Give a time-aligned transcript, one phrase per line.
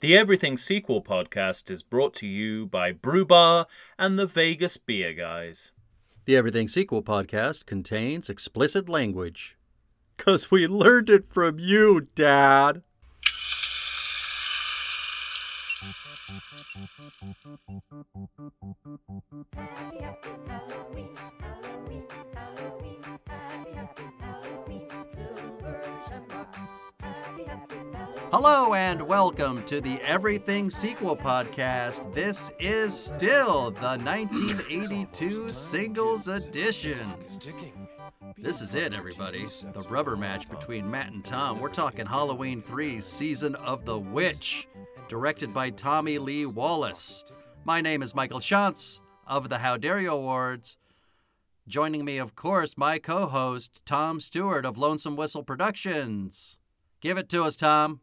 [0.00, 3.64] The Everything Sequel podcast is brought to you by Brewbar
[3.98, 5.72] and the Vegas Beer Guys.
[6.26, 9.56] The Everything Sequel podcast contains explicit language.
[10.14, 12.82] Because we learned it from you, Dad.
[19.54, 22.04] Happy, happy Halloween, Halloween,
[22.34, 24.25] Halloween, happy, happy
[28.32, 32.12] Hello and welcome to the Everything Sequel podcast.
[32.12, 37.14] This is still the 1982 singles edition.
[38.36, 39.46] This is it, everybody.
[39.46, 41.60] The rubber match between Matt and Tom.
[41.60, 44.66] We're talking Halloween 3 Season of the Witch,
[45.08, 47.24] directed by Tommy Lee Wallace.
[47.64, 50.78] My name is Michael Shantz of the How Dare You Awards.
[51.68, 56.58] Joining me, of course, my co host, Tom Stewart of Lonesome Whistle Productions.
[57.00, 58.00] Give it to us, Tom.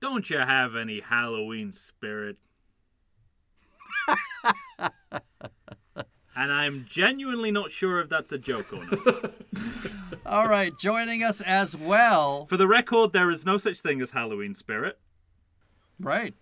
[0.00, 2.36] Don't you have any Halloween spirit?
[6.34, 9.34] and I'm genuinely not sure if that's a joke or not.
[10.26, 12.46] All right, joining us as well.
[12.46, 14.98] For the record, there is no such thing as Halloween spirit.
[15.98, 16.34] Right.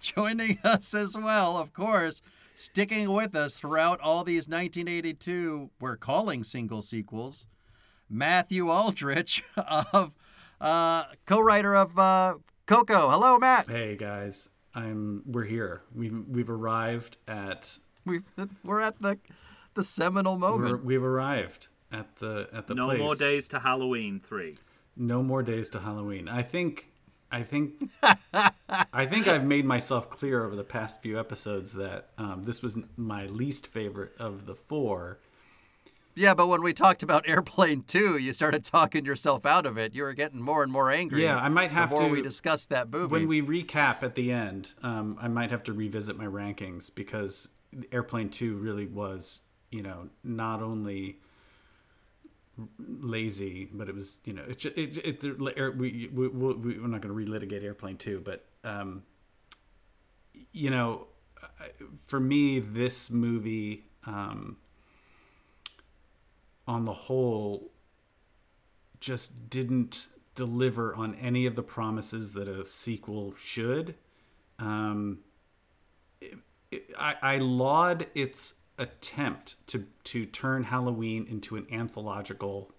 [0.00, 2.20] joining us as well, of course,
[2.54, 7.46] sticking with us throughout all these 1982, we're calling single sequels,
[8.10, 10.12] Matthew Aldrich of
[10.60, 12.34] uh, co-writer of uh,
[12.66, 13.10] Coco.
[13.10, 13.68] Hello, Matt.
[13.68, 15.82] Hey guys, I'm we're here.
[15.94, 18.24] We've we've arrived at We've,
[18.64, 19.18] we're at the
[19.74, 20.84] the seminal we're, moment.
[20.84, 22.98] we've arrived at the at the No place.
[22.98, 24.56] more days to Halloween 3.
[24.96, 26.28] No more days to Halloween.
[26.28, 26.88] I think
[27.30, 27.90] I think
[28.92, 32.78] I think I've made myself clear over the past few episodes that um, this was
[32.96, 35.18] my least favorite of the four.
[36.18, 39.94] Yeah, but when we talked about Airplane 2, you started talking yourself out of it.
[39.94, 41.22] You were getting more and more angry.
[41.22, 43.12] Yeah, I might have before to- we discussed that movie.
[43.12, 47.48] When we recap at the end, um, I might have to revisit my rankings because
[47.92, 51.20] Airplane Two really was, you know, not only
[52.78, 56.88] lazy, but it was, you know, it's just, it, it, air, we, we, we, we're
[56.88, 59.04] not going to relitigate Airplane Two, but, um,
[60.52, 61.06] you know,
[62.08, 64.56] for me, this movie, um,
[66.68, 67.72] on the whole,
[69.00, 73.94] just didn't deliver on any of the promises that a sequel should.
[74.58, 75.20] Um,
[76.20, 76.34] it,
[76.70, 82.70] it, I, I laud its attempt to to turn Halloween into an anthological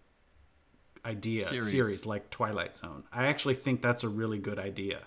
[1.05, 1.71] idea Series.
[1.71, 2.05] series.
[2.05, 3.03] like Twilight Zone.
[3.11, 5.01] I actually think that's a really good idea.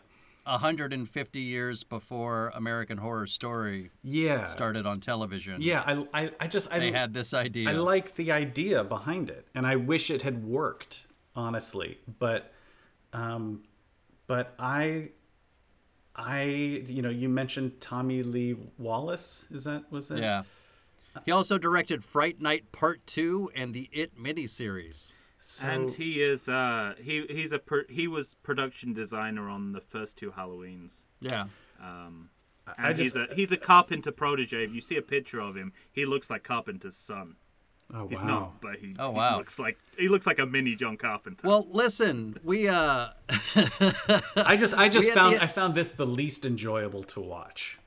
[0.45, 5.63] 150 years before American Horror Story Yeah, started on television.
[5.63, 5.83] yeah.
[5.87, 7.69] I, I, I just I, They had this idea.
[7.69, 11.99] I like the idea behind it, and I wish it had worked, honestly.
[12.19, 12.53] But,
[13.13, 13.63] um,
[14.27, 15.11] but I,
[16.17, 19.45] I, you know, you mentioned Tommy Lee Wallace.
[19.51, 20.19] Is that was that?
[20.19, 20.43] yeah.
[21.27, 25.13] He also directed Fright Night Part 2 and the It miniseries.
[25.45, 29.81] So, and he is uh he he's a per, he was production designer on the
[29.81, 31.07] first two Halloweens.
[31.21, 31.47] Yeah.
[31.83, 32.31] Um
[32.65, 34.63] I and just, he's a he's a carpenter protege.
[34.63, 37.35] If you see a picture of him, he looks like Carpenter's son.
[37.93, 38.07] oh wow.
[38.09, 38.29] He's wow.
[38.29, 39.37] not, but he, Oh, he wow.
[39.39, 41.45] looks like he looks like a mini John Carpenter.
[41.45, 43.09] Well, listen, we uh
[44.37, 47.79] I just, I just We found, the- I found this the least enjoyable to watch.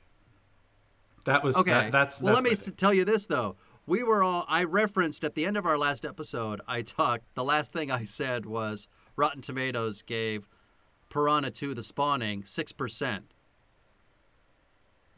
[1.24, 1.70] That was Okay.
[1.70, 2.74] that, that's well, that's let me thing.
[2.74, 3.56] tell you this though.
[3.86, 6.60] We were all I referenced at the end of our last episode.
[6.66, 7.24] I talked.
[7.34, 10.48] The last thing I said was Rotten Tomatoes gave
[11.08, 13.26] Piranha 2: The Spawning six percent.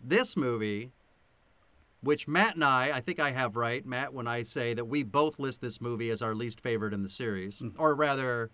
[0.03, 0.93] This movie,
[2.03, 5.03] which Matt and I, I think I have right, Matt, when I say that we
[5.03, 7.81] both list this movie as our least favorite in the series, Mm-hmm.
[7.81, 8.51] or rather,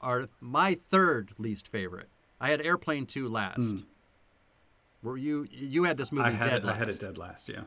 [0.00, 2.08] our my third least favorite.
[2.40, 3.84] I had Airplane 2 last.
[5.02, 6.28] Were you you had this movie.
[6.28, 7.48] I had, dead it, I had it dead last.
[7.48, 7.62] Yeah.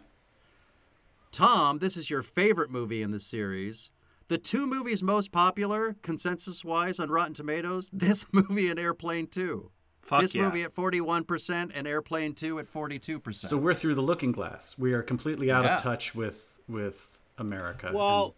[1.31, 3.91] Tom, this is your favorite movie in the series.
[4.27, 9.71] The two movies most popular, consensus wise, on Rotten Tomatoes this movie and Airplane 2.
[10.01, 10.43] Fuck this yeah.
[10.43, 13.35] movie at 41% and Airplane 2 at 42%.
[13.35, 14.75] So we're through the looking glass.
[14.77, 15.75] We are completely out Yeah.
[15.75, 17.07] of touch with with
[17.37, 17.91] America.
[17.93, 18.35] Well,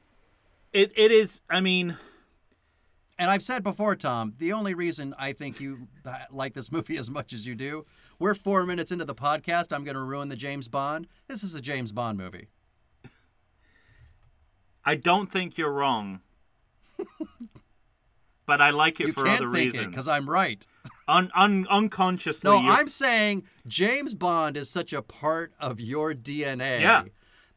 [0.71, 1.41] it, it is.
[1.49, 1.97] I mean,
[3.19, 6.97] and I've said before, Tom, the only reason I think you uh, like this movie
[6.97, 7.85] as much as you do,
[8.19, 9.71] we're four minutes into the podcast.
[9.71, 11.07] I'm going to ruin the James Bond.
[11.27, 12.47] This is a James Bond movie.
[14.85, 16.19] I don't think you're wrong.
[18.45, 19.87] but I like it You for other reasons.
[19.87, 20.65] because I'm right.
[21.07, 22.49] Un, un, unconsciously.
[22.49, 27.03] No, I'm saying James Bond is such a part of your DNA Yeah.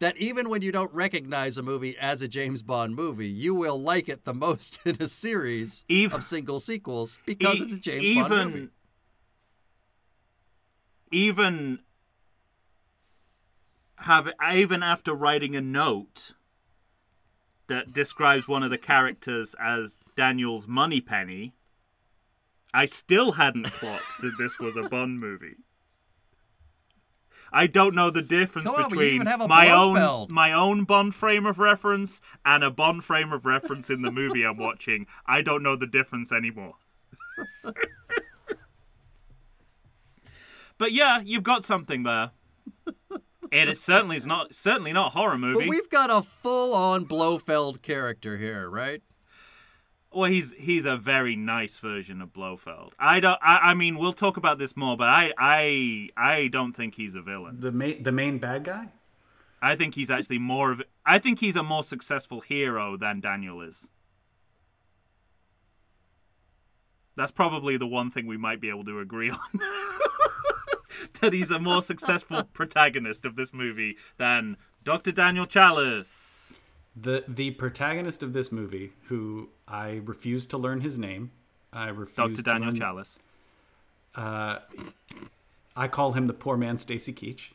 [0.01, 3.81] that even when you don't recognize a movie as a James Bond movie, you will
[3.81, 7.79] like it the most in a series Ev- of single sequels because E- it's a
[7.79, 8.69] James even, Bond movie.
[11.13, 11.79] Even
[13.99, 16.33] have even after writing a note
[17.69, 21.55] that describes one of the characters as Daniel's Moneypenny,
[22.73, 25.57] I still hadn't clocked that this was a Bond movie.
[27.53, 30.31] I don't know the difference on, between even have a my Blofeld.
[30.31, 34.11] own my own Bond frame of reference and a Bond frame of reference in the
[34.11, 35.07] movie I'm watching.
[35.27, 36.75] I don't know the difference anymore.
[40.79, 42.33] but yeah, you've got something there.
[43.53, 45.61] And it certainly is not certainly not a horror movie.
[45.61, 49.03] But we've got a full-on Blofeld character here, right?
[50.13, 52.93] Well, he's he's a very nice version of Blofeld.
[52.99, 53.39] I don't.
[53.43, 57.15] I, I mean, we'll talk about this more, but I I I don't think he's
[57.15, 57.61] a villain.
[57.61, 58.89] The main the main bad guy.
[59.61, 60.83] I think he's actually more of.
[61.05, 63.89] I think he's a more successful hero than Daniel is.
[67.17, 69.39] That's probably the one thing we might be able to agree on.
[71.21, 75.13] that he's a more successful protagonist of this movie than Dr.
[75.13, 76.57] Daniel Challis.
[76.95, 81.31] The the protagonist of this movie, who I refuse to learn his name.
[81.73, 82.17] I refuse.
[82.17, 82.35] Dr.
[82.37, 83.19] to Daniel learn- Challis.
[84.15, 84.61] Uh,
[85.77, 87.51] I call him the poor man Stacy Keach.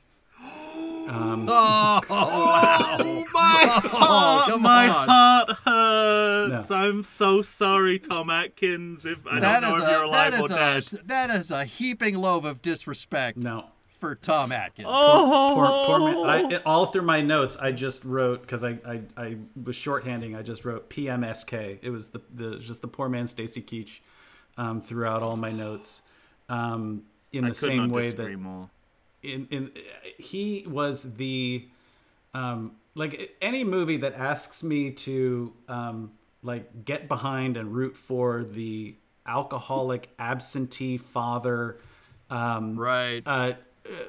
[1.07, 3.23] Oh, wow.
[3.33, 5.07] My heart, come my on.
[5.07, 6.69] heart hurts.
[6.69, 6.75] No.
[6.75, 9.05] I'm so sorry, Tom Atkins.
[9.05, 10.45] If I That don't know is if you're a alive that or
[10.79, 11.01] is dead.
[11.07, 13.65] that is a heaping lobe of disrespect No,
[13.99, 14.87] for Tom Atkins.
[14.89, 16.25] Oh, poor, poor man.
[16.51, 20.37] I, it- all through my notes, I just wrote because I, I, I was shorthanding.
[20.37, 21.79] I just wrote PMSK.
[21.81, 23.99] It was the, the just the poor man Stacy Keach
[24.57, 26.01] um, throughout all my notes.
[26.49, 28.69] Um, in I the same way that more.
[29.23, 29.71] In in
[30.17, 31.67] he was the
[32.33, 36.11] um like any movie that asks me to um
[36.43, 38.95] like get behind and root for the
[39.27, 41.77] alcoholic absentee father
[42.29, 43.23] um Right.
[43.25, 43.53] uh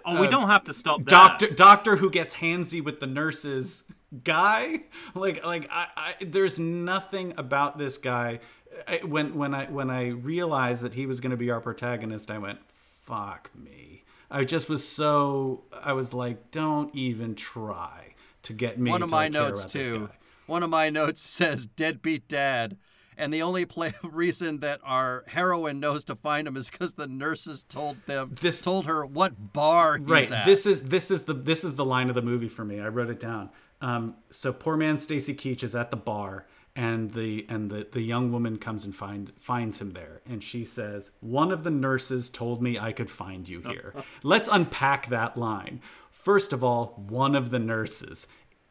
[0.04, 1.04] Oh, we don't have to stop there.
[1.06, 3.84] doctor doctor who gets handsy with the nurses
[4.22, 4.82] guy
[5.14, 8.40] like like I, I there's nothing about this guy
[8.86, 12.30] I, when when i when i realized that he was going to be our protagonist
[12.30, 12.58] i went
[13.06, 14.01] fuck me
[14.32, 19.10] i just was so i was like don't even try to get me One of
[19.10, 20.08] my notes too.
[20.46, 22.76] One of my notes says deadbeat dad.
[23.16, 27.06] And the only play, reason that our heroine knows to find him is because the
[27.06, 30.44] nurses told them This- told her what bar he's right at.
[30.46, 32.88] this is this is the this is the line of the movie for me i
[32.88, 33.50] wrote it down
[33.80, 38.00] um so poor man stacy keach is at the bar and the and the the
[38.00, 42.30] young woman comes and find finds him there and she says one of the nurses
[42.30, 45.80] told me i could find you here let's unpack that line
[46.10, 48.26] first of all one of the nurses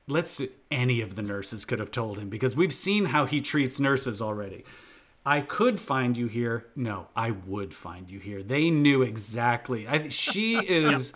[0.07, 3.79] let's any of the nurses could have told him because we've seen how he treats
[3.79, 4.63] nurses already
[5.23, 6.65] I could find you here.
[6.75, 8.41] No, I would find you here.
[8.41, 9.87] They knew exactly.
[9.87, 11.13] I, she is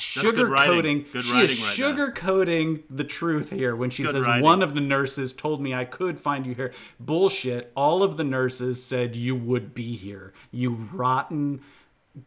[0.00, 1.04] sugar writing.
[1.04, 1.04] coating.
[1.12, 4.44] She is writing right sugar coating the truth here when she Good says writing.
[4.44, 6.72] one of the nurses told me I could find you here.
[6.98, 7.72] Bullshit.
[7.74, 10.32] All of the nurses said you would be here.
[10.50, 11.60] You rotten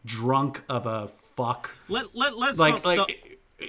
[0.04, 1.70] drunk of a fuck.
[1.88, 2.96] Let, let, let's Like not like.
[2.96, 3.08] stop.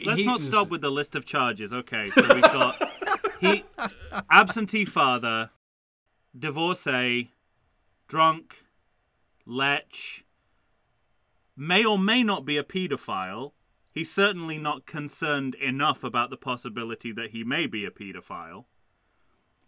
[0.05, 1.71] Let's he not stop with the list of charges.
[1.71, 2.81] Okay, so we've got
[3.39, 3.63] he
[4.31, 5.51] absentee father,
[6.37, 7.31] divorcee,
[8.07, 8.63] drunk,
[9.45, 10.23] lech,
[11.55, 13.51] may or may not be a pedophile.
[13.95, 18.65] He's certainly not concerned enough about the possibility that he may be a pedophile.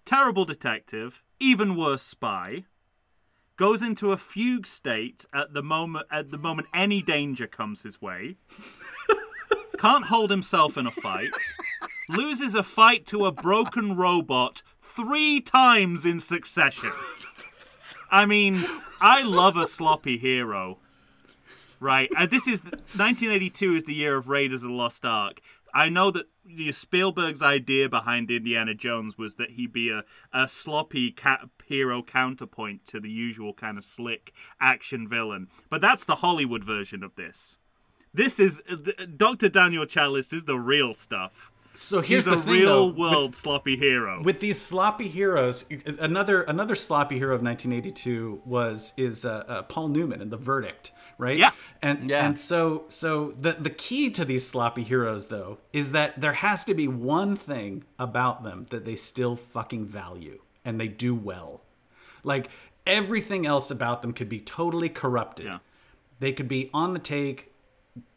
[0.03, 2.65] Terrible detective, even worse spy.
[3.55, 8.01] Goes into a fugue state at the moment at the moment any danger comes his
[8.01, 8.36] way
[9.77, 11.31] can't hold himself in a fight,
[12.10, 16.91] loses a fight to a broken robot three times in succession.
[18.12, 18.65] I mean,
[19.00, 20.79] I love a sloppy hero.
[21.79, 25.39] Right, uh, this is 1982 is the year of Raiders of the Lost Ark.
[25.74, 26.25] I know that
[26.72, 30.03] Spielberg's idea behind Indiana Jones was that he be a,
[30.34, 36.05] a sloppy ca- hero counterpoint to the usual kind of slick action villain, but that's
[36.05, 37.57] the Hollywood version of this.
[38.13, 38.60] This is
[39.15, 39.50] Dr.
[39.50, 41.51] Daniel Challis is the real stuff.
[41.75, 43.00] So here's He's a the thing, real though.
[43.00, 44.24] world sloppy hero.
[44.24, 45.63] with these sloppy heroes
[46.00, 50.91] another another sloppy hero of 1982 was is uh, uh, paul newman in the verdict
[51.17, 51.51] right Yeah.
[51.81, 52.25] and Yeah.
[52.25, 56.63] and so so the the key to these sloppy heroes though is that there has
[56.65, 61.62] to be one thing about them that they still fucking value and they do well
[62.24, 62.50] like
[62.86, 65.59] everything else about them could be totally corrupted Yeah.
[66.19, 67.51] they could be on the take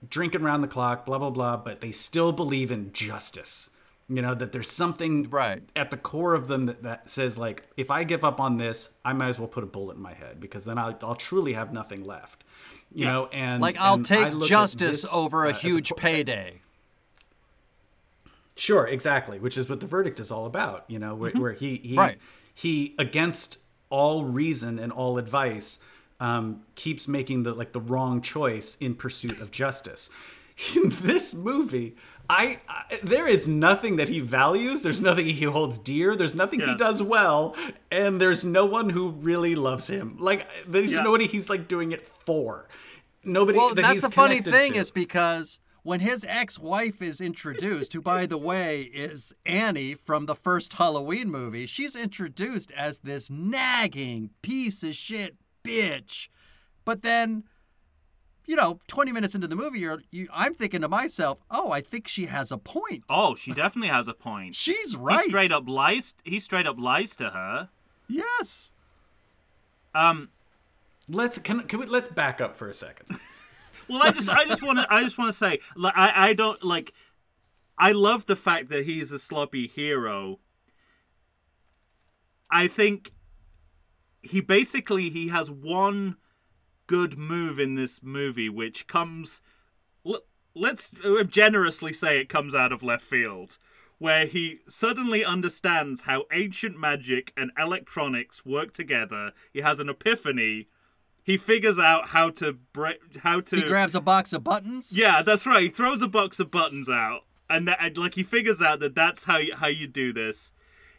[0.09, 3.71] drinking around the clock, blah blah blah, but they still believe in justice.
[4.11, 5.63] You know that there's something Right.
[5.75, 8.91] at the core of them that, that says like, if I give up on this,
[9.07, 11.55] I might as well put a bullet in my head because then I'll, I'll truly
[11.55, 12.45] have nothing left.
[12.93, 13.13] You Yeah.
[13.13, 16.61] know, and Like I'll and take justice this, over uh, a the huge payday.
[18.57, 20.85] Sure, exactly, which is what the verdict is all about.
[20.89, 22.19] You know, where, where he he Right.
[22.55, 25.79] he against all reason and all advice
[26.21, 30.11] um, keeps making the like the wrong choice in pursuit of justice.
[30.77, 31.97] In this movie,
[32.31, 34.83] I, I there is nothing that he values.
[34.83, 36.15] There's nothing he holds dear.
[36.17, 37.57] There's nothing he does well,
[37.91, 40.17] and there's no one who really loves him.
[40.19, 41.03] Like there's Yeah.
[41.03, 42.69] nobody he's like doing it for.
[43.25, 43.59] Nobody.
[43.59, 44.79] Well, that that's he's the funny thing to.
[44.79, 50.35] is because when his ex-wife is introduced, who by the way is Annie from the
[50.35, 56.29] first Halloween movie, she's introduced as this nagging piece of shit bitch.
[56.85, 57.45] But then,
[58.51, 61.81] you know, 20 minutes into the movie, you're, you, I'm thinking to myself, oh, I
[61.81, 63.05] think she has a point.
[63.09, 64.57] Oh, she definitely has a point.
[64.57, 65.13] She's right.
[65.13, 65.29] He right.
[65.29, 66.15] straight up lies.
[66.25, 67.69] He straight up lies to her.
[68.09, 68.73] Yes.
[69.95, 70.31] Um.
[71.09, 73.07] let's can, can we let's back up for a second.
[73.89, 76.33] Well, I just, I just want to, I just want to say, like, I, I
[76.33, 76.93] don't like.
[77.77, 80.39] I love the fact that he's a sloppy hero.
[82.53, 83.11] I think
[84.23, 86.19] he basically he has one
[86.91, 89.41] good move in this movie, which comes.
[90.57, 90.93] Let's
[91.29, 93.59] generously say it comes out of left field,
[93.99, 99.31] where he suddenly understands how ancient magic and electronics work together.
[99.53, 100.67] He has an epiphany.
[101.23, 104.93] He figures out how to break, how to He grabs a box of buttons.
[104.93, 105.63] yeah, that's right.
[105.63, 108.97] He throws a box of buttons out, and, that, and like he figures out that
[108.97, 110.51] that's how you, how you do this.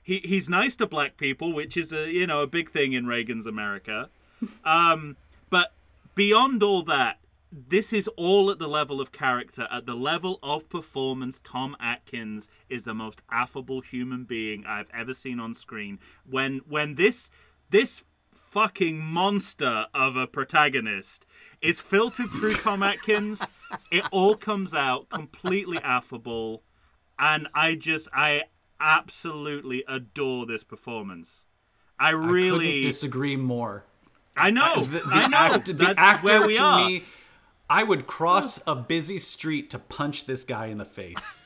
[0.02, 3.08] He he's nice to black people, which is a you know a big thing in
[3.08, 4.10] Reagan's America.
[4.66, 5.18] Um,
[5.52, 5.74] but
[6.16, 7.20] beyond all that,
[7.52, 11.42] this is all at the level of character, at the level of performance.
[11.44, 16.00] Tom Atkins is the most affable human being I've ever seen on screen.
[16.26, 17.30] When when this
[17.70, 18.04] this
[18.34, 21.26] fucking monster of a protagonist
[21.62, 23.46] is filtered through Tom Atkins,
[23.92, 26.64] it all comes out completely affable,
[27.20, 28.44] and I just I
[28.80, 31.46] absolutely adore this performance.
[32.00, 33.86] I I really couldn't disagree more.
[34.36, 34.84] I know.
[34.84, 35.38] The, the I know.
[35.38, 36.88] act- the That's actor where we to are.
[36.88, 37.04] me,
[37.70, 41.42] I would cross a busy street to punch this guy in the face.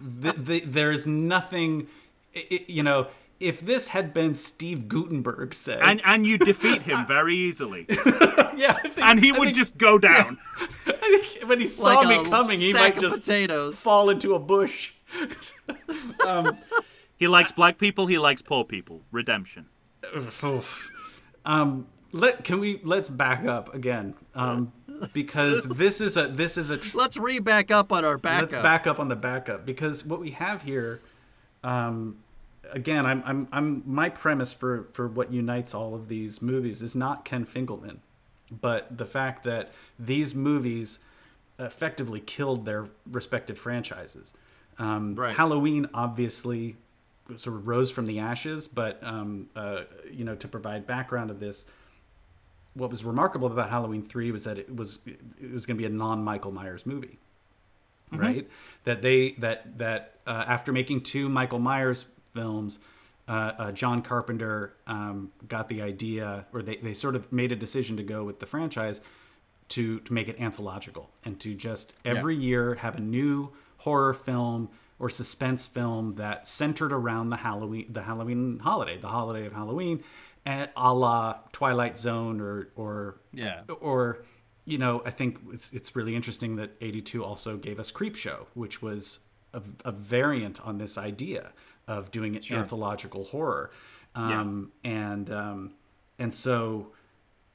[0.00, 1.88] the, the, there's nothing,
[2.36, 3.08] i i you know.
[3.40, 7.86] If this had been Steve Guttenberg, say, and and you defeat him very easily,
[8.54, 10.36] yeah, think, and he I would think- just go down.
[10.86, 13.80] I think when he saw Like me coming, he might just potatoes.
[13.80, 14.92] fall into a bush.
[16.26, 16.58] Um,
[17.16, 18.06] he likes black people.
[18.08, 19.00] He likes poor people.
[19.10, 19.68] Redemption.
[21.44, 24.72] Um, let can we let's back up again, um,
[25.12, 28.52] because this is a this is a tr- Let's re back up on our backup.
[28.52, 31.00] let's back up on the backup because what we have here
[31.62, 32.16] um
[32.72, 36.94] again i'm i'm, I'm my premise for for what unites all of these movies is
[36.96, 37.98] not ken finkleman
[38.50, 41.00] but the fact that these movies
[41.58, 44.32] effectively killed their respective franchises
[44.78, 45.36] um Right.
[45.36, 46.76] halloween obviously
[47.36, 51.40] sort of rose from the ashes but um uh you know to provide background of
[51.40, 51.64] this
[52.74, 55.86] what was remarkable about Halloween 3 was that it was it was going to be
[55.86, 57.18] a non-Michael Myers movie
[58.12, 58.48] right?
[58.84, 62.78] That they that that uh, after making two Michael Myers films,
[63.28, 67.56] uh, uh, John Carpenter um, got the idea, or they, they sort of made a
[67.56, 69.00] decision to go with the franchise
[69.70, 74.68] to to make it anthological and to just every year have a new horror film
[75.00, 80.04] or suspense film that centered around the Halloween the Halloween holiday, the holiday of Halloween,
[80.46, 83.62] and a la Twilight Zone or or Yeah.
[83.80, 84.24] or
[84.66, 88.82] you know i think it's, it's really interesting that 82 also gave us Creepshow which
[88.82, 89.20] was
[89.54, 91.52] a, a variant on this idea
[91.88, 93.70] of doing an anthological horror.
[94.14, 95.72] Um, and um,
[96.18, 96.88] and so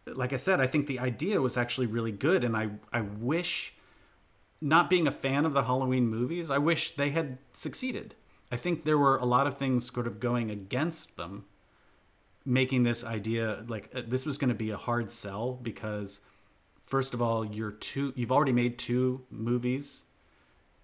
[0.07, 3.74] like i said i think the idea was actually really good and i i wish
[4.65, 8.15] not being a fan of the halloween movies i wish they had succeeded.
[8.51, 11.45] I think there were a lot of things sort of going against them
[12.45, 16.19] making this idea like uh, this was going to be a hard sell because
[16.85, 20.03] first of all you're two you've already made two movies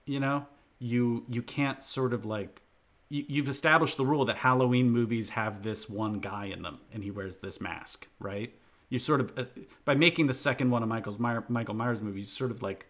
[0.05, 0.47] you know?
[0.79, 2.61] You you can't sort of like
[3.09, 7.03] you, you've established the rule that halloween movies have this one guy in them and
[7.03, 8.53] he wears this mask right?
[8.89, 9.45] You sort of uh,
[9.85, 12.88] by making the second one of michael's Meyer, michael myers movies sort of like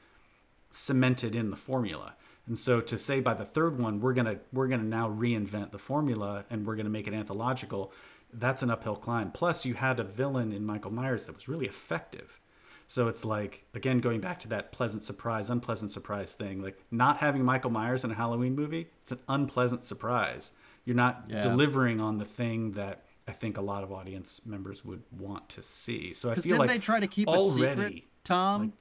[0.71, 2.15] cemented in the formula
[2.47, 5.77] and so to say by the third one we're gonna we're gonna now reinvent the
[5.77, 7.91] formula and we're gonna make it anthological
[8.33, 11.65] that's an uphill climb plus you had a villain in michael myers that was really
[11.67, 12.39] effective
[12.87, 16.61] So it's like again going back to that pleasant surprise, unpleasant surprise thing.
[16.61, 20.51] Like not having Michael Myers in a Halloween movie, it's an unpleasant surprise.
[20.83, 21.39] You're not Yeah.
[21.39, 25.63] delivering on the thing that I think a lot of audience members would want to
[25.63, 26.11] see.
[26.11, 28.73] So I feel didn't like they try to keep it already, secret, Tom?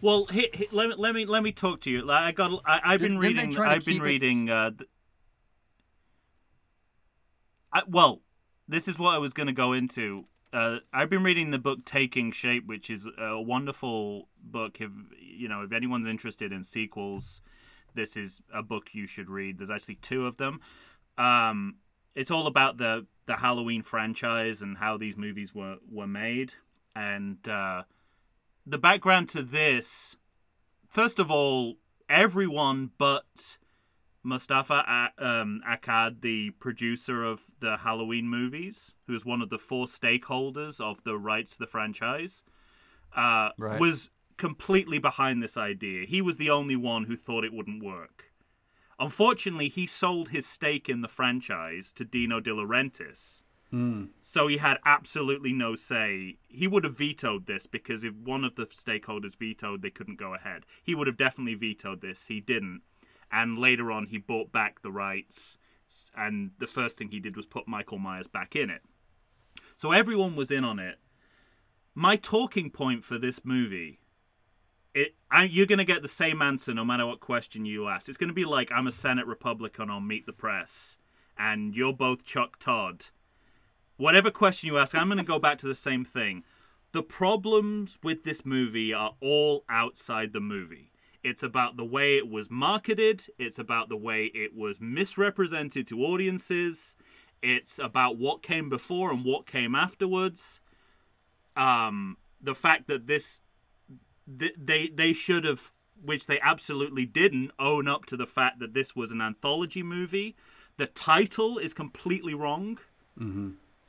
[0.00, 2.10] Well, he, he, let me let me let me talk to you.
[2.10, 3.62] I got I, I've been Didn't- didn't they reading.
[3.72, 4.50] I've been reading.
[4.50, 4.90] Uh, th-
[7.72, 8.22] I, well,
[8.68, 10.24] this is what I was going to go into.
[10.52, 14.80] Uh, I've been reading the book Taking Shape, which is a wonderful book.
[14.80, 17.40] If you know, if anyone's interested in sequels,
[17.94, 19.58] this is a book you should read.
[19.58, 20.60] There's actually two of them.
[21.18, 21.76] Um,
[22.14, 26.54] it's all about the the Halloween franchise and how these movies were were made,
[26.94, 27.82] and uh,
[28.66, 30.16] the background to this.
[30.88, 31.76] First of all,
[32.08, 33.58] everyone but
[34.22, 40.80] Moustapha um, Akkad, the producer of the Halloween movies, who's one of the four stakeholders
[40.80, 42.42] of the rights to the franchise,
[43.14, 43.80] uh, Right.
[43.80, 46.06] was completely behind this idea.
[46.06, 48.32] He was the only one who thought it wouldn't work.
[48.98, 53.44] Unfortunately, he sold his stake in the franchise to Dino De Laurentiis.
[53.76, 54.08] Mm.
[54.22, 56.38] So he had absolutely no say.
[56.48, 60.32] He would have vetoed this because if one of the stakeholders vetoed, they couldn't go
[60.32, 60.64] ahead.
[60.82, 62.26] He would have definitely vetoed this.
[62.26, 62.80] He didn't.
[63.30, 65.58] And later on, he bought back the rights.
[66.16, 68.80] And the first thing he did was put Michael Myers back in it.
[69.74, 70.96] So everyone was in on it.
[71.94, 74.00] My talking point for this movie
[74.96, 78.08] it I, you're going to get the same answer no matter what question you ask.
[78.08, 80.96] It's going to be like I'm a Senate Republican on Meet the Press,
[81.38, 83.06] and you're both Chuck Todd.
[83.96, 86.44] Whatever question you ask, I'm going to go back to the same thing.
[86.92, 90.92] The problems with this movie are all outside the movie.
[91.24, 96.04] It's about the way it was marketed, it's about the way it was misrepresented to
[96.04, 96.94] audiences,
[97.42, 100.60] it's about what came before and what came afterwards.
[101.56, 103.40] Um, the fact that this
[104.38, 105.72] th- they they should have
[106.04, 110.36] which they absolutely didn't own up to the fact that this was an anthology movie
[110.76, 112.78] the title is completely wrong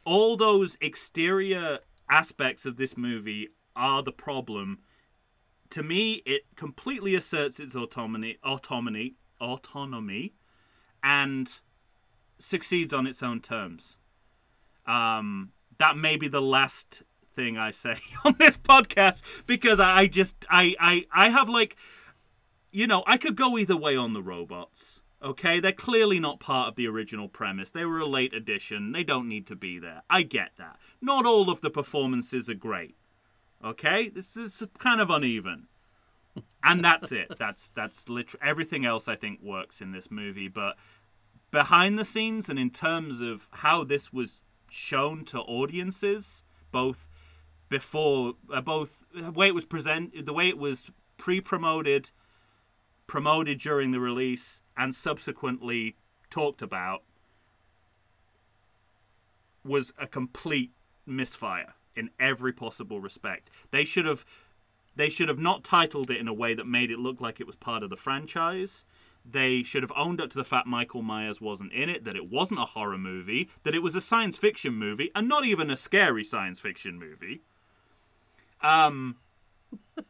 [0.07, 4.79] all those exterior aspects of this movie are the problem
[5.69, 10.33] to me it completely asserts its autonomy autonomy autonomy
[11.03, 11.59] and
[12.39, 13.97] succeeds on its own terms
[14.85, 17.03] um, that may be the last
[17.35, 21.75] thing I say on this podcast because I just I I I have like
[22.71, 25.01] you know I could go either way on the robots.
[25.23, 27.71] Okay, they're clearly not part of the original premise.
[27.71, 28.91] They were a late addition.
[28.91, 30.03] They don't need to be there.
[30.09, 30.77] I get that.
[31.01, 32.95] Not all of the performances are great.
[33.65, 35.67] Okay, this is kind of uneven,
[36.63, 37.33] and that's it.
[37.39, 40.47] That's that's literally everything else I think works in this movie.
[40.47, 40.77] But
[41.49, 47.07] behind the scenes and in terms of how this was shown to audiences, both
[47.69, 52.11] before, uh, both the way it was present, the way it was pre-promoted,
[53.07, 55.95] promoted during the release, and subsequently
[56.29, 57.01] talked about,
[59.63, 60.71] was a complete
[61.05, 63.49] misfire in every possible respect.
[63.71, 64.25] They should have
[64.95, 67.45] they should have not titled it in a way that made it look like it
[67.45, 68.83] was part of the franchise.
[69.29, 72.31] They should have owned up to the fact Michael Myers wasn't in it, that it
[72.31, 75.75] wasn't a horror movie, that it was a science fiction movie, and not even a
[75.75, 77.41] scary science fiction movie.
[78.63, 79.17] Um,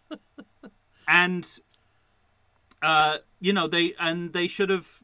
[1.07, 1.59] and
[2.81, 5.03] uh, you know they and they should have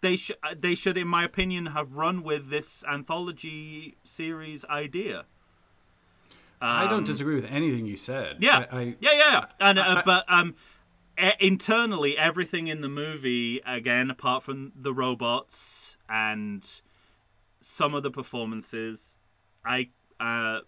[0.00, 5.24] they should they should, in my opinion, have run with this anthology series idea.
[6.60, 8.38] I don't Um, disagree with anything you said.
[8.40, 9.44] yeah, I, I yeah, yeah.
[9.60, 10.54] And uh, I- but um,
[11.40, 16.68] internally, everything in the movie, again, apart from the robots and
[17.60, 19.18] some of the performances,
[19.64, 20.60] I uh,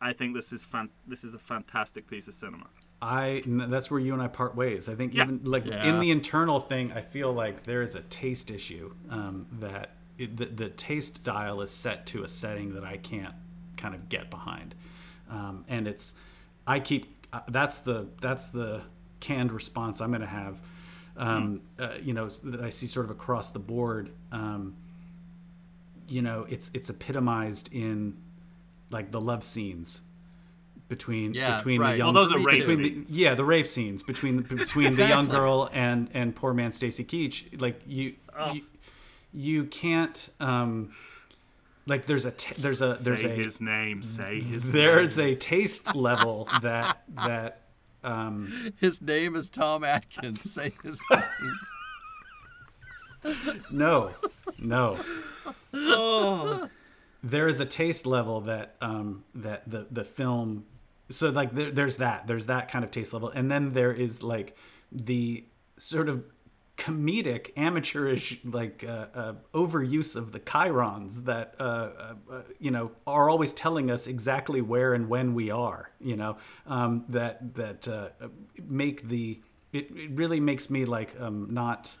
[0.00, 2.66] I think this is fan- this is a fantastic piece of cinema.
[3.02, 4.88] I n- that's where you and I part ways.
[4.88, 5.24] I think Yeah.
[5.24, 5.86] even like Yeah.
[5.88, 10.36] in the internal thing, I feel like there is a taste issue um, that it,
[10.36, 13.34] the, the taste dial is set to a setting that I can't
[13.76, 14.74] kind of get behind,
[15.30, 16.14] um, and it's
[16.66, 18.82] I keep uh, that's the that's the
[19.20, 20.58] canned response I'm going to have.
[21.18, 24.10] Um, uh, you know that I see sort of across the board.
[24.32, 24.74] Um,
[26.08, 28.16] you know, it's it's epitomized in
[28.90, 30.00] like the love scenes
[30.88, 31.92] between Yeah, between right.
[31.92, 33.10] the young Well, those are rape between scenes.
[33.10, 37.04] the, yeah the rape scenes between between the young girl and and poor man Stacy
[37.04, 38.14] Keach like you
[38.52, 38.62] you,
[39.32, 40.90] you can't um
[41.86, 44.02] like there's a t- there's a there's say a his name.
[44.02, 45.28] Say his there's name.
[45.28, 47.62] a taste level that that
[48.04, 50.50] um His name is Tom Atkins.
[50.50, 51.58] Say his name.
[53.70, 54.10] no
[54.58, 54.96] no
[55.74, 56.68] Oh.
[57.22, 60.64] there is a taste level that um, that the the film
[61.10, 63.28] so like there, there's that there's that kind of taste level.
[63.28, 64.56] And then there is like
[64.90, 65.44] the
[65.78, 66.24] sort of
[66.76, 72.90] comedic amateurish like uh, uh, overuse of the chyrons that uh, uh, uh, you know
[73.06, 76.36] are always telling us exactly where and when we are you know?
[76.66, 78.08] Um, that that uh,
[78.68, 79.40] make the
[79.72, 81.96] it, it really makes me like um, not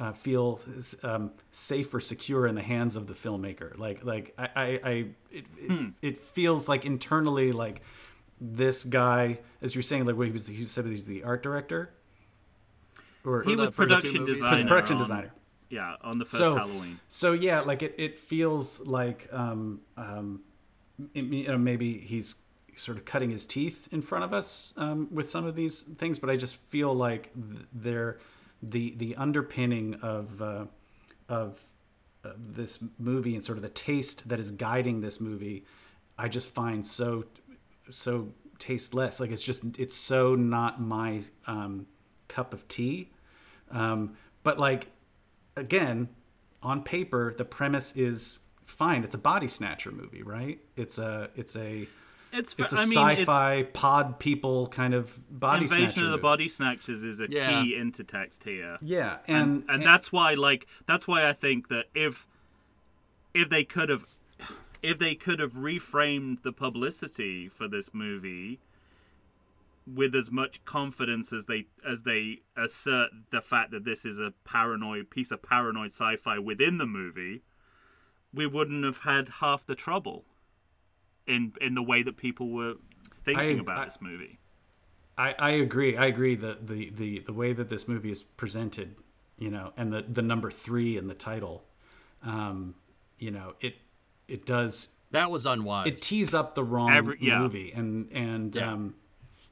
[0.00, 0.60] uh, feel
[1.02, 3.76] um, safe or secure in the hands of the filmmaker.
[3.78, 4.90] Like like I I, I
[5.30, 7.82] it, it, it feels like internally like
[8.40, 11.90] this guy, as you're saying, like what he was he said he's the art director.
[13.24, 14.36] Or He was first production movies?
[14.36, 14.56] designer.
[14.56, 15.32] He's production on- designer.
[15.70, 16.98] Yeah, on the first so Halloween.
[17.08, 20.40] so yeah, like it, it feels like um um
[21.14, 22.36] it- you know maybe he's
[22.74, 26.18] sort of cutting his teeth in front of us um, with some of these things,
[26.20, 28.18] but I just feel like th- they're
[28.62, 30.64] the the underpinning of uh,
[31.28, 31.58] of
[32.24, 35.64] of this movie and sort of the taste that is guiding this movie,
[36.16, 37.24] I just find so
[37.90, 39.20] so tasteless.
[39.20, 41.86] Like it's just it's so not my um,
[42.28, 43.10] cup of tea.
[43.70, 44.88] Um, but like
[45.56, 46.08] again,
[46.62, 49.04] on paper, the premise is fine.
[49.04, 50.58] It's a body snatcher movie, right?
[50.76, 51.86] It's a it's a
[52.32, 56.06] It's, it's a I mean, it's sci-fi pod people kind of body Invasion snatcher of
[56.06, 56.22] the movie.
[56.22, 57.62] Body Snatchers is a Yeah.
[57.62, 58.78] key intertext here.
[58.82, 62.26] Yeah, and, and and that's why like that's why I think that if
[63.34, 64.04] if they could have
[64.82, 68.60] if they could have reframed the publicity for this movie
[69.86, 74.32] with as much confidence as they as they assert the fact that this is a
[74.44, 77.42] paranoid piece of paranoid sci-fi within the movie
[78.34, 80.24] we wouldn't have had half the trouble
[81.26, 82.74] in in the way that people were
[83.24, 84.38] thinking I- about I- this movie
[85.20, 85.96] I, I agree.
[85.96, 88.94] I agree that the, the, the way that this movie is presented,
[89.36, 91.64] you know, and the, the number three in the title,
[92.22, 92.76] um,
[93.18, 93.74] you know, it
[94.28, 95.88] it does That was unwise.
[95.88, 97.38] it tees up the wrong Every- yeah.
[97.38, 98.72] movie and and Yeah.
[98.72, 98.94] um,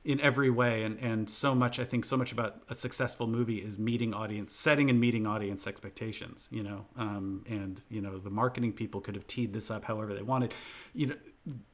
[0.04, 3.58] in every way and and so much I think so much about a successful movie
[3.58, 8.30] is meeting audience setting and meeting audience expectations you know um, and you know the
[8.30, 10.54] marketing people could have teed this up however they wanted
[10.94, 11.16] you know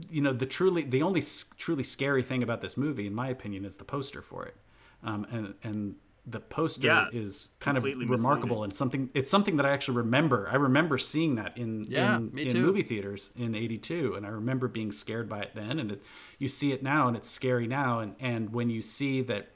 [0.08, 1.22] you know the truly the only
[1.58, 4.56] truly scary thing about this movie in my opinion is the poster for it
[5.02, 8.64] um, and and the poster Yeah, is kind of remarkable misleading.
[8.64, 10.48] and something it's something that I actually remember.
[10.48, 14.68] I remember seeing that in Yeah, in, in movie theaters in 82 and i remember
[14.68, 16.02] being scared by it then and it,
[16.38, 19.48] you see it now and it's scary now and and when you see that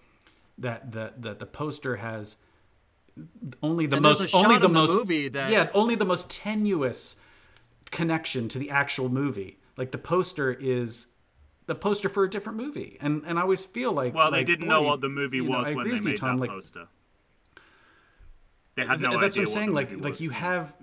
[0.59, 2.35] that that that the poster has
[3.63, 7.17] only the And most only the the most movie that- yeah only the most tenuous
[7.93, 9.59] connection to the actual movie.
[9.77, 11.07] Like the poster is
[11.67, 14.47] the poster for a different movie and and i always feel like well they like,
[14.47, 16.43] didn't know what the movie know, was I when they with you, made Tom, that
[16.43, 16.89] like, poster
[18.77, 19.73] they had no Th- that's idea what I'm saying.
[19.73, 20.21] Like, like was.
[20.21, 20.75] you have,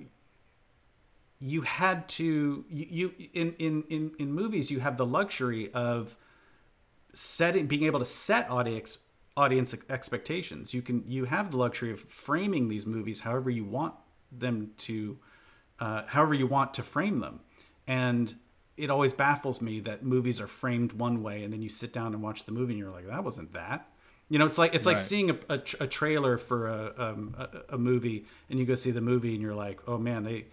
[1.39, 6.15] you had to, you, you in, in in in movies, you have the luxury of
[7.13, 8.98] setting, being able to set audience
[9.38, 10.74] audience expectations.
[10.74, 13.93] You can, you have the luxury of framing these movies however you want
[14.32, 15.19] them to,
[15.80, 17.41] uh, however you want to frame them,
[17.88, 18.36] and
[18.78, 22.14] it always baffles me that movies are framed one way, and then you sit down
[22.14, 23.88] and watch the movie, and you're like, that wasn't that.
[24.30, 25.06] You know, it's like it's like Right.
[25.06, 28.92] seeing a, a, a trailer for a, um, a a movie, and you go see
[28.92, 30.46] the movie, and you're like, oh man, they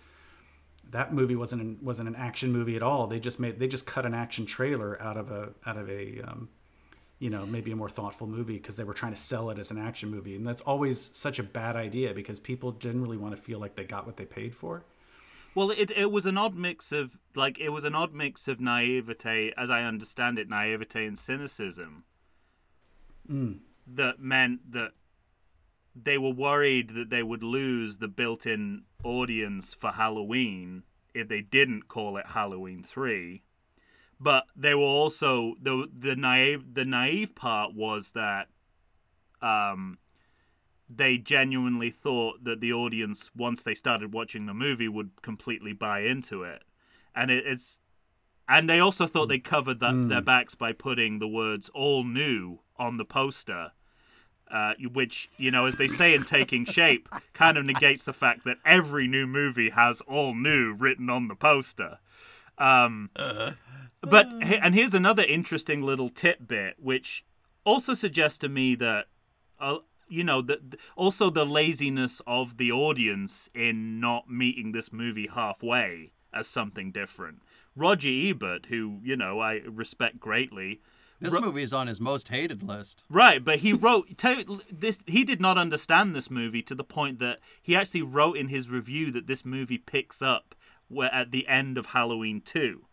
[0.90, 3.06] that movie wasn't an, wasn't an action movie at all.
[3.06, 6.20] They just made they just cut an action trailer out of a out of a
[6.22, 6.48] um,
[7.18, 9.70] you know maybe a more thoughtful movie because they were trying to sell it as
[9.70, 13.40] an action movie, and that's always such a bad idea because people generally want to
[13.40, 14.84] feel like they got what they paid for.
[15.54, 18.60] Well, it it was an odd mix of like it was an odd mix of
[18.60, 22.04] naivete, as I understand it, naivete and cynicism.
[23.86, 24.92] That meant that
[25.94, 30.84] they were worried that they would lose the built-in audience for Halloween
[31.14, 33.42] if they didn't call it Halloween Three.
[34.20, 38.48] But they were also the the naive the naive part was that
[39.42, 39.98] um,
[40.94, 46.00] they genuinely thought that the audience, once they started watching the movie, would completely buy
[46.00, 46.62] into it,
[47.14, 47.80] and it, it's,
[48.48, 52.58] and they also thought they covered that their backs by putting the words "all new"
[52.76, 53.72] on the poster,
[54.50, 58.44] uh, which you know, as they say in Taking Shape, kind of negates the fact
[58.44, 61.98] that every new movie has "all new" written on the poster.
[62.58, 63.10] Um,
[64.02, 67.24] but and here's another interesting little tidbit, which
[67.64, 69.06] also suggests to me that,
[69.58, 69.78] uh,
[70.10, 76.12] you know, that also the laziness of the audience in not meeting this movie halfway
[76.32, 77.42] as something different.
[77.76, 80.80] Roger Ebert, who you know I respect greatly,
[81.20, 83.04] this movie is on his most hated list.
[83.10, 85.00] Right, but he wrote to, this.
[85.06, 88.68] He did not understand this movie to the point that he actually wrote in his
[88.70, 90.54] review that this movie picks up
[90.88, 92.86] where at the end of Halloween 2.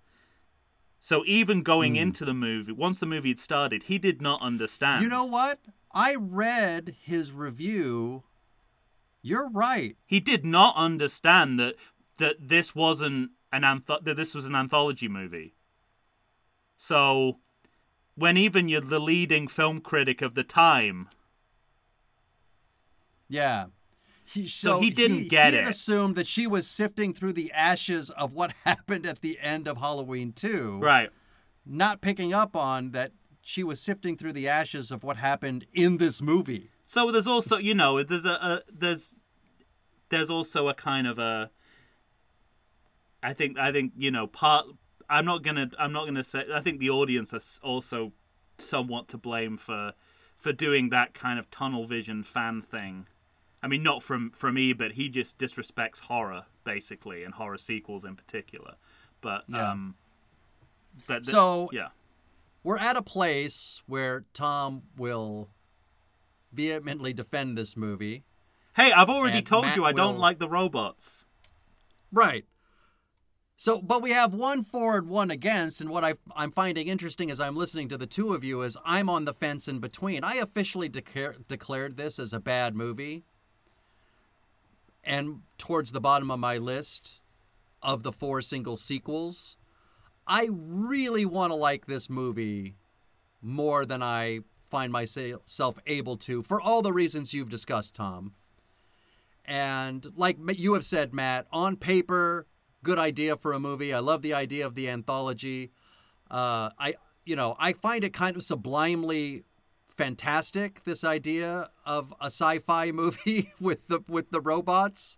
[1.00, 2.02] So even going Hmm.
[2.02, 5.04] into the movie, once the movie had started, he did not understand.
[5.04, 5.60] You know what?
[6.00, 8.24] I read his review.
[9.24, 9.98] You're right.
[10.06, 11.76] he did not understand that
[12.18, 15.56] that this wasn't an antho- that this was an anthology movie.
[16.78, 17.40] So
[18.16, 21.10] when even you're the leading film critic of the time,
[23.28, 23.66] Yeah.
[24.26, 25.68] He, So he didn't get he it.
[25.68, 29.78] assumed that she was sifting through the ashes of what happened at the end of
[29.78, 30.80] Halloween 2.
[30.80, 31.10] right?
[31.66, 33.12] Not picking up on that
[33.48, 36.70] she was sifting through the ashes of what happened in this movie.
[36.84, 39.16] So there's also, you know, there's a, a there's
[40.10, 41.50] there's also a kind of a
[43.24, 44.66] I think I think, you know, part
[45.10, 48.12] I'm not going to I'm not going to say I think the audience are also
[48.58, 49.94] somewhat to blame for
[50.38, 53.08] for doing that kind of tunnel vision fan thing.
[53.64, 58.04] I mean, not from from me, but he just disrespects horror basically and horror sequels
[58.04, 58.74] in particular.
[59.22, 59.72] But Yeah.
[59.72, 59.96] um
[61.08, 61.90] but the- So- yeah.
[62.68, 65.48] We're at a place where Tom will
[66.52, 68.26] vehemently defend this movie.
[68.76, 71.26] Hey, I've already told Matt you I don't like the robots.
[72.12, 72.44] Right.
[73.56, 77.32] So, but we have one for and one against, and what I, I'm finding interesting
[77.32, 80.26] as I'm listening to the two of you is I'm on the fence in between.
[80.26, 83.24] I officially declare, declared this as a bad movie,
[85.06, 87.22] and towards the bottom of my list
[87.82, 89.56] of the four single sequels,
[90.28, 92.76] I really want to like this movie
[93.42, 98.34] more than I find myself able to for all the reasons you've discussed, Tom.
[99.46, 102.46] And like you have said, Matt, on paper,
[102.84, 103.94] good idea for a movie.
[103.94, 105.72] I love the idea of the anthology.
[106.30, 109.46] Uh, I, you know, I find it kind of sublimely
[109.88, 110.84] fantastic.
[110.84, 115.18] This idea of a sci-fi movie with the with the robots.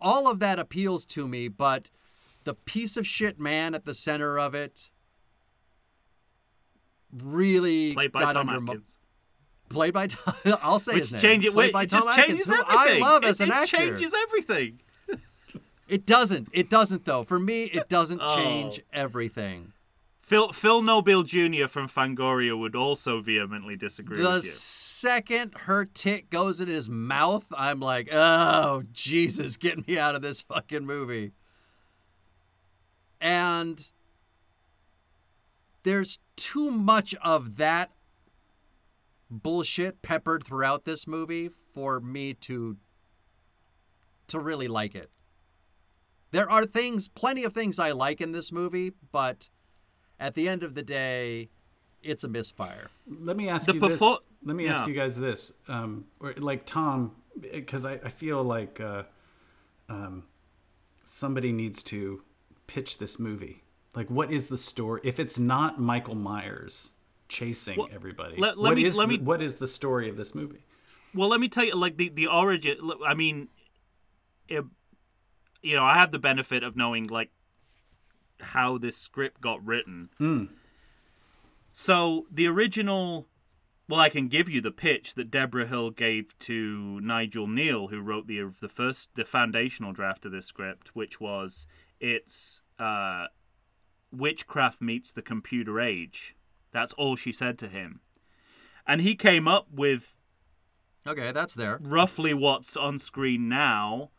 [0.00, 1.90] All of that appeals to me, but
[2.44, 4.90] the piece of shit man at the center of it
[7.22, 8.92] really Played by got Tom under my, Atkins.
[9.68, 10.34] played by Tom.
[10.62, 11.20] I'll say Which his name.
[11.22, 13.02] change it, Played by it Tom Atkins, changes who everything.
[13.02, 13.76] I love it, as an it actor.
[13.76, 14.80] changes everything.
[15.86, 16.48] It doesn't.
[16.52, 17.24] It doesn't though.
[17.24, 18.34] For me, it doesn't Oh.
[18.36, 19.72] change everything.
[20.22, 21.66] Phil Phil Nobile Jr.
[21.68, 24.50] from Fangoria would also vehemently disagree The with you.
[24.50, 30.22] second her tit goes in his mouth, I'm like, oh Jesus, get me out of
[30.22, 31.32] this fucking movie.
[33.24, 33.90] And
[35.82, 37.90] there's too much of that
[39.30, 42.76] bullshit peppered throughout this movie for me to
[44.26, 45.10] to really like it.
[46.32, 49.48] There are things, plenty of things I like in this movie, but
[50.20, 51.48] at the end of the day,
[52.02, 52.90] it's a misfire.
[53.06, 54.18] Let me ask The you perfor- this.
[54.44, 55.52] Let me ask you guys this.
[55.68, 59.04] Um, or like Tom, because I, I feel like uh,
[59.88, 60.24] um,
[61.04, 62.22] somebody needs to
[62.74, 63.62] pitch this movie.
[63.94, 65.00] Like, what is the story?
[65.04, 66.90] If it's not Michael Myers
[67.28, 70.08] chasing Well, everybody, let- let what me- is let the- me- what is the story
[70.08, 70.64] of this movie?
[71.14, 72.90] Well, let me tell you, like the the origin.
[73.06, 73.48] I mean,
[74.48, 74.64] it,
[75.62, 77.30] you know, I have the benefit of knowing like
[78.40, 80.10] how this script got written.
[80.18, 80.46] Hmm.
[81.72, 83.28] So the original,
[83.88, 88.00] well, I can give you the pitch that Debra Hill gave to Nigel Kneale, who
[88.00, 91.66] wrote the the first the foundational draft of this script, which was
[92.00, 93.26] it's uh,
[94.12, 96.36] witchcraft meets the computer age.
[96.72, 98.00] That's all she said to him,
[98.86, 100.14] and he came up with
[101.06, 101.78] Okay, that's there.
[101.80, 104.10] roughly what's on screen now,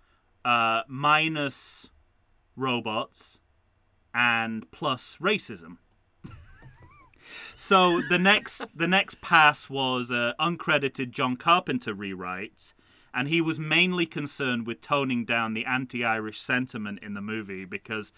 [0.43, 1.89] uh, minus
[2.55, 3.39] robots
[4.13, 5.77] and plus racism.
[7.55, 12.73] so the next the next pass was uh, uncredited John Carpenter rewrite,
[13.13, 18.13] and he was mainly concerned with toning down the anti-Irish sentiment in the movie because,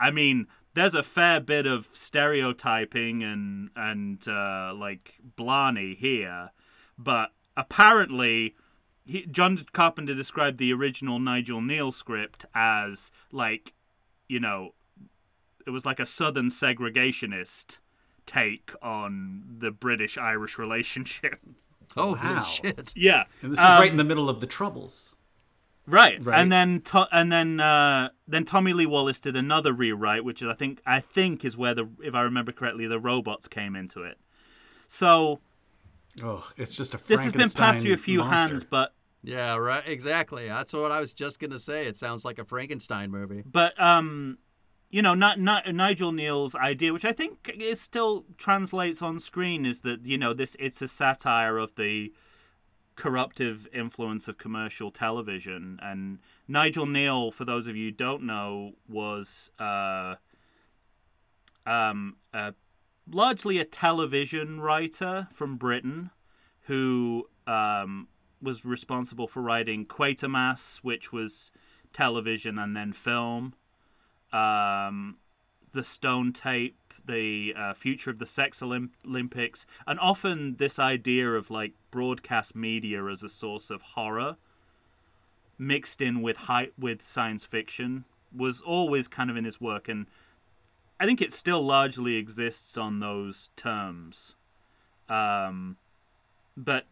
[0.00, 6.50] I mean, there's a fair bit of stereotyping and and uh, like Blarney here,
[6.98, 8.54] but apparently.
[9.06, 13.74] He, John Carpenter described the original Nigel Kneale script as like,
[14.28, 14.72] you know,
[15.66, 17.76] it was like a southern segregationist
[18.24, 21.38] take on the British Irish relationship.
[21.98, 22.44] Oh Wow.
[22.44, 22.94] shit.
[22.96, 25.13] yeah, And this is Um, right in the middle of the Troubles.
[25.86, 26.24] Right.
[26.24, 26.40] Right.
[26.40, 30.48] And then to- and then uh, then Tommy Lee Wallace did another rewrite, which is
[30.48, 34.02] I think I think is where the if I remember correctly the robots came into
[34.02, 34.18] it.
[34.88, 35.40] So
[36.22, 38.34] Oh, it's just a this has been passed through a few monster.
[38.54, 39.82] hands, but Yeah, right.
[39.86, 40.46] Exactly.
[40.46, 41.86] That's what I was just gonna say.
[41.86, 43.42] It sounds like a Frankenstein movie.
[43.44, 44.38] but um
[44.90, 49.66] you know not, not nigel kneale's idea which i think is still translates on screen
[49.66, 52.12] is that you know this it's a satire of the
[52.96, 55.78] corruptive influence of commercial television.
[55.82, 60.16] And Nigel Kneale, for those of you who don't know, was uh,
[61.66, 62.16] um,
[63.10, 66.10] largely a television writer from Britain
[66.62, 68.08] who um,
[68.40, 71.50] was responsible for writing Quatermass, which was
[71.92, 73.54] television and then film,
[74.32, 75.18] um,
[75.72, 81.30] The Stone Tape, the uh, future of the sex Olymp- Olympics, and often this idea
[81.32, 84.36] of like broadcast media as a source of horror
[85.58, 88.04] mixed in with high, with science fiction
[88.36, 90.06] was always kind of in his work and
[90.98, 94.34] I think it still largely exists on those terms.
[95.08, 95.76] Um,
[96.56, 96.86] but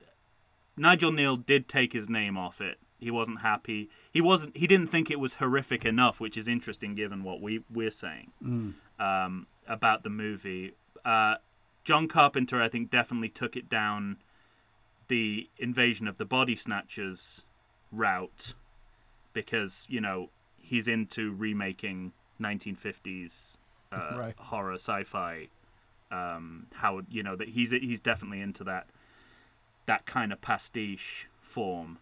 [0.77, 2.79] Nigel Kneale did take his name off it.
[2.99, 3.89] He wasn't happy.
[4.13, 4.57] He wasn't.
[4.57, 8.31] He didn't think it was horrific enough, which is interesting given what we we're saying
[9.01, 10.75] um, about the movie.
[11.05, 11.37] Uh,
[11.85, 14.19] John Carpenter, I think, definitely took it down
[15.09, 17.43] the invasion of the body snatchers
[17.91, 18.55] route
[19.33, 23.57] because you know he's into remaking 1950s
[23.91, 24.35] uh, Right.
[24.39, 25.49] horror sci-fi.
[26.11, 28.87] Um, how you know that he's he's definitely into that
[29.87, 31.99] that kind of pastiche form.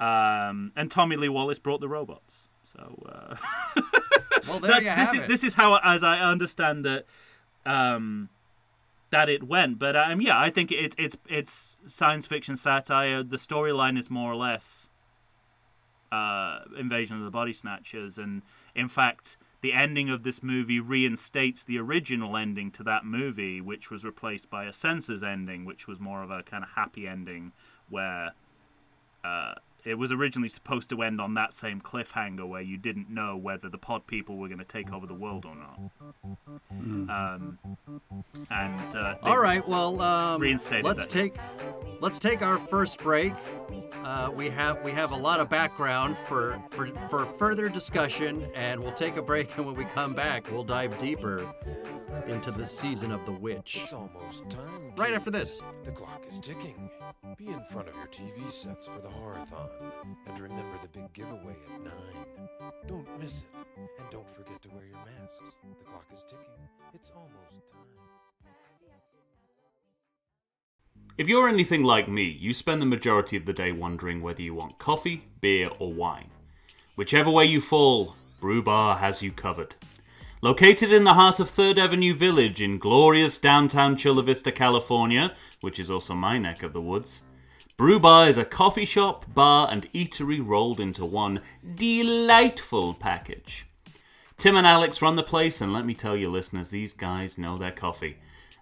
[0.00, 2.47] Um, and Tommy Lee Wallace brought the robots.
[2.72, 3.36] So uh,
[4.48, 5.28] Well, there you this have is it.
[5.28, 7.04] this is how, as I understand that,
[7.66, 8.28] um,
[9.10, 9.78] that it went.
[9.78, 13.22] But um, yeah, I think it's it's it's science fiction satire.
[13.22, 14.88] The storyline is more or less
[16.12, 18.42] uh, Invasion of the Body Snatchers, and
[18.74, 23.90] in fact, the ending of this movie reinstates the original ending to that movie, which
[23.90, 27.52] was replaced by a censors ending, which was more of a kind of happy ending
[27.90, 28.32] where.
[29.24, 33.36] Uh, it was originally supposed to end on that same cliffhanger where you didn't know
[33.36, 35.78] whether the pod people were going to take over the world or not.
[36.70, 37.58] Um,
[38.50, 41.12] and uh, All right, well, um, Reinstated let's that.
[41.12, 41.36] take
[42.00, 43.32] let's take our first break.
[44.04, 48.80] Uh, we have we have a lot of background for, for for further discussion, and
[48.80, 49.56] we'll take a break.
[49.56, 51.46] And when we come back, we'll dive deeper
[52.26, 53.80] into the season of the witch.
[53.82, 54.92] It's almost time.
[54.96, 55.60] Right after this.
[55.84, 56.90] The clock is ticking.
[57.36, 59.67] Be in front of your TV sets for the horathon.
[60.26, 61.92] And remember the big giveaway at 9.
[62.86, 63.46] Don't miss it.
[63.76, 65.58] And don't forget to wear your masks.
[65.78, 66.68] The clock is ticking.
[66.94, 67.88] It's almost time.
[71.16, 74.54] If you're anything like me, you spend the majority of the day wondering whether you
[74.54, 76.30] want coffee, beer, or wine.
[76.94, 79.74] Whichever way you fall, Brew Bar has you covered.
[80.40, 85.80] Located in the heart of 3rd Avenue Village in glorious downtown Chula Vista, California, which
[85.80, 87.24] is also my neck of the woods,
[87.78, 91.40] Brew Bar is a coffee shop, bar, and eatery rolled into one
[91.76, 93.66] delightful package.
[94.36, 97.56] Tim and Alex run the place, and let me tell you, listeners, these guys know
[97.56, 98.16] their coffee.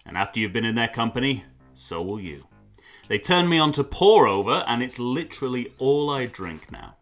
[0.05, 2.45] And after you've been in their company, so will you.
[3.07, 6.97] They turned me on to pour over, and it's literally all I drink now.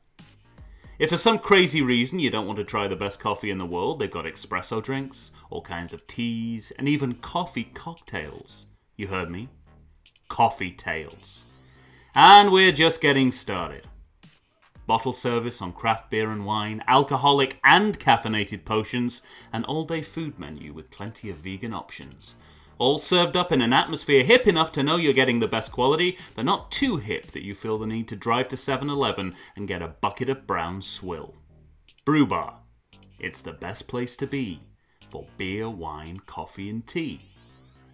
[0.97, 3.65] If for some crazy reason you don't want to try the best coffee in the
[3.65, 8.67] world, they've got espresso drinks, all kinds of teas, and even coffee cocktails.
[8.95, 9.49] You heard me?
[10.30, 11.43] Coffee tails.
[12.17, 13.88] And we're just getting started.
[14.88, 20.39] Bottle service on craft beer and wine, alcoholic and caffeinated potions, an all day food
[20.39, 22.36] menu with plenty of vegan options.
[22.78, 26.17] All served up in an atmosphere hip enough to know you're getting the best quality,
[26.36, 29.67] but not too hip that you feel the need to drive to 7 Eleven and
[29.67, 31.36] get a bucket of brown swill.
[32.06, 32.60] Brew Bar.
[33.19, 34.62] It's the best place to be
[35.10, 37.19] for beer, wine, coffee, and tea.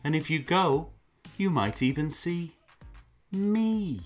[0.03, 0.91] And if you go,
[1.37, 2.51] you might even see
[3.31, 4.01] me.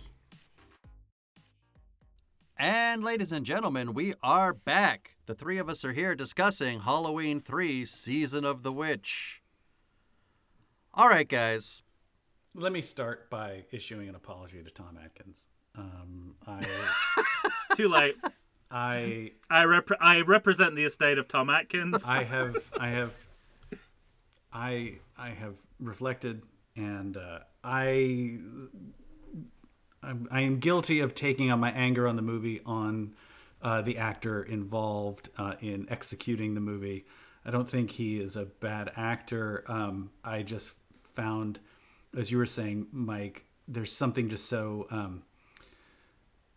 [2.57, 5.17] And ladies and gentlemen, we are back.
[5.25, 9.41] The three of us are here discussing Halloween 3 Season of the Witch.
[10.93, 11.83] All right, guys.
[12.53, 15.45] Let me start by issuing an apology to Tom Atkins.
[15.77, 16.61] Um, I,
[17.75, 18.15] too late.
[18.71, 22.05] I, I rep- I represent the estate of Tom Atkins.
[22.05, 23.13] I have, I have,
[24.53, 26.43] I, I have reflected,
[26.77, 28.38] and uh, I,
[30.06, 33.13] I'm, I am guilty of taking out my anger on the movie on
[33.62, 37.06] uh, the actor involved uh, in executing the movie.
[37.46, 39.63] I don't think he is a bad actor.
[39.68, 40.72] Um, I just
[41.15, 41.60] found,
[42.18, 45.24] as you were saying, Mike, there's something just so um,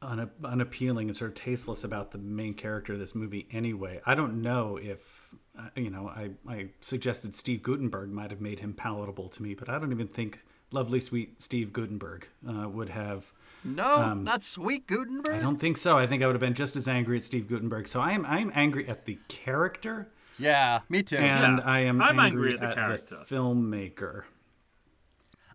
[0.03, 4.01] una- unappealing and sort of tasteless about the main character of this movie anyway.
[4.05, 8.61] I don't know if, uh, you know, I, I suggested Steve Guttenberg might have made
[8.61, 10.41] him palatable to me, but I don't even think
[10.71, 13.33] lovely, sweet Steve Guttenberg uh, would have.
[13.65, 15.35] No, um, not Sweet Guttenberg.
[15.35, 15.99] I don't think so.
[15.99, 17.89] I think I would have been just as angry at Steve Guttenberg.
[17.89, 21.17] So I am I am angry at the character, Yeah, me too.
[21.17, 23.17] and Yeah, I am I'm angry, angry at the character.
[23.29, 24.23] the filmmaker.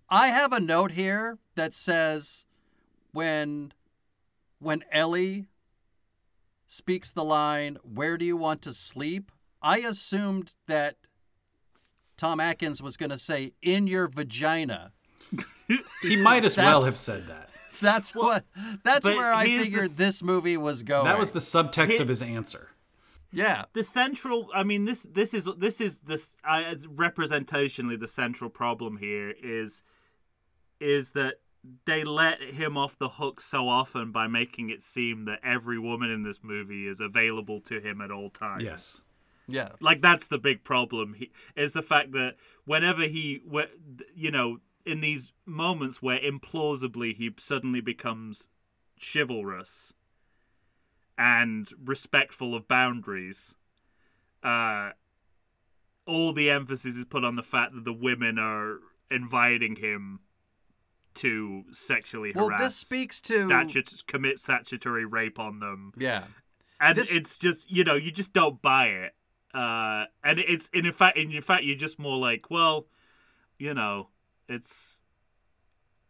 [0.10, 2.46] I have a note here that says
[3.14, 3.74] when
[4.60, 5.48] when Ellie
[6.68, 9.32] speaks the line, "Where do you want to sleep?"
[9.62, 10.98] I assumed that
[12.18, 14.92] Tom Atkins was going to say, "In your vagina."
[16.02, 17.50] He might as well have said that.
[17.84, 18.46] That's what.
[18.84, 21.06] That's where I here's the figured this movie was going.
[21.06, 22.70] That was the subtext Hit- of his answer.
[23.32, 23.66] yeah.
[23.74, 28.98] the central i mean this this is this is this uh, representationally the central problem
[28.98, 29.82] here is
[30.80, 31.36] is that
[31.86, 36.10] they let him off the hook so often by making it seem that every woman
[36.12, 39.02] in this movie is available to him at all times Yes.
[39.48, 39.70] Yeah.
[39.82, 43.42] like that's the big problem he, is the fact that whenever he
[44.16, 48.50] you know in these moments where implausibly he suddenly becomes
[49.00, 49.94] chivalrous
[51.18, 53.54] and respectful of boundaries
[54.44, 54.90] uh
[56.06, 58.80] all the emphasis is put on the fact that the women are
[59.10, 60.20] inviting him
[61.14, 66.26] to sexually Well, harass this speaks to- statut- commit statutory rape on them Yeah.
[66.82, 69.16] and This- it's just you know you just don't buy it
[69.54, 72.88] uh and it's and in fact in fact you're just more like well
[73.60, 74.10] you know
[74.48, 75.02] it's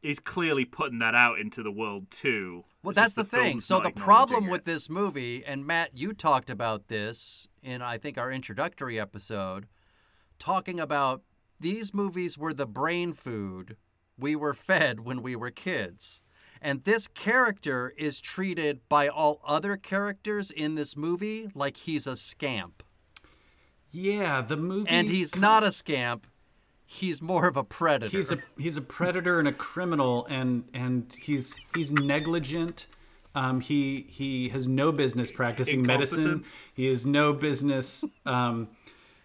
[0.01, 3.61] he's clearly putting that out into the world too Well, It's that's just the thing.
[3.61, 4.51] So the acknowledging problem it.
[4.51, 9.67] with this movie, and Matt, you talked about this in I think our introductory episode,
[10.39, 11.21] talking about
[11.59, 13.77] these movies were the brain food
[14.17, 16.21] we were fed when we were kids.
[16.61, 22.15] And this character is treated by all other characters in this movie like he's a
[22.15, 22.83] scamp.
[23.91, 24.89] Yeah, the movie.
[24.89, 26.25] And he's not a scamp.
[26.85, 28.15] He's more of a predator.
[28.15, 32.87] He's a he's a predator and a criminal, and and he's he's negligent.
[33.35, 36.43] Um, he he has no business practicing medicine.
[36.73, 38.03] He has no business.
[38.25, 38.69] Um,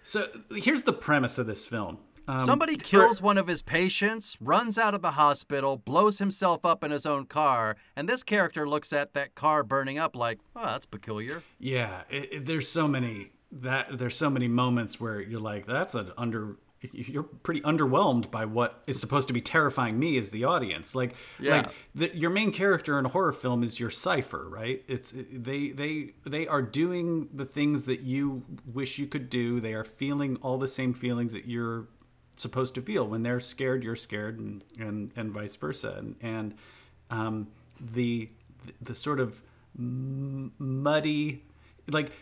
[0.03, 1.99] so here's the premise of this film.
[2.27, 6.65] Um, Somebody for- kills one of his patients, runs out of the hospital, blows himself
[6.65, 10.39] up in his own car, and this character looks at that car burning up like,
[10.57, 15.21] "Oh, that's peculiar." Yeah, it, it- there's so many that there's so many moments where
[15.21, 16.57] you're like, that's an under.
[16.93, 20.95] You're pretty underwhelmed by what is supposed to be terrifying me as the audience.
[20.95, 21.57] Like, Yeah.
[21.57, 24.85] like the, your main character in a horror film is your cipher, right?
[24.87, 29.61] It's they they they are doing the things that you wish you could do.
[29.61, 31.89] They are feeling all the same feelings that you're
[32.37, 33.83] supposed to feel when they're scared.
[33.83, 35.97] You're scared, and and and vice versa.
[35.99, 36.55] And and
[37.11, 37.49] um,
[37.81, 38.29] the
[38.81, 39.41] the sort of
[39.76, 41.43] muddy
[41.91, 42.12] like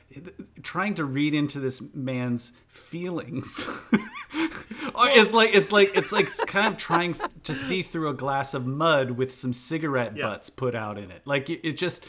[0.62, 3.66] trying to read into this man's feelings
[4.98, 7.14] it's like it's like it's like kind of trying
[7.44, 10.26] to see through a glass of mud with some cigarette Yeah.
[10.26, 12.04] butts put out in it like it, it just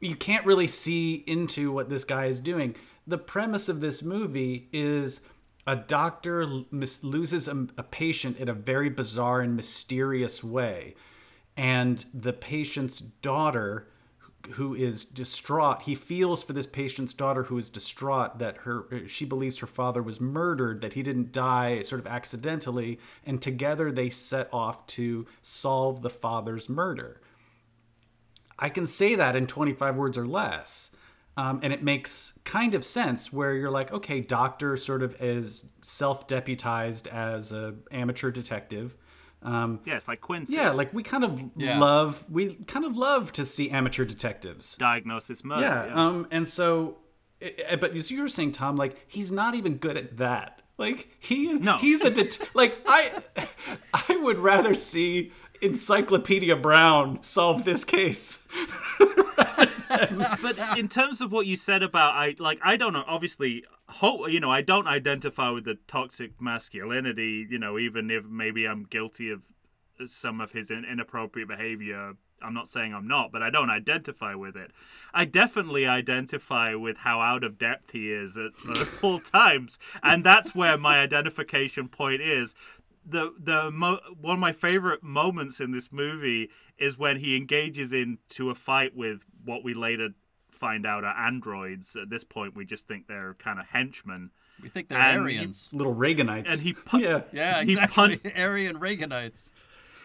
[0.00, 2.74] you can't really see into what this guy is doing
[3.06, 5.20] the premise of this movie is
[5.66, 10.94] a doctor mis- loses a, a patient in a very bizarre and mysterious way
[11.56, 13.88] and the patient's daughter
[14.52, 15.82] who is distraught.
[15.82, 20.02] He feels for this patient's daughter who is distraught that her she believes her father
[20.02, 25.26] was murdered that he didn't die sort of accidentally and together they set off to
[25.42, 27.20] solve the father's murder.
[28.58, 30.90] I can say that in 25 words or less
[31.36, 35.64] um, and it makes kind of sense where you're like okay doctor sort of is
[35.80, 38.96] self-deputized as a amateur detective
[39.44, 41.78] um, yeah it's like quincy yeah, like we kind of Yeah.
[41.78, 44.76] love we kind of love to see amateur detectives.
[44.76, 46.98] diagnosis murder Yeah, um, and so,
[47.40, 50.62] eh, but as you were saying, Tom, like he's not even good at that.
[50.78, 51.76] Like he, No.
[51.76, 53.12] he's a det- like I,
[53.92, 58.38] I would rather see Encyclopedia Brown solve this case.
[60.42, 64.30] but in terms of what you said about I like I don't know obviously hope
[64.30, 68.84] you know I don't identify with the toxic masculinity you know even if maybe I'm
[68.84, 69.42] guilty of
[70.06, 72.14] some of his in- inappropriate behavior.
[72.44, 74.72] I'm not saying I'm not but I don't identify with it.
[75.14, 78.50] I definitely identify with how out of depth he is at
[79.00, 82.54] all times and that's where my identification point is
[83.04, 87.92] the the mo- one of my favorite moments in this movie is when he engages
[87.92, 90.10] into a fight with what we later
[90.50, 91.96] find out are androids.
[91.96, 94.30] At this point, we just think they're kind of henchmen.
[94.62, 95.70] We think they're And- Aryans.
[95.72, 96.48] Little Reaganites.
[96.50, 98.16] And he pu- yeah, Yeah, he exactly.
[98.18, 99.50] pun- Aryan Reaganites.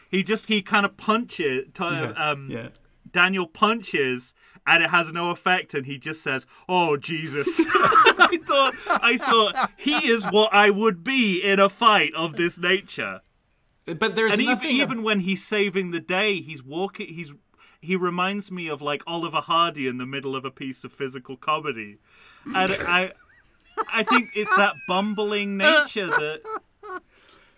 [0.10, 1.66] He just he kind of punches.
[1.74, 2.70] T- yeah, um, yeah.
[3.12, 4.34] Daniel punches,
[4.68, 9.72] and it has no effect, and he just says, "Oh Jesus!" I thought I thought
[9.78, 13.22] he is what I would be in a fight of this nature.
[13.86, 14.70] But there's and even, nothing.
[14.72, 17.08] even when he's saving the day, he's walking.
[17.08, 17.34] He's
[17.80, 21.38] he reminds me of like Oliver Hardy in the middle of a piece of physical
[21.38, 21.98] comedy,
[22.46, 23.14] and I
[23.94, 26.42] I think it's that bumbling nature that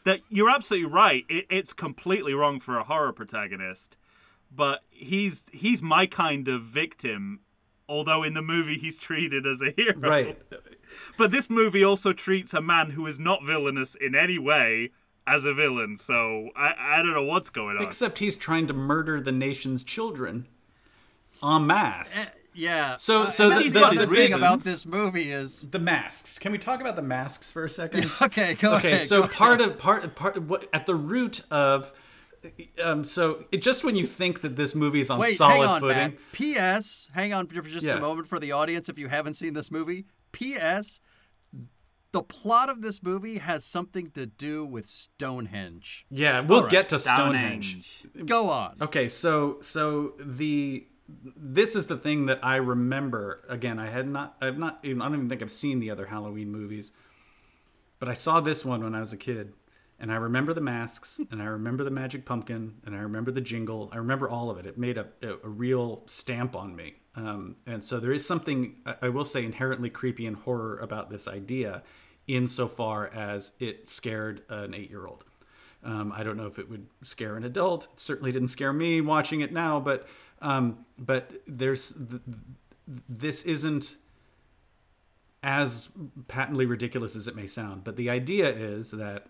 [0.04, 1.26] that you're absolutely right.
[1.28, 3.98] It, it's completely wrong for a horror protagonist,
[4.54, 7.42] but he's he's my kind of victim.
[7.88, 9.98] Although in the movie he's treated as a hero.
[9.98, 10.38] Right.
[11.18, 14.92] But this movie also treats a man who is not villainous in any way
[15.26, 15.98] as a villain.
[15.98, 17.84] So I, I don't know what's going on.
[17.84, 20.48] Except he's trying to murder the nation's children
[21.44, 22.28] en masse.
[22.54, 22.96] Yeah.
[22.98, 25.80] So- uh, so the- that's the- the, the other thing about this movie is the
[25.80, 26.38] masks.
[26.40, 28.06] Can we talk about the masks for a second?
[28.22, 28.54] okay.
[28.56, 29.08] Go okay ahead.
[29.08, 29.74] so go part ahead.
[29.74, 31.92] of part part what at the root of
[32.84, 35.64] um so it, just when you think that this movie is on Wait, solid hang
[35.66, 36.14] on, footing Matt.
[36.32, 37.10] P.S.
[37.14, 37.98] Hang on for just Yeah.
[37.98, 40.06] a moment for the audience if you haven't seen this movie.
[40.32, 41.00] P.S.
[42.12, 46.06] The plot of this movie has something to do with Stonehenge.
[46.10, 48.28] yeah we'll right, get to stonehenge Stonehenge.
[48.28, 48.76] Go on.
[48.82, 50.88] okay so so the
[51.36, 55.06] this is the thing that i remember again i had not i've not even i
[55.06, 56.92] don't even think i've seen the other halloween movies
[58.00, 59.54] but i saw this one when i was a kid
[60.00, 63.42] and i remember the masks and i remember the magic pumpkin and i remember the
[63.42, 66.96] jingle i remember all of it it made a, a, a real stamp on me
[67.16, 71.28] um, and so there is something I, will say inherently creepy and horror about this
[71.28, 71.84] idea
[72.28, 75.26] insofar as it scared an eight-year-old
[75.84, 77.86] um, I don't know if it would scare an adult.
[77.94, 80.08] It certainly didn't scare me watching it now, but
[80.42, 82.22] um, but there's th-
[83.08, 83.96] this isn't
[85.42, 85.90] as
[86.28, 87.84] patently ridiculous as it may sound.
[87.84, 89.28] But the idea is that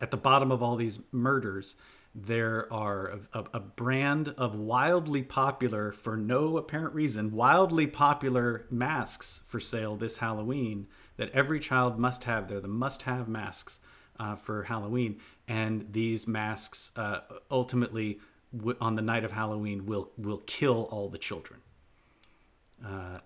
[0.00, 1.74] at the bottom of all these murders,
[2.14, 9.42] there are a, a, brand of wildly popular, for no apparent reason, wildly popular masks
[9.48, 12.48] for sale this Halloween that every child must have.
[12.48, 13.80] They're the must have masks
[14.18, 15.20] uh, for Halloween.
[15.48, 17.20] And these masks uh,
[17.50, 18.20] ultimately,
[18.56, 21.60] w- on the night of Halloween, will, will kill all the children.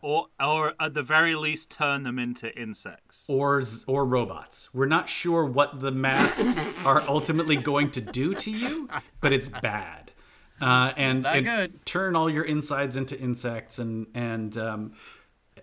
[0.03, 3.25] Or, or at the very least, turn them into insects.
[3.29, 4.69] or or robots.
[4.73, 8.89] We're not sure what the masks are ultimately going to do to you,
[9.21, 10.13] but it's bad.
[10.61, 11.87] Uh, and, not and good.
[11.87, 14.93] turn all your insides into insects and and um,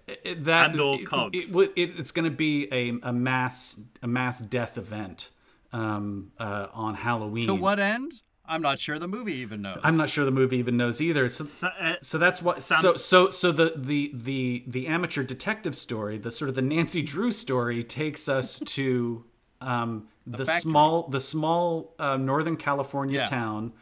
[0.08, 1.38] it- that And all cogs.
[1.38, 5.32] it- it- it- it's going to be a, a mass a mass death event
[5.74, 7.44] um, uh, on Halloween.
[7.44, 8.22] To what end?
[8.48, 9.80] I'm not sure the movie even knows.
[9.84, 11.28] I'm not sure the movie even knows either.
[11.30, 12.60] So, So, uh, so that's what.
[12.62, 16.62] Sam- so so so the the the the amateur detective story, the sort of the
[16.62, 19.24] Nancy Drew story, takes us to
[19.62, 20.62] um, the, factory.
[20.62, 23.30] small the small uh, Northern California Yeah.
[23.30, 23.74] town,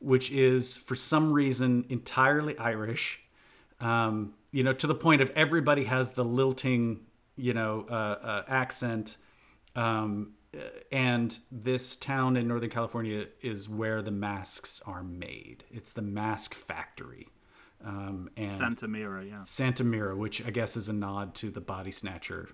[0.00, 3.20] which is for some reason entirely Irish.
[3.80, 7.00] Um, you know, to the point of everybody has the lilting,
[7.36, 9.16] you know, uh, uh, accent.
[9.76, 10.34] Um,
[10.92, 15.64] and this town in Northern California is where the masks are made.
[15.70, 17.28] It's the mask factory.
[17.84, 19.42] Um, and Santa Mira, yeah.
[19.46, 22.48] Santa Mira, which I guess is a nod to the Body Snatcher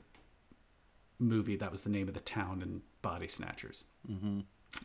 [1.19, 1.57] movie.
[1.57, 3.85] That was the name of the town in Body Snatchers.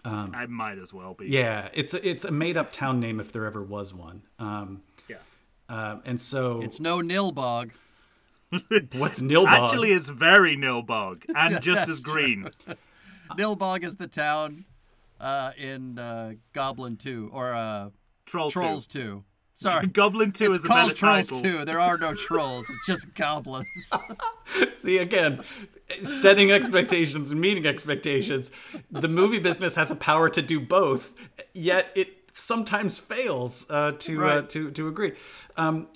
[0.04, 1.28] I might as well be.
[1.28, 4.24] Yeah, it's a, it's a made up town name if there ever was one.
[4.40, 5.18] Um, Yeah.
[5.70, 7.72] um, and so It's no Nilbog.
[8.94, 9.48] what's Nilbog?
[9.48, 12.50] Actually, it's very Nilbog and just as green.
[13.38, 14.66] Nilbog is the town
[15.20, 17.90] uh, in uh, Goblin 2 or uh,
[18.26, 19.00] Troll Trolls 2.
[19.00, 19.24] 2.
[19.56, 19.88] Sorry.
[19.94, 21.60] Goblin 2 it's is a called better Trolls title.
[21.60, 21.66] 2.
[21.66, 22.70] There are no trolls.
[22.70, 23.94] It's just goblins.
[24.76, 25.44] See again,
[26.04, 28.52] setting expectations and meeting expectations.
[28.92, 31.14] The movie business has a power to do both,
[31.54, 35.14] yet it sometimes fails uh, to uh, to to agree.
[35.58, 35.88] Um,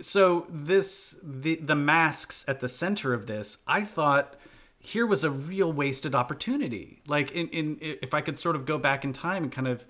[0.00, 4.34] so this the the masks at the center of this, I thought
[4.82, 7.00] here was a real wasted opportunity.
[7.06, 9.84] Like in in if I could sort of go back in time and kind of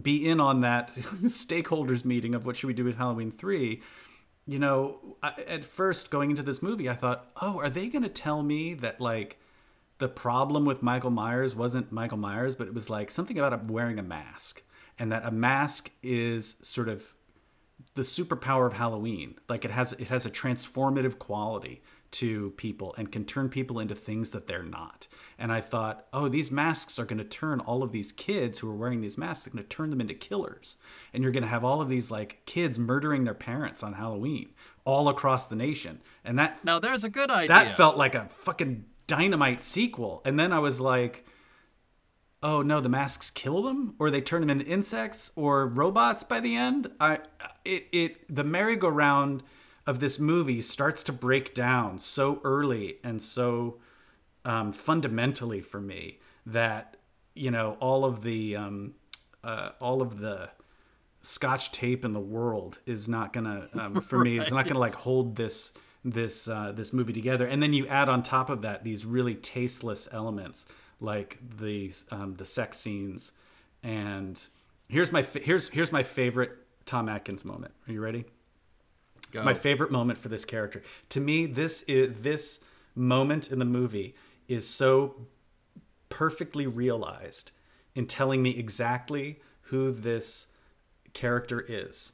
[0.00, 3.82] be in on that stakeholders meeting of what should we do with Halloween three
[4.48, 8.02] you know, I, at first going into this movie, I thought, oh, are they going
[8.02, 9.38] to tell me that like
[9.98, 13.98] the problem with Michael Myers wasn't Michael Myers, but it was like something about wearing
[13.98, 14.62] a mask,
[14.98, 17.12] and that a mask is sort of
[17.94, 19.34] the superpower of Halloween.
[19.50, 23.94] Like it has it has a transformative quality to people and can turn people into
[23.94, 25.06] things that they're not.
[25.38, 28.70] And I thought, oh, these masks are going to turn all of these kids who
[28.70, 30.76] are wearing these masks, they're going to turn them into killers.
[31.12, 34.50] And you're going to have all of these like kids murdering their parents on Halloween
[34.84, 36.00] all across the nation.
[36.24, 37.48] And that now, there's a good idea.
[37.48, 40.22] that felt like a fucking dynamite sequel.
[40.24, 41.26] And then I was like,
[42.42, 46.40] oh no, the masks kill them, or they turn them into insects or robots by
[46.40, 46.90] the end.
[47.00, 47.18] I
[47.64, 49.42] it it the merry-go-round
[49.88, 53.78] of this movie starts to break down so early and so
[54.44, 56.96] um, fundamentally for me that
[57.34, 58.94] you know all of the um,
[59.42, 60.48] uh, all of the
[61.22, 64.94] scotch tape in the world is not gonna um, for me it's not gonna like
[64.94, 65.72] hold this
[66.04, 69.34] this uh, this movie together and then you add on top of that these really
[69.34, 70.64] tasteless elements
[71.00, 73.32] like the um, the sex scenes
[73.82, 74.46] and
[74.88, 76.50] Here's my fa- here's here's my favorite
[76.86, 77.74] Tom Atkins moment.
[77.86, 78.24] Are you ready?
[79.32, 80.82] It's my favorite moment for this character.
[81.10, 82.60] To me, this is this
[82.94, 84.14] moment in the movie
[84.48, 85.26] is so
[86.08, 87.52] perfectly realized
[87.94, 90.46] in telling me exactly who this
[91.12, 92.12] character is.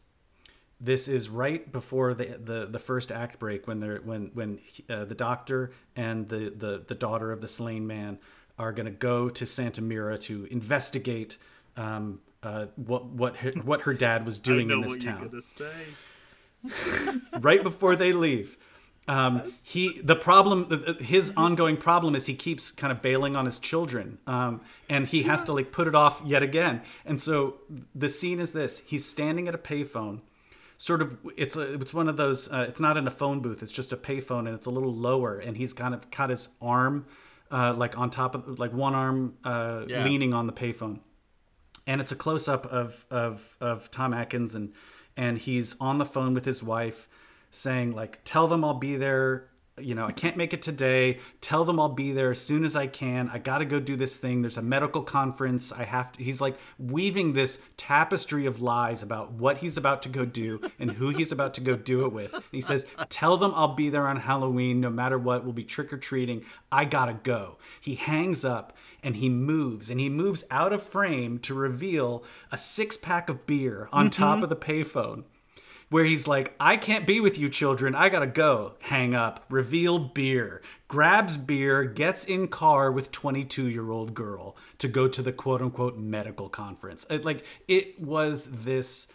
[0.80, 4.58] This is right before the the, the first act break when they're when when
[4.90, 8.18] uh, the doctor and the, the the daughter of the slain man
[8.58, 11.36] are going to go to Santa Mira to investigate
[11.76, 15.42] um, uh, what what her, what her dad was doing in this town you're gonna
[15.42, 15.72] say.
[17.40, 18.56] right before they leave.
[19.06, 23.58] Um, he the problem his ongoing problem is he keeps kind of bailing on his
[23.58, 26.80] children um, and he has to like put it off yet again.
[27.04, 27.56] And so
[27.94, 28.80] the scene is this.
[28.86, 30.20] He's standing at a payphone
[30.76, 33.62] sort of it's a, it's one of those uh, it's not in a phone booth
[33.62, 36.48] it's just a payphone and it's a little lower and he's kind of got his
[36.60, 37.06] arm
[37.52, 40.02] uh, like on top of like one arm uh, Yeah.
[40.04, 40.98] leaning on the payphone.
[41.86, 44.72] And it's a close up of of of Tom Atkins and
[45.16, 47.08] and he's on the phone with his wife
[47.50, 49.48] saying like tell them I'll be there.
[49.76, 51.18] You know I can't make it today.
[51.40, 53.28] Tell them I'll be there as soon as I can.
[53.32, 54.42] I got to go do this thing.
[54.42, 55.72] There's a medical conference.
[55.72, 60.08] I have to he's like weaving this tapestry of lies about what he's about to
[60.08, 62.34] go do and who he's about to go do it with.
[62.34, 65.64] And he says tell them I'll be there on Halloween no matter what we'll be
[65.64, 67.58] trick or treating I got to go.
[67.80, 72.58] He hangs up and he moves and he moves out of frame to reveal a
[72.58, 74.22] six pack of beer on mm-hmm.
[74.22, 75.24] top of the payphone
[75.90, 77.94] where he's like i can't be with you children.
[77.94, 78.74] I gotta go.
[78.80, 79.44] Hang up.
[79.48, 80.62] Reveal beer.
[80.88, 85.62] Grabs beer gets in car with 22 year old girl to go to the quote
[85.62, 87.06] unquote medical conference.
[87.10, 89.08] It- like it was this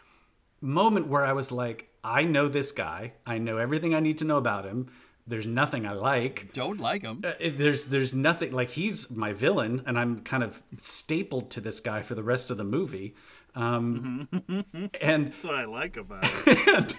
[0.61, 3.13] moment where i was like i know this guy.
[3.25, 4.89] I know everything i need to know about him
[5.30, 6.51] there's nothing i like.
[6.53, 7.21] Don't like him.
[7.25, 11.80] uh, there's there's nothing like he's my villain and i'm kind of stapled to this
[11.80, 13.15] guy for the rest of the movie.
[13.55, 14.27] Um
[15.01, 16.95] and That's what I like about it.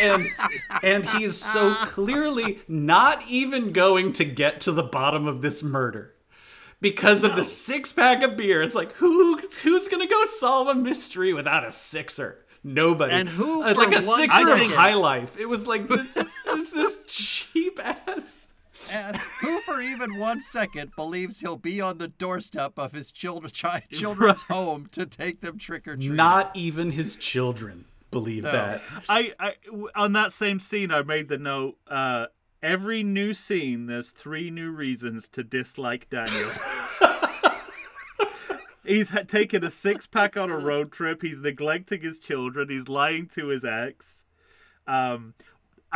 [0.00, 0.26] and
[0.82, 6.14] and he's so clearly not even going to get to the bottom of this murder
[6.80, 8.62] because of the six pack of beer.
[8.62, 12.38] It's like who who's gonna go solve a mystery without a sixer?
[12.66, 13.12] Nobody.
[13.12, 15.38] And who Uh, like a sixer of high life.
[15.38, 18.48] It was like this, this, this cheap ass
[18.90, 23.52] And who for even one second believes he'll be on the doorstep of his children,
[23.56, 26.16] chi- children's home to take them trick or treating?
[26.16, 31.28] not even his children believe that I, I w- on that same scene, I made
[31.28, 31.76] the note.
[31.88, 32.26] Uh,
[32.62, 36.50] every new scene, there's three new reasons to dislike Daniel.
[38.84, 41.22] he's ha- taken a six pack on a road trip.
[41.22, 42.68] He's neglecting his children.
[42.68, 44.24] He's lying to his ex.
[44.86, 45.34] Um,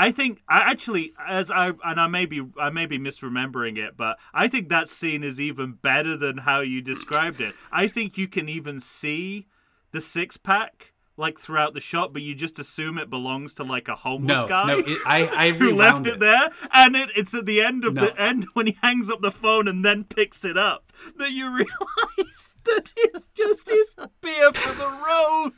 [0.01, 3.97] I think I actually, as I and I may be I may be misremembering it,
[3.97, 7.55] but I think that scene is even better than how you described it.
[7.73, 9.49] I think you can even see
[9.91, 13.89] the six pack like throughout the shot, but you just assume it belongs to like
[13.89, 14.67] a homeless no guy.
[14.69, 17.85] no it, i i who left rewound it there, and it, it's at the end
[17.85, 18.03] of No.
[18.07, 21.47] the end when he hangs up the phone and then picks it up that you
[21.53, 25.55] realize that it's just his beer for the road.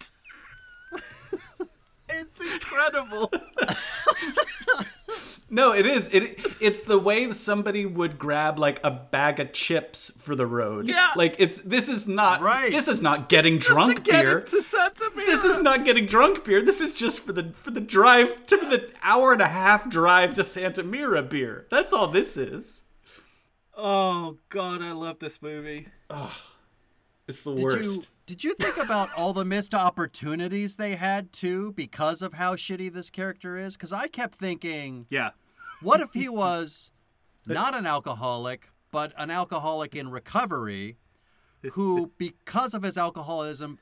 [2.15, 3.33] it's incredible.
[5.53, 6.09] No, it is.
[6.13, 10.87] It it's the way somebody would grab like a bag of chips for the road.
[10.89, 11.11] Yeah.
[11.17, 12.71] Like it's this is not Right.
[12.71, 14.41] This is not getting to drunk get beer.
[14.43, 15.27] to Santa Mira.
[15.29, 16.63] This is not getting drunk beer.
[16.63, 20.35] This is just for the for the drive to the hour and a half drive
[20.35, 21.67] to Santa Mira beer.
[21.69, 22.85] That's all this is.
[23.77, 25.89] Oh God, I love this movie.
[27.27, 27.83] It's the Did worst.
[27.83, 32.55] you did you think about all the missed opportunities they had too because of how
[32.55, 33.75] shitty this character is?
[33.77, 35.31] Because I kept thinking, Yeah.
[35.83, 36.93] what if he was
[37.45, 40.97] not an alcoholic, but an alcoholic in recovery,
[41.73, 43.81] who because of his alcoholism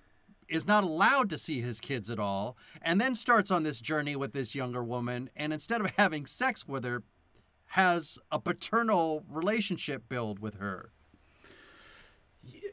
[0.49, 4.17] is not allowed to see his kids at all, and then starts on this journey
[4.17, 7.03] with this younger woman, and instead of having sex with her,
[7.73, 10.91] has a paternal relationship build with her.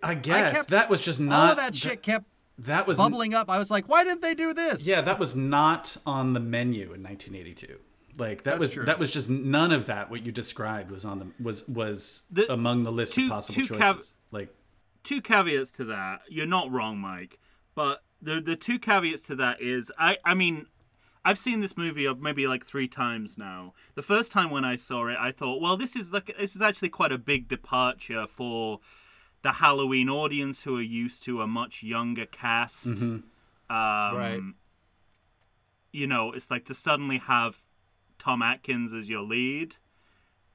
[0.05, 2.25] I guess kept- that was just not all of that shit kept
[2.59, 3.49] That was bubbling up.
[3.49, 4.85] I was like, why didn't they do this?
[4.87, 7.79] Yeah, that was not on the menu in 1982.
[8.17, 8.85] Like that That's was true.
[8.85, 10.09] that was just none of that.
[10.09, 13.61] What you described was on the was was The- among the list two- of possible
[13.67, 13.77] choices.
[13.83, 14.55] cav- like
[15.03, 16.21] two caveats to that.
[16.29, 17.39] You're not wrong, Mike.
[17.75, 20.67] But the the two caveats to that is I I mean
[21.25, 23.73] I've seen this movie uh, maybe like three times now.
[23.95, 26.61] The first time when I saw it, I thought, well, this is like this is
[26.61, 28.79] actually quite a big departure for
[29.45, 32.87] the Halloween audience who are used to a much younger cast.
[33.01, 33.23] Um,
[33.69, 34.41] Right.
[35.91, 37.57] You know, it's like to suddenly have
[38.19, 39.77] Tom Atkins as your lead.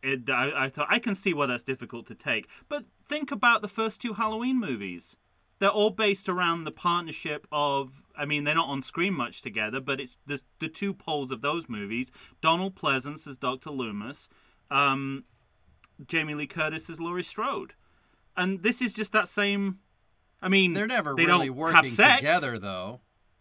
[0.03, 3.63] It, I, I thought I can see why that's difficult to take, but think about
[3.63, 5.17] the first two Halloween movies.
[5.59, 8.03] they're all based around the partnership of.
[8.17, 11.41] I mean, they're not on screen much together, but it's the the two poles of
[11.43, 12.11] those movies.
[12.41, 14.29] Donald Pleasence as Doctor Loomis,
[14.71, 15.25] um,
[16.07, 17.75] Jamie Lee Curtis as Laurie Strode,
[18.37, 19.79] and this is just that same.
[20.43, 22.19] I mean, They're never they really don't working have sex.
[22.19, 23.01] together, though.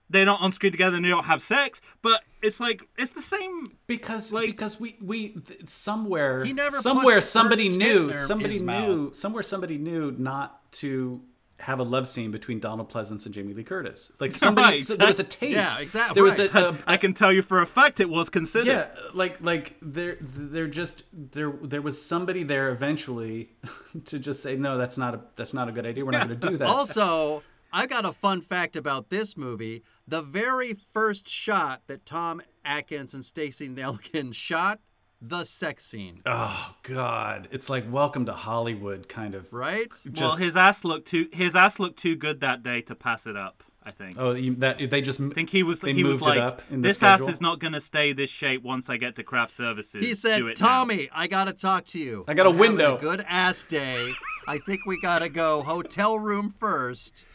[0.09, 1.81] They're not on screen together, and they don't have sex.
[2.01, 3.77] But it's like it's the same.
[3.87, 8.25] because Like- because we we th- somewhere He never somewhere somebody knew tit in her-
[8.25, 11.21] somebody his knew somewhere somebody knew not to
[11.59, 14.11] have a love scene between Donald Pleasence and Jamie Lee Curtis.
[14.19, 15.51] Like somebody Right, there was a taste.
[15.53, 16.15] Yeah, exactly.
[16.15, 16.53] There was right.
[16.53, 18.67] a, a I can tell you for a fact it was considered.
[18.67, 23.51] yeah, like like there there just there there was somebody there eventually
[24.05, 26.05] to just say no, that's not a that's not a good idea.
[26.05, 26.67] We're not going to do that.
[26.67, 29.83] Also, I got a fun fact about this movie.
[30.07, 34.79] The very first shot that Tom Atkins and Stacy Nelkin shot,
[35.21, 39.51] the sex scene, oh God, it's like welcome to Hollywood kind of.
[39.51, 39.91] right?
[40.15, 43.35] Well, his ass looked too his ass looked too good that day to pass it
[43.35, 43.63] up.
[43.81, 44.17] I think.
[44.19, 46.43] Oh, you, that they just I think he was they he was moved like it
[46.43, 49.23] up in this ass is not going to stay this shape once I get to
[49.23, 50.05] craft services.
[50.05, 52.25] He said, Do it now." "Tommy, I gotta talk to you.
[52.27, 54.11] I got a I'm having window." good ass day.
[54.47, 57.25] I think we gotta go hotel room first.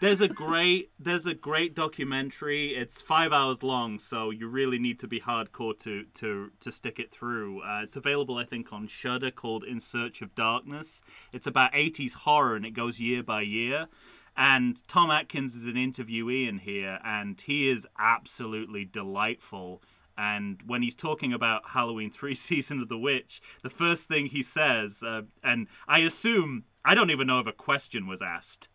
[0.00, 2.68] There's a great there's a great documentary.
[2.68, 7.00] It's five hours long, so you really need to be hardcore to to to stick
[7.00, 7.62] it through.
[7.62, 11.02] Uh, it's available, I think, on Shudder called In Search of Darkness.
[11.32, 13.88] It's about 80s horror and it goes year by year.
[14.36, 19.82] And Tom Atkins is an interviewee in here, and he is absolutely delightful.
[20.16, 24.44] And when he's talking about Halloween 3 Season of the Witch, the first thing he
[24.44, 28.68] says, uh, and I assume, I don't even know if a question was asked.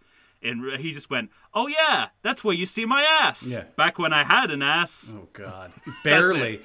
[0.43, 3.63] And he just went, "Oh yeah, that's where you see my ass." Yeah.
[3.75, 5.13] Back when I had an ass.
[5.17, 5.71] Oh God,
[6.03, 6.61] barely.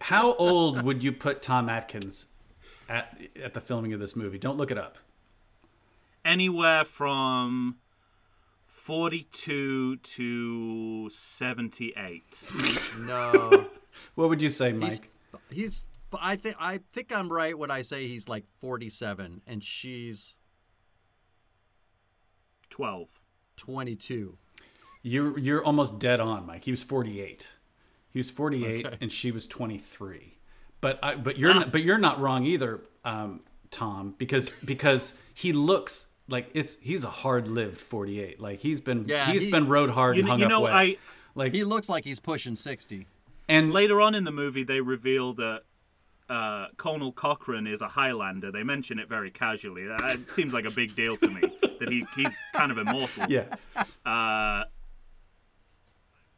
[0.00, 2.26] How old would you put Tom Atkins
[2.88, 4.38] at at the filming of this movie?
[4.38, 4.98] Don't look it up.
[6.24, 7.78] Anywhere from
[8.66, 12.22] 42 to 78.
[12.98, 13.66] No,
[14.14, 14.90] What would you say, Mike?
[14.92, 15.00] he's
[15.50, 15.86] he's.
[16.20, 20.36] I think I think I'm right when I say he's like 47 and she's
[22.72, 23.08] 12.
[23.56, 24.36] 22.
[25.02, 26.64] You're you're almost dead on, Mike.
[26.64, 27.46] He was 48.
[28.10, 28.96] He was 48, Okay.
[29.00, 30.38] and she was 23.
[30.80, 35.52] But I, but you're not, but you're not wrong either, um, Tom, because because he
[35.52, 38.40] looks like it's he's a hard-lived 48.
[38.40, 40.50] Like he's been Yeah, he's he- been rode hard You, and kn- hung you up
[40.50, 40.72] know, wet.
[40.72, 40.96] I
[41.34, 43.06] like He looks like he's pushing 60.
[43.48, 45.62] and later on in the movie they reveal that
[46.32, 48.50] uh, Colonel Cochran is a Highlander.
[48.50, 49.84] They mention it very casually.
[49.90, 51.40] Uh, It seems like a big deal to me
[51.80, 53.24] that he, he's kind of immortal.
[53.28, 53.44] yeah.
[54.06, 54.64] Uh,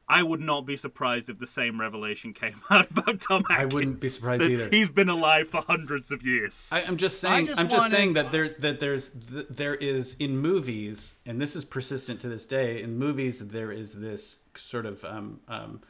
[0.06, 3.58] I would not be surprised if the same revelation came out about Tom Atkins.
[3.58, 4.68] I wouldn't be surprised either.
[4.70, 6.68] He's been alive for hundreds of years.
[6.72, 7.46] I, I'm just saying.
[7.46, 11.40] just I'm just wanted- saying that there's that there's th- there is in movies, and
[11.40, 12.82] this is persistent to this day.
[12.82, 15.80] In movies, there is this sort of um, um,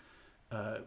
[0.53, 0.79] uh,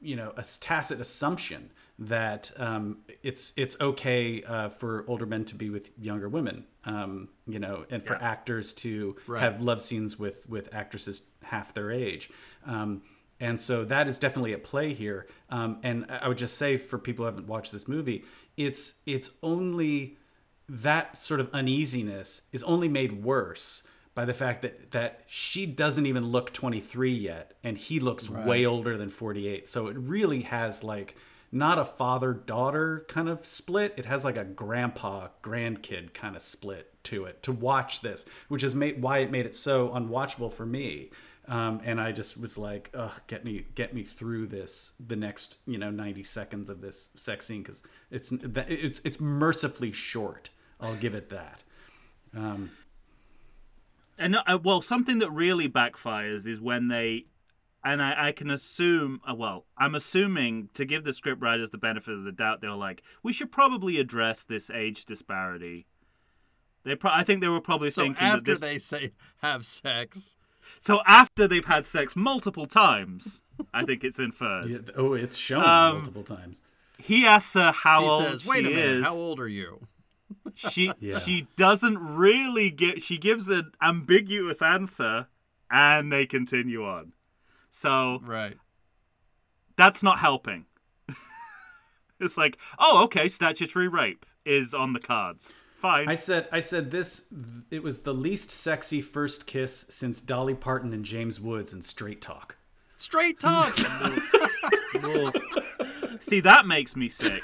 [0.00, 5.54] you know a tacit assumption that um, it's it's okay uh, for older men to
[5.54, 6.64] be with younger women.
[6.84, 8.22] Um, you know, and for Yeah.
[8.32, 9.42] actors to Right.
[9.42, 12.30] have love scenes with with actresses half their age.
[12.64, 13.02] Um,
[13.40, 15.26] and so that is definitely at play here.
[15.50, 18.24] Um, and I would just say for people who haven't watched this movie,
[18.56, 20.16] it's it's only
[20.68, 23.82] that sort of uneasiness is only made worse
[24.14, 28.64] by the fact that that she doesn't even look 23 yet, and he looks way
[28.64, 29.68] older than 48.
[29.68, 31.14] So it really has like
[31.52, 33.94] not a father daughter kind of split.
[33.96, 38.64] It has like a grandpa grandkid kind of split to it to watch this, which
[38.64, 41.10] is made, why it made it so unwatchable for me.
[41.48, 45.58] Um, and I just was like, "Ugh, get me, get me through this, the next,
[45.66, 50.50] you know, ninety seconds of this sex scene because it's it's it's mercifully short.
[50.80, 51.62] I'll give it that.
[52.34, 52.72] Um,
[54.18, 57.26] And uh, well, something that really backfires is when they,
[57.86, 62.14] and I, I can assume, uh, well, I'm assuming to give the scriptwriters the benefit
[62.14, 65.86] of the doubt, they were like, we should probably address this age disparity.
[66.84, 68.60] They, pro- I think they were probably So thinking that after this.
[68.60, 69.12] they say
[69.42, 70.36] have sex,
[70.78, 74.68] So after they've had sex multiple times, I think it's inferred.
[74.68, 76.60] yeah, oh, it's shown Um, multiple times.
[76.98, 79.04] He asks her how he old says, "Wait she a minute, is.
[79.04, 79.86] how old are you?"
[80.54, 81.18] she Yeah.
[81.20, 85.26] she doesn't really get she gives an ambiguous answer
[85.70, 87.12] and they continue on
[87.76, 88.56] so Right.
[89.76, 90.64] that's not helping
[92.20, 96.90] it's like oh okay statutory rape is on the cards fine I said, I said
[96.90, 97.26] this.
[97.70, 102.22] It was the least sexy first kiss since Dolly Parton and James Woods in Straight
[102.22, 102.56] Talk.
[102.96, 103.76] Straight talk.
[106.20, 107.42] See that makes me sick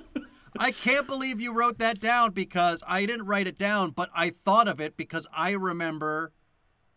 [0.58, 4.30] I can't believe you wrote that down because I didn't write it down, but I
[4.30, 6.32] thought of it because I remember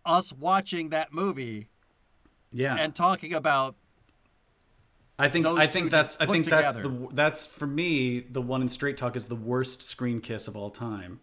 [0.03, 1.67] us watching that movie
[2.51, 2.75] Yeah.
[2.77, 3.75] and talking about
[5.21, 8.69] I think I think that's I think that's the that's for me the one in
[8.69, 11.19] Straight Talk is the worst screen kiss of all time,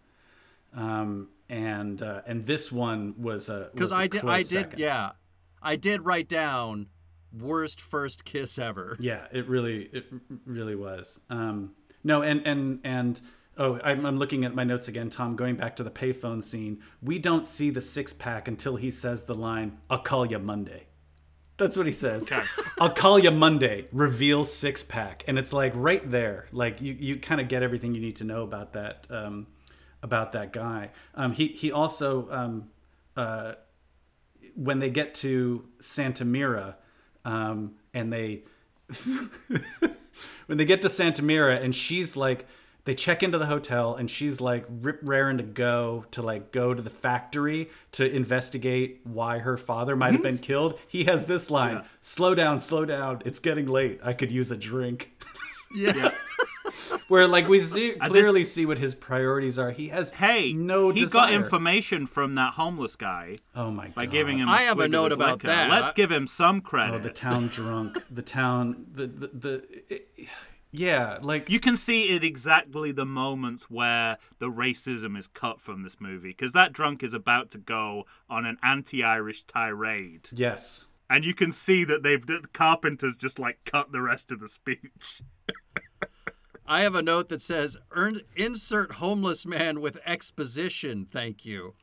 [0.73, 4.79] um, and uh, and this one was a because I did I close did second.
[4.79, 5.11] yeah
[5.61, 6.87] I did write down
[7.37, 8.95] worst first kiss ever.
[9.01, 10.05] yeah it really it
[10.45, 11.71] really was um,
[12.01, 13.19] no and and and
[13.57, 16.81] oh I'm, I'm looking at my notes again Tom going back to the payphone scene
[17.01, 20.85] we don't see the six pack until he says the line I'll call you Monday.
[21.59, 22.25] That's what he says.
[22.79, 23.85] I'll call you Monday.
[23.91, 26.47] Reveal six pack, and it's like right there.
[26.53, 29.45] Like you, you kind of get everything you need to know about that, um,
[30.01, 30.91] about that guy.
[31.15, 32.69] Um, he he also um,
[33.17, 33.53] uh,
[34.55, 36.77] when they get to Santa Mira,
[37.25, 38.43] um, and they
[40.47, 42.47] when they get to Santa Mira, and she's like,
[42.85, 46.73] they check into the hotel, and she's like rip raring to go to like go
[46.73, 50.41] to the factory to investigate why her father might have been hmm?
[50.43, 50.79] killed.
[50.87, 53.21] He has this line: "Slow down, slow down.
[53.25, 53.99] It's getting late.
[54.03, 55.11] I could use a drink."
[55.75, 56.11] Yeah.
[57.07, 59.71] Where like we see, this- clearly see what his priorities are.
[59.71, 63.95] He has Hey, no he got information from that homeless guy Oh my god!
[63.95, 64.47] by giving him.
[64.47, 65.47] I have a swig note about liquor.
[65.47, 65.69] that.
[65.69, 68.03] Let's I- give him some credit Oh, the town drunk.
[68.11, 68.85] The town.
[68.93, 70.09] The the, the it-
[70.71, 75.83] yeah, like You can see it exactly the moments where the racism is cut from
[75.83, 80.85] this movie because that drunk is about to go on an anti-Irish tirade, yes.
[81.09, 84.47] and you can see that they've the carpenters just like cut the rest of the
[84.47, 85.21] speech.
[86.67, 87.77] I have a note that says
[88.35, 91.73] insert homeless man with exposition, thank you.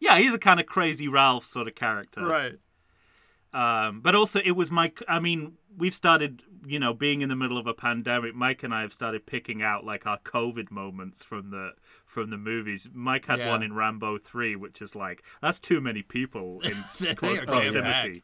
[0.00, 2.24] Yeah, he's a kind of crazy Ralph sort of character.
[2.24, 2.58] Right.
[3.52, 4.92] Um, but also, it was my.
[5.08, 8.34] I mean, we've started, you know, being in the middle of a pandemic.
[8.34, 11.72] Mike and I have started picking out like our COVID moments from the
[12.12, 12.88] from the movies.
[12.92, 13.48] Mike had Yeah.
[13.50, 16.72] one in Rambo Three, which is like that's too many people in
[17.16, 18.22] close proximity.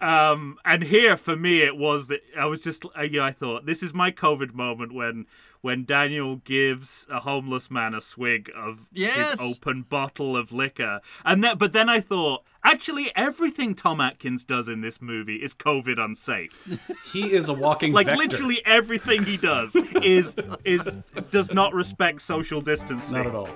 [0.00, 3.66] Um, and here for me, it was that I was just, uh, yeah, I thought
[3.66, 5.26] this is my COVID moment when
[5.60, 9.32] when Daniel gives a homeless man a swig of Yes!
[9.32, 11.58] his open bottle of liquor, and that.
[11.58, 16.68] But then I thought, actually, everything Tom Atkins does in this movie is COVID unsafe.
[17.12, 18.18] He is a walking like vector.
[18.22, 20.96] literally everything he does is is
[21.32, 23.48] does not respect social distancing, Not at all.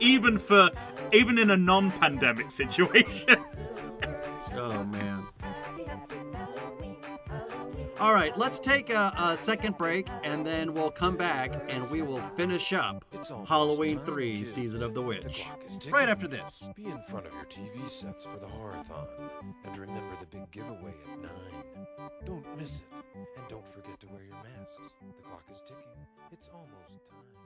[0.00, 0.70] even for
[1.12, 3.36] even in a non-pandemic situation.
[4.54, 5.22] Oh man.
[7.98, 12.02] All right, let's take a, a second break and then we'll come back and we
[12.02, 13.02] will finish up
[13.48, 14.52] Halloween 3 kids.
[14.52, 15.44] Season of the The Witch.
[15.46, 15.92] clock is ticking.
[15.94, 16.68] Right after this.
[16.76, 19.06] Be in front of your TV sets for the Horathon.
[19.64, 21.30] And remember the big giveaway at 9.
[22.26, 22.84] Don't miss it.
[23.14, 24.76] And don't forget to wear your masks.
[25.16, 25.82] The clock is ticking.
[26.32, 27.45] It's almost time.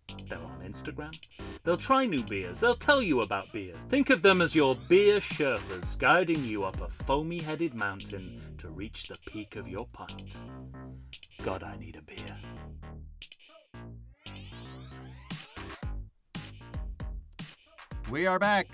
[0.29, 1.17] they're on Instagram.
[1.63, 3.75] They'll try new beers, they'll tell you about beer.
[3.89, 8.69] Think of them as your beer Sherpas guiding you up a foamy headed mountain to
[8.69, 10.37] reach the peak of your pint.
[11.43, 12.37] God, I need a beer.
[18.09, 18.67] We are back,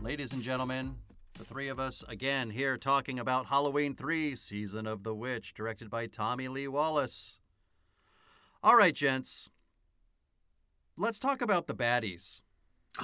[0.00, 0.94] ladies and gentlemen.
[1.36, 5.90] The three of us again here talking about Halloween 3 Season of the Witch, directed
[5.90, 7.40] by Tommy Lee Wallace.
[8.62, 9.50] All right, gents.
[10.96, 12.42] Let's talk about the baddies.
[13.00, 13.02] Oh,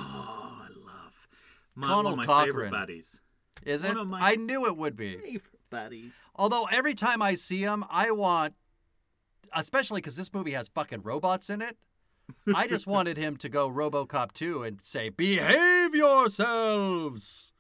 [0.62, 1.28] I love
[1.74, 2.46] my, Conal one of my Cochran.
[2.46, 3.20] favorite baddies.
[3.64, 3.96] Is it?
[4.14, 5.16] I knew it would be.
[5.18, 6.28] Favorite baddies.
[6.36, 8.54] Although every time I see him, I want,
[9.54, 11.76] especially because this movie has fucking robots in it.
[12.54, 17.52] I just wanted him to go RoboCop 2 and say, "Behave yourselves,"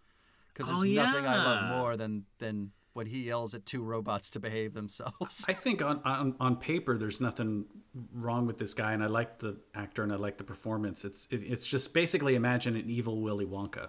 [0.52, 4.30] because there's Oh, nothing I love more than than when he yells at two robots
[4.30, 5.44] to behave themselves.
[5.48, 7.64] I think on, on on paper there's nothing
[8.12, 11.04] wrong with this guy, and I like the actor and I like the performance.
[11.04, 13.88] It's it, it's just basically imagine an evil Willy Wonka.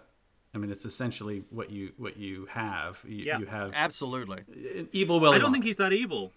[0.53, 3.03] I mean, it's essentially what you what you have.
[3.07, 3.39] You, Yeah.
[3.39, 4.39] you have Absolutely.
[4.77, 5.35] an evil Willy.
[5.35, 5.53] I don't Wonka.
[5.53, 6.31] think he's that evil.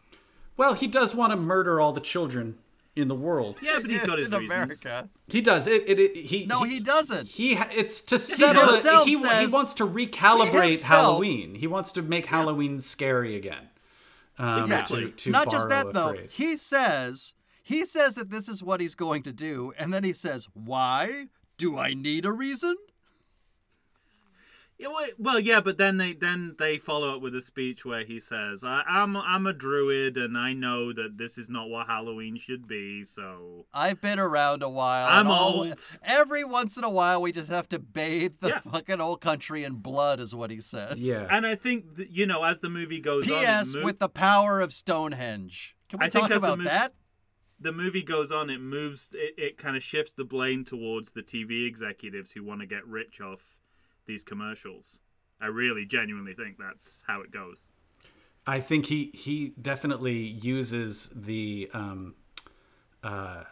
[0.57, 2.59] Well, he does want to murder all the children
[2.97, 3.57] in the world.
[3.62, 4.51] Yeah, but he's got his in reasons.
[4.84, 5.09] America.
[5.26, 5.66] He does.
[5.66, 5.82] It.
[5.88, 5.99] It.
[5.99, 6.47] it he.
[6.47, 7.28] No, he doesn't.
[7.28, 7.55] He.
[7.55, 8.62] It's to settle.
[8.62, 8.70] it.
[8.70, 11.55] himself He, he says- wants to recalibrate himself- Halloween.
[11.57, 13.68] He wants to make Halloween scary again.
[14.38, 15.05] Um, Exactly.
[15.07, 16.11] To, to Not just that though.
[16.14, 16.32] phrase.
[16.34, 20.12] He says he says that this is what he's going to do, and then he
[20.12, 21.26] says, "Why?
[21.57, 22.76] Do I need a reason?"
[24.85, 28.05] Yeah, well, well, yeah, but then they then they follow up with a speech where
[28.05, 31.87] he says, I, "I'm I'm a druid, and I know that this is not what
[31.87, 33.03] Halloween should be.
[33.05, 35.09] So I've been around a while.
[35.09, 35.99] I'm and all- old.
[36.05, 38.61] Every once in a while, we just have to bathe the Yeah.
[38.70, 40.99] fucking old country in blood, is what he says.
[40.99, 41.26] Yeah.
[41.30, 43.74] And I think that, you know, as the movie goes on, P.S.
[43.74, 45.76] mo- with the power of Stonehenge.
[45.89, 46.95] Can we I think talk as the about mo- that?
[47.61, 51.22] the movie goes on, it moves, it, it kind of shifts the blame towards the
[51.22, 53.59] TV executives who want to get rich off
[54.07, 54.99] these commercials.
[55.41, 57.65] I really genuinely think that's how it goes.
[58.47, 62.15] I think he he definitely uses the um,
[63.03, 63.45] uh,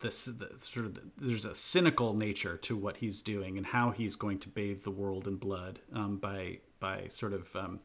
[0.00, 4.16] this the, sort of there's a cynical nature to what he's doing and how he's
[4.16, 7.80] going to bathe the world in blood um, by by sort of um,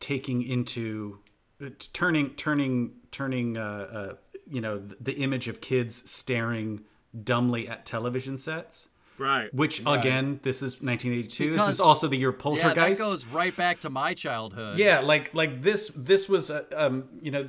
[0.00, 1.18] taking into
[1.64, 4.14] uh, turning turning turning uh, uh,
[4.48, 6.84] you know the, the image of kids staring
[7.24, 8.87] dumbly at television sets.
[9.18, 9.52] Right.
[9.52, 11.56] Which again, this is 1982.
[11.56, 12.76] this is also the year of Yeah, Poltergeist.
[12.76, 14.78] that goes right back to my childhood.
[14.78, 17.48] Yeah, like like this this was uh, um you know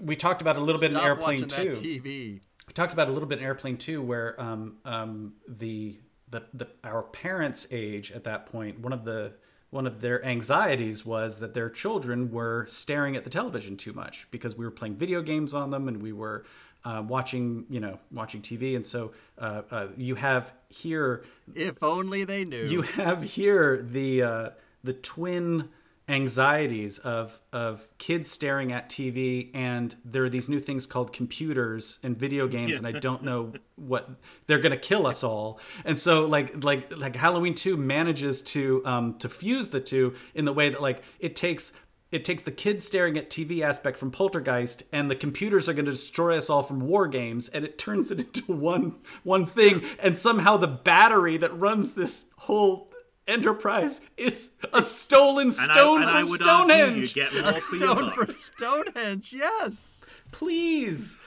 [0.00, 1.80] we talked about a little bit in Airplane watching Two.
[1.80, 2.40] TV.
[2.66, 5.98] We talked about a little bit in Airplane Two, where um um the
[6.30, 9.32] the the our parents' age at that point, one of the
[9.70, 14.26] one of their anxieties was that their children were staring at the television too much
[14.30, 16.42] because we were playing video games on them and we were
[16.84, 21.24] uh, watching you know watching TV, and so uh, uh, you have here
[21.54, 22.64] If only they knew.
[22.64, 24.50] you have here the uh,
[24.84, 25.68] the twin
[26.10, 31.98] anxieties of of kids staring at TV and there are these new things called computers
[32.02, 34.08] and video games and I don't know what
[34.46, 35.60] they're gonna kill us all.
[35.84, 40.46] And so like like like Halloween 2 manages to um to fuse the two in
[40.46, 41.72] the way that like it takes
[42.10, 45.84] it takes the kids staring at TV aspect from Poltergeist, and the computers are going
[45.84, 49.84] to destroy us all from war games, and it turns it into one one thing.
[49.98, 52.90] And somehow the battery that runs this whole
[53.26, 57.14] enterprise is a stolen And I, stone and I from would argue you Stonehenge.
[57.14, 59.32] get more a for stone from Stonehenge.
[59.34, 61.18] Yes, Please,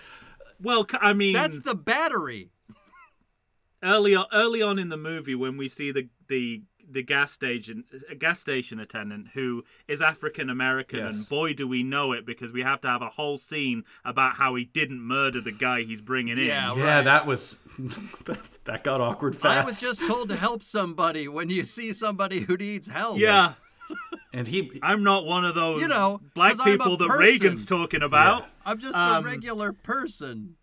[0.59, 2.49] Well, I mean, that's the battery.
[3.83, 7.83] early on, early on in the movie when we see the the the gas station
[8.09, 11.17] a gas station attendant who is African American Yes.
[11.19, 14.35] and boy do we know it because we have to have a whole scene about
[14.35, 16.45] how he didn't murder the guy he's bringing in.
[16.45, 17.03] Yeah, yeah, right.
[17.05, 17.55] that was
[18.65, 19.57] that got awkward fast.
[19.59, 23.17] I was just told to help somebody when you see somebody who needs help.
[23.19, 23.53] Yeah,
[24.33, 27.19] and he I'm not one of those You know, black people that person.
[27.25, 28.45] Reagan's talking about.
[28.65, 30.55] I'm just Um, a regular person.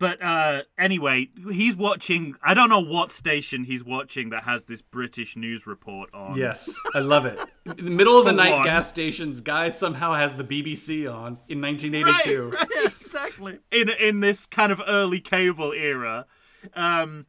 [0.00, 2.34] But uh, anyway, he's watching.
[2.42, 6.38] I don't know what station he's watching that has this British news report on.
[6.38, 7.38] Yes, I love it.
[7.66, 8.64] In the middle of the night one.
[8.64, 12.50] gas stations, guy somehow has the BBC on in 1982.
[12.54, 13.58] yeah, exactly.
[13.70, 16.24] in in this kind of early cable era,
[16.72, 17.26] um,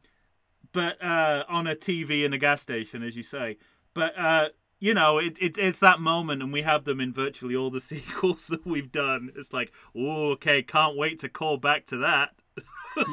[0.72, 3.58] but uh, on a TV in a gas station, as you say.
[3.92, 4.48] But uh,
[4.80, 7.80] you know, it, it, it's that moment, and we have them in virtually all the
[7.82, 9.30] sequels that we've done.
[9.36, 12.30] It's like, oh, okay, can't wait to call back to that.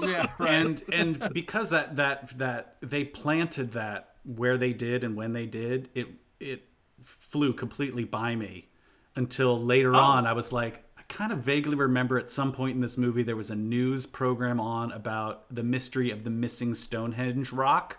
[0.01, 0.49] Yeah, right.
[0.51, 5.45] and and because that that that they planted that where they did and when they
[5.45, 6.07] did it
[6.39, 6.63] it
[7.01, 8.67] flew completely by me
[9.15, 9.99] until later Oh.
[9.99, 13.23] on i was like i kind of vaguely remember at some point in this movie
[13.23, 17.97] there was a news program on about the mystery of the missing stonehenge rock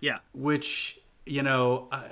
[0.00, 2.06] Yeah, which you know I,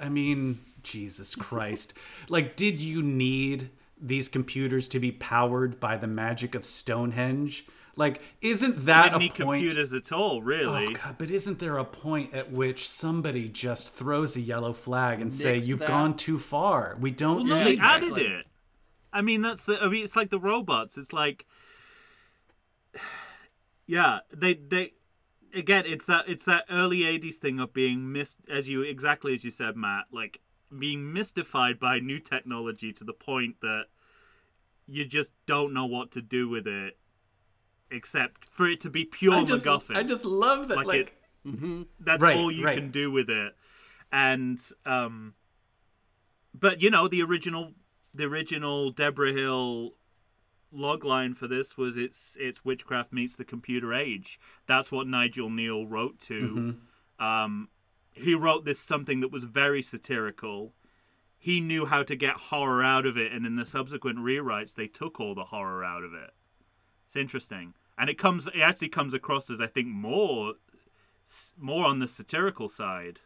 [0.00, 1.92] I mean jesus christ
[2.28, 3.70] like did you need
[4.00, 7.66] these computers to be powered by the magic of stonehenge
[7.96, 10.86] like isn't that didn't a need point computers at all, really.
[10.88, 15.20] Oh god, but isn't there a point at which somebody just throws a yellow flag
[15.20, 15.88] and say you've that.
[15.88, 16.96] gone too far?
[17.00, 18.26] We don't Well, no, need they added exactly.
[18.26, 18.46] it.
[19.12, 19.80] I mean, that's the.
[19.80, 20.98] I mean, it's like the robots.
[20.98, 21.46] It's like,
[23.86, 24.92] yeah, they they
[25.54, 25.84] again.
[25.86, 29.50] It's that it's that early '80s thing of being missed, as you exactly as you
[29.50, 30.06] said, Matt.
[30.12, 30.40] Like
[30.76, 33.84] being mystified by new technology to the point that
[34.86, 36.98] you just don't know what to do with it,
[37.94, 39.96] except for it to be pure I just, MacGuffin.
[39.96, 41.14] I just love that like, like,
[41.44, 41.86] it.
[42.00, 42.76] That's Right, all you right.
[42.76, 43.54] can do with it,
[44.12, 45.34] and um,
[46.58, 47.72] but you know the original
[48.14, 49.92] the original Debra Hill
[50.74, 54.40] logline for this was it's it's witchcraft meets the computer age.
[54.66, 56.76] That's what Nigel Kneale wrote to.
[57.18, 57.68] Um,
[58.12, 60.72] he wrote this something that was very satirical.
[61.38, 64.86] He knew how to get horror out of it, and in the subsequent rewrites, they
[64.86, 66.30] took all the horror out of it.
[67.04, 70.54] It's interesting, and it comes it actually comes across as I think more
[71.58, 73.20] more on the satirical side.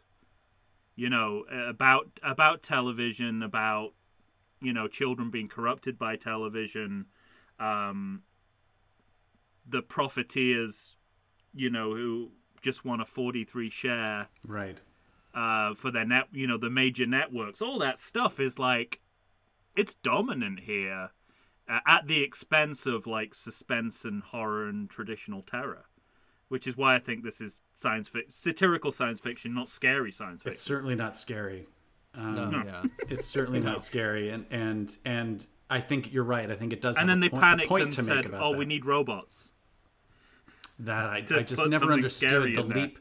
[0.95, 3.93] You know about about television, about
[4.61, 7.05] you know children being corrupted by television,
[7.59, 8.23] um,
[9.67, 10.97] the profiteers,
[11.53, 14.79] you know who just want a forty three share Right.
[15.33, 17.61] uh, for their net, you know, the major networks.
[17.61, 18.99] All that stuff is like,
[19.77, 21.11] it's dominant here,
[21.69, 25.85] uh, at the expense of like suspense and horror and traditional terror,
[26.47, 30.41] which is why I think this is science fic- satirical science fiction, not scary science
[30.43, 30.53] fiction.
[30.53, 31.67] It's certainly not scary.
[32.15, 32.83] Um, No, yeah.
[33.09, 36.49] It's certainly not scary, and and and I think you're right.
[36.49, 36.97] I think it does.
[36.97, 38.57] and have then a they point, panicked point and to said, "Oh, that.
[38.57, 39.51] we need robots."
[40.81, 42.77] that I, I just never understood the in there.
[42.83, 42.99] leap.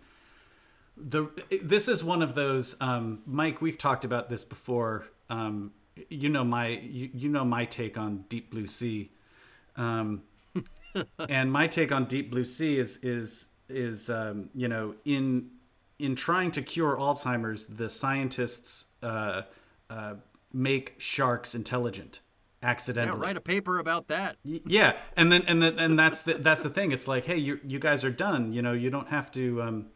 [0.97, 1.29] The
[1.63, 3.63] this is one of those, um, Mike.
[3.63, 5.07] We've talked about this before.
[5.31, 5.73] Um,
[6.09, 9.11] you know my you, you know my take on Deep Blue Sea,
[9.77, 10.23] um,
[11.29, 15.51] and my take on Deep Blue Sea is is is um, you know in
[15.99, 19.43] in trying to cure Alzheimer's, the scientists uh,
[19.91, 20.15] uh,
[20.53, 22.21] make sharks intelligent
[22.63, 23.19] accidentally.
[23.19, 24.37] Yeah, write a paper about that.
[24.45, 27.61] Yeah and then and then and that's the that's the thing it's like hey you
[27.65, 29.87] you guys are done you know you don't have to um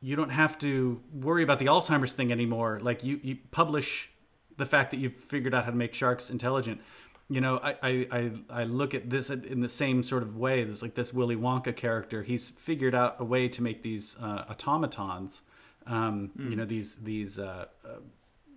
[0.00, 4.10] you don't have to worry about the alzheimer's thing anymore like you you publish
[4.56, 6.80] the fact that you've figured out how to make sharks intelligent.
[7.28, 10.64] You know i i i, I look at this in the same sort of way.
[10.64, 12.22] There's like this willy wonka character.
[12.22, 15.42] He's figured out a way to make these uh, automatons
[15.86, 17.88] um you know these these uh, uh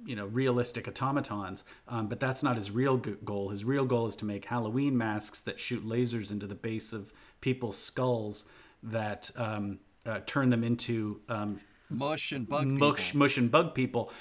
[0.05, 1.63] you know realistic automatons.
[1.87, 3.49] Um, but that's not his real goal.
[3.49, 7.13] His real goal is to make halloween masks that shoot lasers into the base of
[7.39, 8.43] people's skulls
[8.83, 13.19] that um, uh, turn them into um, Mush and bug mush people.
[13.19, 14.11] mush and bug people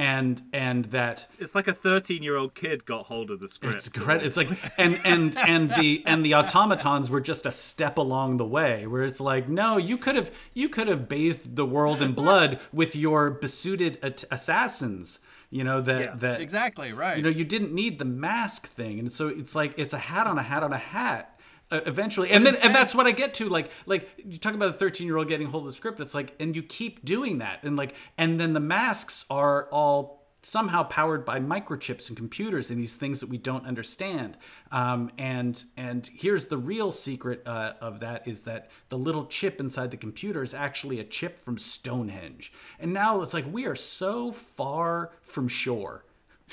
[0.00, 3.76] and and that It's like a thirteen-year-old kid got hold of the script.
[3.76, 4.22] it's great.
[4.22, 4.48] It's like
[4.78, 9.04] and and and the and the automatons were just a step along the way, where
[9.04, 12.96] it's like, no, you could have you could have bathed the world in blood with
[12.96, 15.18] your besuited at- assassins.
[15.50, 17.16] You know that Yeah, that Exactly right.
[17.16, 20.26] you know you didn't need the mask thing, and so it's like it's a hat
[20.26, 21.38] on a hat on a hat.
[21.72, 24.70] Uh, eventually, and then and that's what I get to like like you talk about
[24.70, 26.00] a 13 year old getting hold of the script.
[26.00, 30.20] It's like and you keep doing that, and like and then the masks are all
[30.42, 34.36] somehow powered by microchips and computers and these things that we don't understand.
[34.72, 39.60] Um, and and here's the real secret uh, of that is that the little chip
[39.60, 42.52] inside the computer is actually a chip from Stonehenge.
[42.78, 46.04] And now it's like we are so far from shore.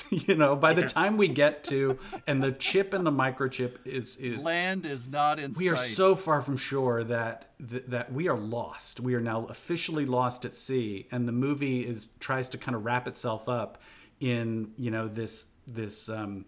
[0.10, 4.16] you know, by the time we get to and the chip and the microchip is
[4.16, 5.88] is Land is not in we are sight.
[5.88, 9.00] so far from shore that th- that we are lost.
[9.00, 12.84] We are now officially lost at sea, and the movie is tries to kind of
[12.84, 13.80] wrap itself up
[14.20, 16.44] in you know this this um,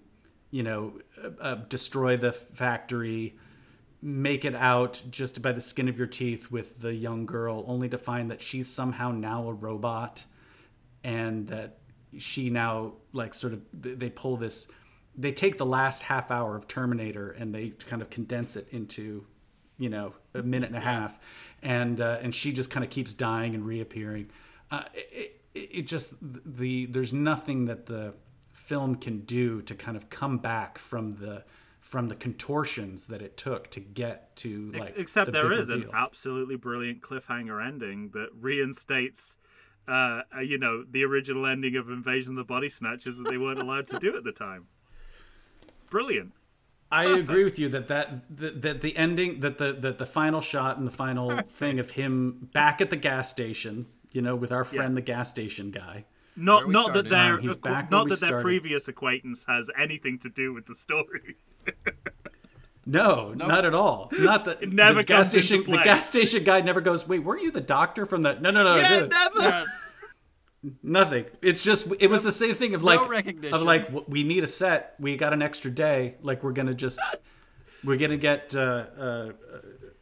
[0.51, 3.37] you know uh, uh, destroy the factory,
[4.03, 7.89] make it out just by the skin of your teeth with the young girl, only
[7.89, 10.25] to find that she's somehow now a robot,
[11.05, 11.79] and that
[12.19, 14.67] she now like sort of they pull this
[15.17, 19.27] they take the last half hour of terminator and they kind of condense it into
[19.81, 21.19] you know a minute and a half.
[21.63, 24.31] And uh, and she just kind of keeps dying and reappearing.
[24.71, 28.15] Uh, it, it, it just the there's nothing that the
[28.53, 31.43] film can do to kind of come back from the
[31.81, 35.91] from the contortions that it took to get to like Except the there big an
[35.93, 39.39] absolutely brilliant cliffhanger ending that reinstates,
[39.89, 43.39] uh, uh, you know, the original ending of Invasion of the Body Snatchers that they
[43.39, 44.67] weren't allowed to do at the time.
[45.91, 46.33] Brilliant.
[46.93, 50.41] I agree with you that that that, that the ending that the that the final
[50.41, 54.51] shot and the final thing of him back at the gas station, you know, with
[54.51, 56.05] our friend the gas station guy.
[56.37, 59.71] Not we not that their Um, he's back not we that their previous acquaintance has
[59.79, 61.37] anything to do with the story.
[62.87, 64.11] No, not at all.
[64.19, 65.71] Not that It never the gas comes station.
[65.71, 67.07] The gas station guy never goes.
[67.07, 68.35] Wait, weren't you the doctor from the?
[68.41, 68.71] No, no, no.
[68.75, 69.65] I yeah, didn't." never.
[70.83, 71.25] Nothing.
[71.41, 73.55] It's just it was the same thing of like recognition.
[73.55, 74.95] of like we need a set.
[74.99, 76.17] We got an extra day.
[76.23, 76.99] Like we're gonna just
[77.85, 78.61] we're gonna get uh,
[78.99, 79.33] uh, uh,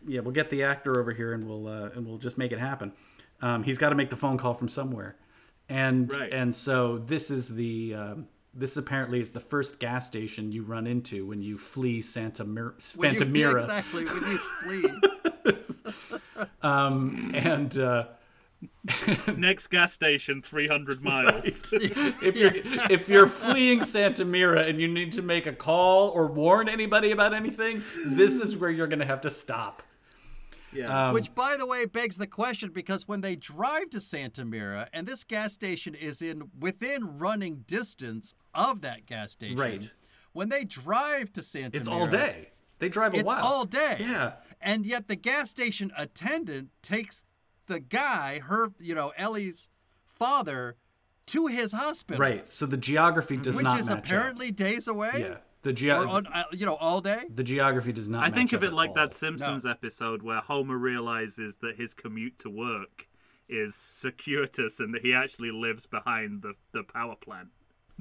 [0.06, 2.58] yeah we'll get the actor over here and we'll uh, and we'll just make it
[2.58, 2.92] happen.
[3.40, 5.14] Um, he's got to make the phone call from somewhere,
[5.68, 6.32] and Right.
[6.32, 10.86] and so this is the um, this apparently is the first gas station you run
[10.86, 14.84] into when you flee Santa Mir- When you- Fantamira exactly when you flee.
[16.62, 18.04] and uh,
[19.36, 21.44] Next gas station, 300 miles.
[21.72, 22.52] if you're
[22.90, 27.12] if you're fleeing Santa Mira and you need to make a call or warn anybody
[27.12, 29.82] about anything, this is where you're gonna have to stop.
[30.72, 31.08] Yeah.
[31.08, 34.88] Um, Which, by the way, begs the question because when they drive to Santa Mira,
[34.92, 39.92] and this gas station is in within running distance of that gas station, Right.
[40.32, 42.50] When they drive to Santa it's Mira, all day.
[42.78, 43.20] They drive a while.
[43.20, 43.44] It's while.
[43.44, 43.96] all day.
[44.00, 44.32] Yeah.
[44.60, 47.24] And yet the gas station attendant takes
[47.66, 49.68] the guy, her, you know, Ellie's
[50.06, 50.76] father,
[51.26, 52.46] to his hospital, Right.
[52.46, 55.10] So the geography does which not Which is match apparently days away.
[55.18, 55.36] Yeah.
[55.62, 57.24] The Or ge- on, uh, you know, all day.
[57.34, 58.24] the geography does not.
[58.24, 58.94] I think of up it like all.
[58.96, 63.08] that Simpsons episode where Homer realizes that his commute to work
[63.48, 67.48] is circuitous and that he actually lives behind the, the power plant.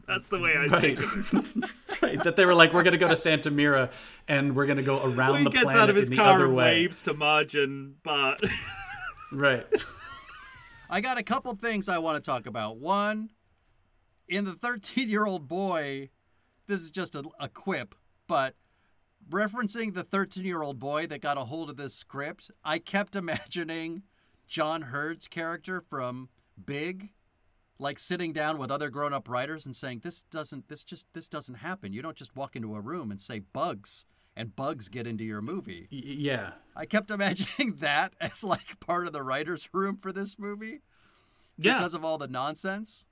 [0.08, 0.82] That's the way I Right.
[0.82, 1.72] think of it.
[2.02, 2.24] right.
[2.24, 3.90] That they were like, we're gonna go to Santa Mira
[4.28, 6.36] and we're gonna go around He the gets planet out of his in the car
[6.36, 6.64] other and way.
[6.84, 8.42] waves to Marge and Bart.
[9.34, 9.66] Right.
[10.90, 12.78] I got a couple things I want to talk about.
[12.78, 13.30] One,
[14.30, 16.10] in the 13 year old boy,
[16.68, 17.96] this is just a, a quip,
[18.28, 18.56] but
[19.30, 23.16] referencing the 13 year old boy that got a hold of this script, I kept
[23.16, 24.04] imagining
[24.48, 26.30] John Heard's character from
[26.64, 27.10] Big
[27.80, 31.54] like sitting down with other grown-up writers and saying this doesn't this just this doesn't
[31.54, 34.04] happen you don't just walk into a room and say bugs
[34.36, 36.54] and bugs get into your movie Y- yeah.
[36.76, 40.82] i kept imagining that as like part of the writers room for this movie
[41.58, 41.78] yeah.
[41.78, 43.06] because of all the nonsense.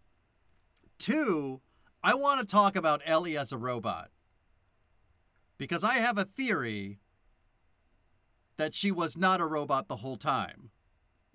[0.98, 1.61] Two,
[2.06, 4.11] I want to talk about Ellie as a robot.
[5.57, 6.99] Because I have a theory
[8.57, 10.69] that she was not a robot the whole time.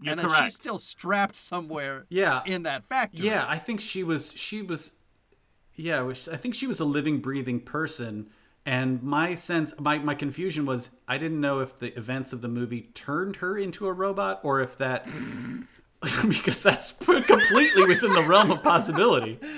[0.01, 0.45] You're and that correct.
[0.45, 2.43] she's still strapped somewhere Yeah.
[2.47, 3.27] in that factory.
[3.27, 4.33] Yeah, I think she was.
[4.33, 4.93] She was.
[5.75, 8.31] Yeah, I think she was a living, breathing person.
[8.67, 12.49] And my sense, my, my confusion was, I didn't know if the events of the
[12.49, 15.09] movie turned her into a robot or if that,
[16.29, 19.39] because that's completely within the realm of possibility.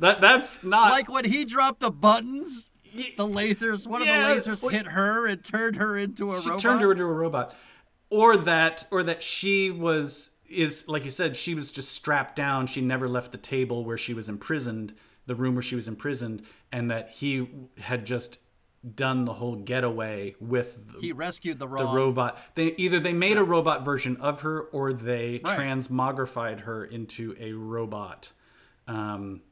[0.00, 4.50] That that's not Like when he dropped the buttons, the lasers, one Yeah, of the
[4.50, 6.60] lasers hit her and turned her into a she robot.
[6.62, 7.54] turned her into a robot,
[8.08, 12.66] or that or that she was is like you said, she was just strapped down.
[12.66, 14.94] She never left the table where she was imprisoned,
[15.26, 17.48] the room where she was imprisoned, and that he
[17.78, 18.38] had just
[18.94, 22.38] done the whole getaway with the, he rescued the the robot.
[22.54, 25.58] They either they made a robot version of her or they Right.
[25.58, 28.32] transmogrified her into a robot.
[28.88, 29.42] Um,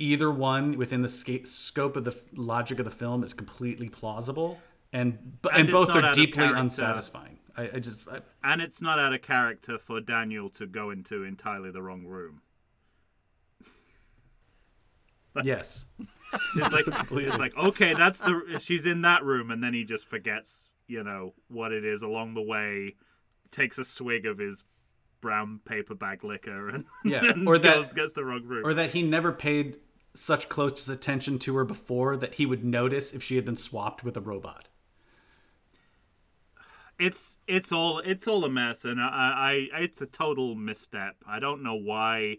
[0.00, 3.88] either one within the sca- scope of the f- logic of the film is completely
[3.88, 4.58] plausible,
[4.92, 7.38] and And and, both are deeply unsatisfying.
[7.56, 11.22] I, I just I, And it's not out of character for Daniel to go into
[11.22, 12.42] entirely the wrong room.
[15.44, 15.86] yes,
[16.56, 20.06] It's like it's like okay, that's the she's in that room, and then he just
[20.06, 22.96] forgets, you know, what it is along the way.
[23.50, 24.62] Takes a swig of his
[25.20, 28.64] brown paper bag liquor and, Yeah, and or that- goes, gets the wrong room.
[28.64, 29.76] or that he never paid
[30.14, 34.04] such close attention to her before that he would notice if she had been swapped
[34.04, 34.68] with a robot.
[37.00, 41.16] it's it's all it's all a mess, and I, I it's a total misstep.
[41.26, 42.36] I don't know why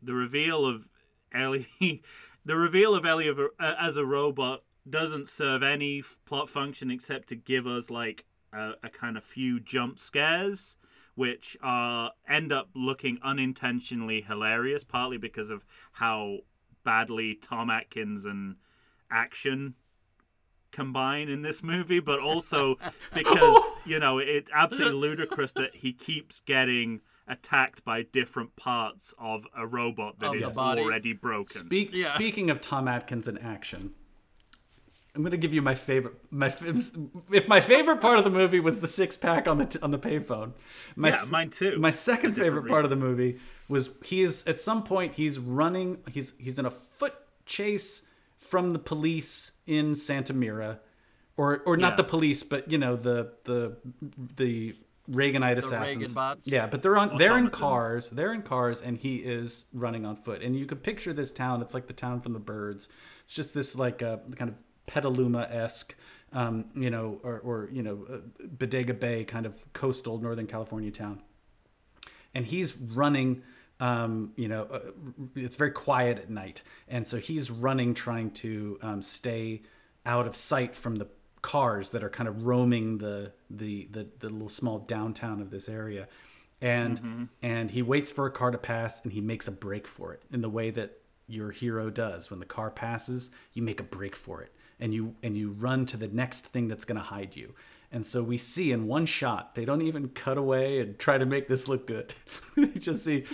[0.00, 0.88] the reveal of
[1.34, 1.66] Ellie,
[2.44, 7.66] the reveal of Ellie as a robot doesn't serve any plot function except to give
[7.66, 10.76] us like a, a kind of few jump scares,
[11.16, 16.38] which are end up looking unintentionally hilarious, partly because of how
[16.86, 18.56] badly Tom Atkins and
[19.10, 19.74] action
[20.72, 22.76] combine in this movie, but also
[23.14, 29.44] because you know it's absolutely ludicrous that he keeps getting attacked by different parts of
[29.56, 31.60] a robot that Of is already broken.
[31.64, 32.14] Speak, Yeah.
[32.14, 33.94] Speaking of Tom Atkins in action,
[35.12, 36.14] I'm gonna give you my favorite.
[36.30, 36.54] My
[37.32, 39.90] if my favorite part of the movie was the six pack on the t- on
[39.90, 40.52] the payphone.
[40.94, 44.44] My, Yeah, mine too, My second different favorite part of the movie was he is
[44.46, 45.98] at some point he's running.
[46.10, 47.14] He's he's in a foot
[47.44, 48.02] chase
[48.38, 50.80] from the police in Santa Mira,
[51.36, 51.96] or or not Yeah.
[51.96, 53.76] the police, but you know the the
[54.36, 54.76] the
[55.10, 55.98] Reaganite assassins.
[55.98, 56.48] Reagan bots?
[56.48, 57.16] Yeah, but they're on.
[57.16, 58.10] They're in cars.
[58.10, 60.42] They're in cars, and he is running on foot.
[60.42, 61.62] And you can picture this town.
[61.62, 62.88] It's like the town from the Birds.
[63.24, 64.56] It's just this like uh, kind of
[64.86, 65.94] Petaluma esque,
[66.32, 68.16] um, you know, or or you know, uh,
[68.46, 71.22] Bodega Bay kind of coastal Northern California town.
[72.34, 73.42] And he's running.
[73.78, 74.80] Um, you know, uh,
[75.34, 79.62] it's very quiet at night, and so he's running, trying to um, stay
[80.06, 81.08] out of sight from the
[81.42, 85.68] cars that are kind of roaming the the the, the little small downtown of this
[85.68, 86.08] area.
[86.60, 90.12] And and he waits for a car to pass and he makes a break for
[90.12, 90.98] it in the way that
[91.28, 92.30] your hero does.
[92.30, 95.86] When the car passes you make a break for it and you and you run
[95.86, 97.54] to the next thing that's going to hide you.
[97.92, 101.26] And so we see in one shot, they don't even cut away and try to
[101.26, 102.12] make this look good.
[102.56, 103.24] they just see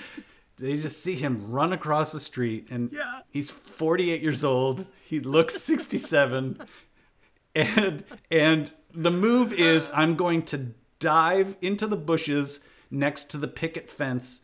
[0.62, 3.20] they just see him run across the street and Yeah.
[3.28, 4.86] he's 48 years old.
[5.04, 6.58] He looks 67
[7.54, 10.68] and and the move is I'm going to
[11.00, 12.60] dive into the bushes
[12.90, 14.40] next to the picket fence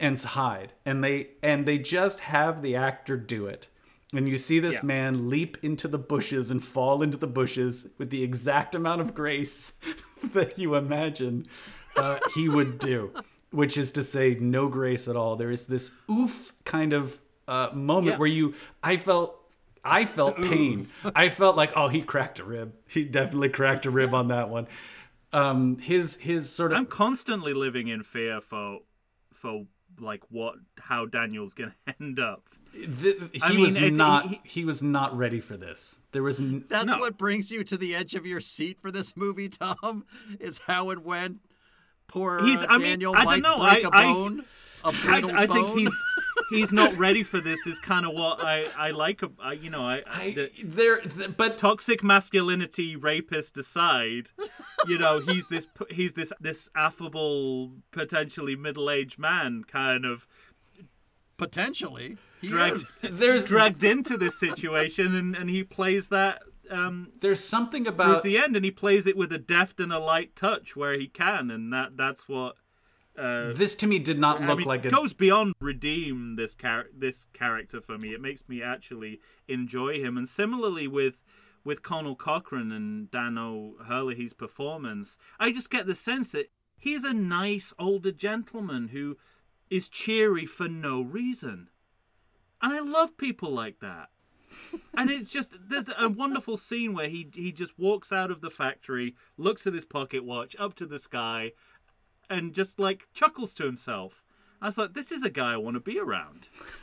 [0.00, 3.68] and hide and they and they just have the actor do it
[4.12, 4.80] and you see this Yeah.
[4.84, 9.14] man leap into the bushes and fall into the bushes with the exact amount of
[9.14, 9.74] grace
[10.34, 11.46] that you imagine
[11.96, 13.12] uh, he would do
[13.50, 17.68] which is to say no grace at all there is this oof kind of uh,
[17.72, 18.18] moment Yeah.
[18.18, 19.36] where you i felt
[19.84, 23.90] i felt pain i felt like oh he cracked a rib he definitely cracked a
[23.90, 24.66] rib on that one
[25.32, 28.80] um his his sort of I'm constantly living in fear for
[29.32, 29.66] for
[30.00, 32.44] like what how Daniel's gonna end up.
[32.72, 36.38] Th- he I mean, was not he- he, was not ready for this there was
[36.38, 36.98] n- That's No.
[36.98, 40.04] what brings you to the edge of your seat for this movie, Tom.
[40.38, 41.40] Is how and when
[42.08, 44.44] poor He's- uh, I mean, Daniel I don't know, I- I- bone,
[44.84, 45.54] a I, I bone.
[45.54, 45.96] think he's
[46.50, 47.66] he's not ready for this.
[47.66, 49.20] Is kind of what I I like.
[49.42, 54.28] I, you know, I, I, the there th- but toxic masculinity rapist aside,
[54.86, 60.26] you know, he's this he's this this affable, potentially middle aged man, kind of
[61.36, 63.00] potentially he dragged is.
[63.10, 66.42] there's dragged into this situation, and and he plays that.
[66.70, 69.98] Um, there's something about the end, and he plays it with a deft and a
[69.98, 72.56] light touch where he can, and that that's what
[73.18, 76.54] uh, this to me did not I look mean, like a goes beyond redeem this
[76.54, 78.14] char- this character for me.
[78.14, 81.22] It makes me actually enjoy him, and similarly with
[81.64, 87.12] with Conal Cochran and Dan O'Herlihy's performance, I just get the sense that he's a
[87.12, 89.16] nice older gentleman who
[89.68, 91.70] is cheery for no reason,
[92.62, 94.10] and I love people like that.
[94.96, 98.50] And it's just there's a wonderful scene where he he just walks out of the
[98.50, 101.52] factory, looks at his pocket watch up to the sky,
[102.28, 104.22] and just like chuckles to himself.
[104.60, 106.48] I was like, this is a guy I want to be around.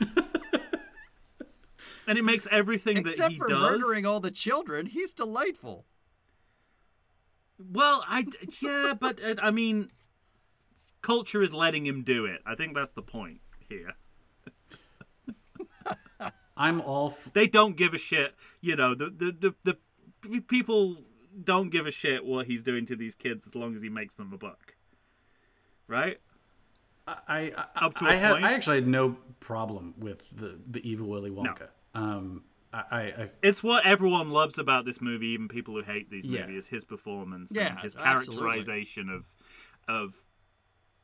[2.06, 3.60] and it makes everything that he for does.
[3.60, 5.84] murdering all the children, he's delightful.
[7.58, 8.26] Well, I
[8.62, 9.90] yeah, but uh, I mean,
[11.02, 12.40] culture is letting him do it.
[12.46, 13.94] I think that's the point here.
[16.56, 18.34] I'm all f- They don't give a shit.
[18.60, 19.76] You know, the the the,
[20.24, 20.98] the people
[21.42, 24.14] don't give a shit what he's doing to these kids as long as he makes
[24.14, 24.74] them a buck.
[25.88, 26.18] Right?
[27.06, 28.44] I I, Up to I, a had, point?
[28.44, 31.68] I actually had no problem with the the evil Willy Wonka.
[31.94, 36.26] Um I, I, It's what everyone loves about this movie, even people who hate these
[36.26, 36.46] Yeah.
[36.46, 36.66] movies.
[36.66, 38.44] His performance, Yeah, and his absolutely.
[38.44, 39.24] characterization of
[39.88, 40.14] of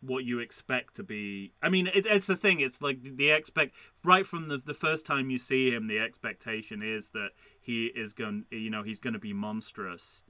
[0.02, 1.52] what you expect to be.
[1.62, 2.60] I mean, it, it's the thing.
[2.60, 3.74] It's like the expect
[4.04, 7.30] right from the the first time you see him, the expectation is that
[7.60, 8.44] he is going.
[8.50, 10.22] You know, he's going to be monstrous.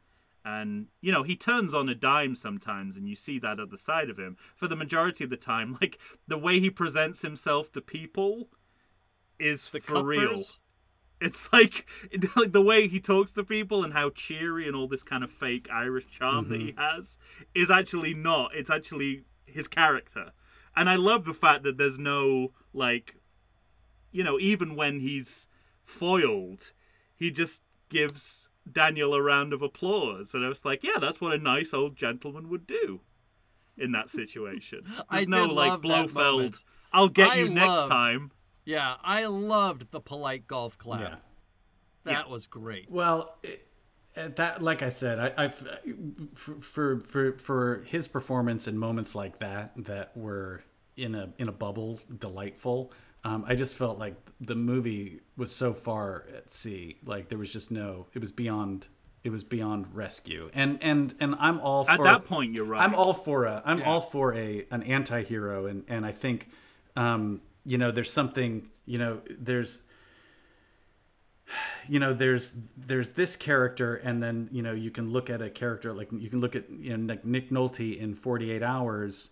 [0.45, 3.79] And you know he turns on a dime sometimes, and you see that at the
[3.79, 4.37] side of him.
[4.55, 8.49] For the majority of the time, like the way he presents himself to people
[9.39, 10.43] is The for real.
[11.21, 11.87] It's like,
[12.37, 15.31] like the way he talks to people and how cheery and all this kind of
[15.31, 16.67] fake Irish charm that mm-hmm.
[16.67, 17.17] he has
[17.55, 18.55] is actually not.
[18.55, 20.33] It's actually his character.
[20.75, 23.17] And I love the fact that there's no like
[24.13, 25.49] you know, even when he's
[25.83, 26.73] foiled,
[27.17, 30.35] he just gives Daniel a round of applause.
[30.35, 33.01] And I was like, yeah, that's what a nice old gentleman would do
[33.77, 34.85] in that situation.
[35.09, 36.13] I There's no did like love.
[36.13, 36.63] Blofeld,
[36.93, 38.31] I'll get I you next time.
[38.65, 41.01] Yeah, I loved the polite golf clap.
[41.01, 41.15] yeah.
[42.05, 42.91] That was great.
[42.91, 43.72] Well, it, at
[44.15, 45.49] that like I said, I, I
[46.35, 50.63] for, for for for his performance in moments like that that were
[50.97, 52.93] in a in a bubble, delightful.
[53.25, 57.53] Um, I just felt like the movie was so far at sea, like there was
[57.53, 58.07] just no.
[58.15, 58.89] It was beyond.
[59.25, 62.83] It was beyond rescue, and and and I'm all for At that point, you're right.
[62.83, 63.85] I'm all for a I'm Yeah.
[63.89, 66.49] all for a an anti-hero and and I think
[66.97, 69.83] um you know there's something you know there's
[71.89, 75.51] you know there's there's this character and then you know you can look at a
[75.51, 79.31] character like you can look at you know Nick Nolte in 48 hours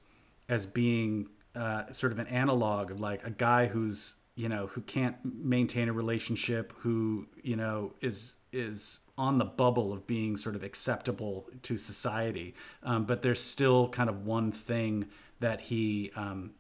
[0.49, 4.81] as being uh, sort of an analog of like a guy who's you know who
[4.81, 10.57] can't maintain a relationship who you know is is on the bubble of being sort
[10.57, 12.55] of acceptable to society.
[12.83, 15.09] Um, but there's still kind of one thing
[15.41, 16.53] that he um,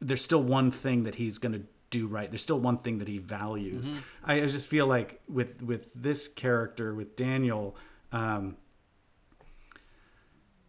[0.00, 3.08] there's still one thing that he's going to do right there's still one thing that
[3.08, 3.90] he values
[4.24, 7.76] I, I just feel like with with this character with daniel
[8.12, 8.56] um,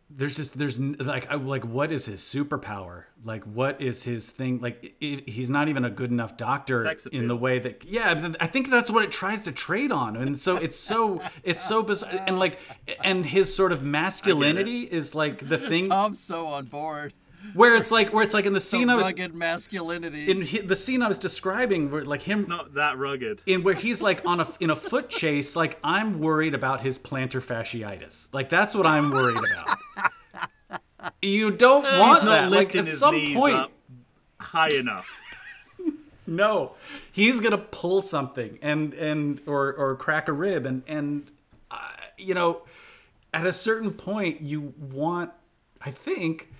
[0.10, 3.04] there's just there's like I, like what is his superpower?
[3.24, 4.60] Like what is his thing?
[4.60, 8.34] Like i he's not even a good enough doctor in the way that yeah.
[8.40, 11.84] I think that's what it tries to trade on, and so it's so it's so
[11.84, 12.12] bizarre.
[12.26, 12.58] And like
[13.04, 17.14] and his sort of masculinity is like the thing Tom's so on board.
[17.54, 20.30] Where it's like where it's like in the So scene I was rugged masculinity.
[20.30, 23.42] in hi- the scene I was describing, where like him It's not that rugged.
[23.46, 27.00] in where he's like on a in a foot chase like i'm worried about his
[27.00, 30.12] plantar fasciitis like that's what i'm worried about
[31.22, 33.72] you don't want He's not that like at his some knees point up
[34.40, 35.08] high enough.
[36.28, 36.74] no
[37.12, 41.30] he's gonna pull something and and or or crack a rib and and
[41.72, 41.78] uh,
[42.18, 42.62] you know
[43.34, 45.32] at a certain point you want
[45.82, 46.52] i think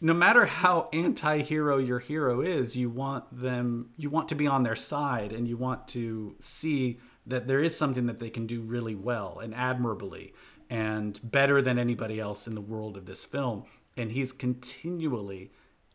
[0.00, 4.62] no matter how anti-hero your hero is you want them you want to be on
[4.62, 8.60] their side and you want to see that there is something that they can do
[8.60, 10.32] really well and admirably
[10.70, 13.64] and better than anybody else in the world of this film
[13.96, 15.50] and he's continually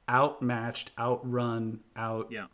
[0.09, 2.45] outmatched outrun out Yeah.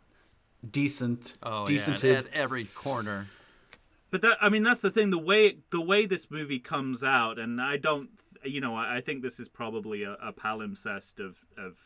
[0.68, 3.28] decent oh, decent yeah, at every corner.
[4.10, 7.38] But that I mean that's the thing the way the way this movie comes out
[7.38, 8.10] and I don't
[8.44, 11.76] you know I, I think this is probably a, a palimpsest of of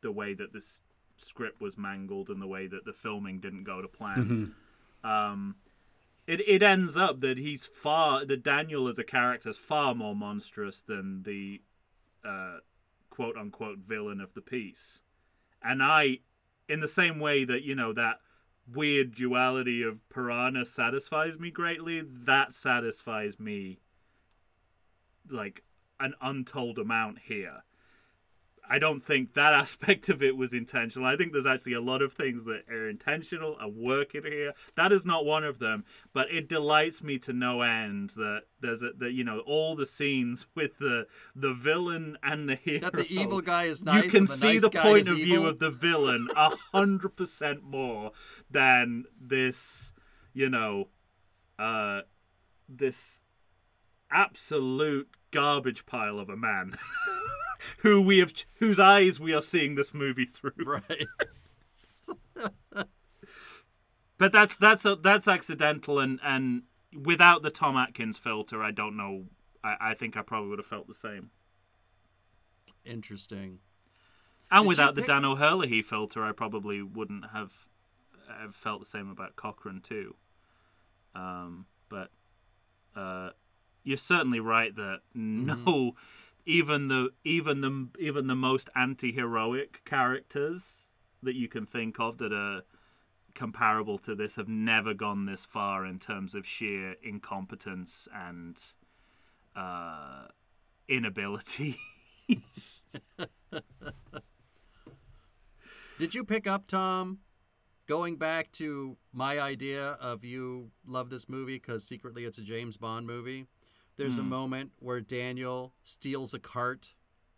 [0.00, 0.82] the way that this
[1.16, 4.54] script was mangled and the way that the filming didn't go to plan.
[5.04, 5.56] Um
[6.26, 10.14] it, it ends up that he's far that Daniel as a character is far more
[10.14, 11.60] monstrous than the
[12.24, 12.58] uh,
[13.10, 15.02] quote unquote villain of the piece.
[15.62, 16.18] And I
[16.68, 18.20] in the same way that, you know, that
[18.72, 23.80] weird duality of piranha satisfies me greatly, that satisfies me
[25.28, 25.64] like
[26.02, 27.62] an untold amount here.
[28.68, 31.06] I don't think that aspect of it was intentional.
[31.06, 34.54] I think there's actually a lot of things that are intentional and working here.
[34.76, 38.82] That is not one of them, but it delights me to no end that there's
[38.82, 42.80] a that you know all the scenes with the the villain and the hero.
[42.80, 44.04] That the evil guy is nice.
[44.04, 47.62] you can the see nice the point of view of the villain a hundred percent
[47.62, 48.12] more
[48.50, 49.92] than this,
[50.32, 50.88] you know,
[51.58, 52.02] uh,
[52.68, 53.22] this
[54.10, 56.76] absolute garbage pile of a man
[57.78, 60.52] who we have, whose eyes we are seeing this movie through.
[60.64, 61.06] Right.
[64.22, 66.62] But that's that's that's accidental, and and
[66.96, 69.24] without the Tom Atkins filter, I don't know.
[69.64, 71.30] I, I think I probably would have felt the same.
[72.84, 73.58] Interesting.
[74.48, 77.50] And Did without the pick- Dan O'Herlihy filter, I probably wouldn't have,
[78.28, 80.14] have felt the same about Cochran too.
[81.16, 82.10] Um, but
[82.94, 83.30] uh,
[83.84, 85.94] you're certainly right that no,
[86.46, 90.88] even the even the even the most anti-heroic characters
[91.22, 92.62] that you can think of that are
[93.34, 98.60] comparable to this have never gone this far in terms of sheer incompetence and
[99.56, 100.26] uh,
[100.88, 101.78] inability.
[105.98, 107.18] Did you pick up, Tom,
[107.86, 112.76] going back to my idea of you love this movie because secretly it's a James
[112.76, 113.46] Bond movie?
[114.02, 114.28] There's a hmm.
[114.28, 116.94] moment where Daniel steals a cart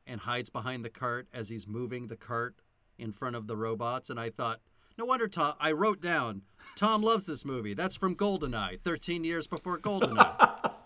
[0.07, 2.57] and hides behind the cart as he's moving the cart
[2.99, 4.09] in front of the robots.
[4.09, 4.61] And I thought,
[4.97, 6.43] no wonder Tom, I wrote down,
[6.75, 7.75] Tom loves this movie.
[7.75, 10.71] That's from Goldeneye, 13 years before Goldeneye.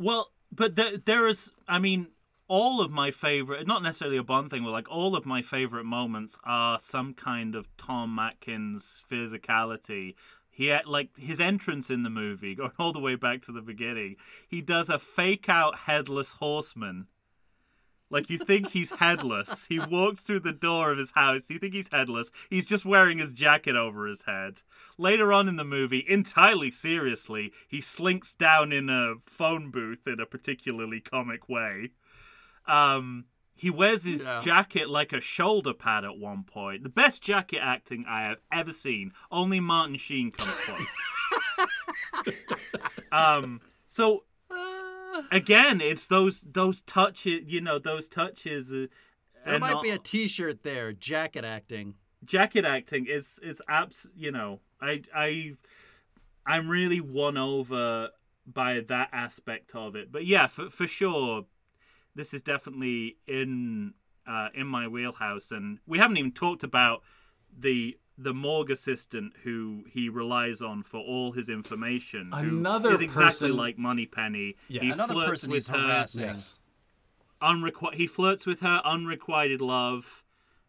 [0.00, 2.08] Well, but there, there is, I mean,
[2.48, 5.84] all of my favorite, not necessarily a Bond thing, but like all of my favorite
[5.84, 10.14] moments are some kind of Tom Atkins physicality.
[10.60, 13.62] He had, like his entrance in the movie, going all the way back to the
[13.62, 14.16] beginning.
[14.46, 17.06] He does a fake out headless horseman.
[18.10, 19.64] Like you think he's headless.
[19.64, 21.48] He walks through the door of his house.
[21.48, 22.30] You think he's headless.
[22.50, 24.60] He's just wearing his jacket over his head.
[24.98, 30.20] Later on in the movie, entirely seriously, he slinks down in a phone booth in
[30.20, 31.92] a particularly comic way.
[32.68, 33.24] Um,
[33.60, 34.40] he wears his Yeah.
[34.40, 36.82] jacket like a shoulder pad at one point.
[36.82, 39.12] The best jacket acting I have ever seen.
[39.30, 42.34] Only Martin Sheen comes close.
[43.12, 44.24] um, so
[45.30, 47.40] again, it's those those touches.
[47.46, 48.72] You know, those touches.
[48.72, 48.86] Uh,
[49.44, 51.94] There might not- be a t shirt there, jacket acting.
[52.24, 55.54] jacket acting is is abs you know i i
[56.46, 58.10] i'm really won over
[58.46, 61.46] by that aspect of it but yeah for, for sure
[62.20, 63.94] this is definitely in
[64.26, 67.02] uh in my wheelhouse and we haven't even talked about
[67.58, 73.00] the the morgue assistant who he relies on for all his information who Another is
[73.00, 74.82] exactly person- like moneypenny Yeah.
[74.82, 76.22] he Another person with he's her harassing.
[76.24, 76.56] yes
[77.40, 80.22] unrequ- he flirts with her unrequited love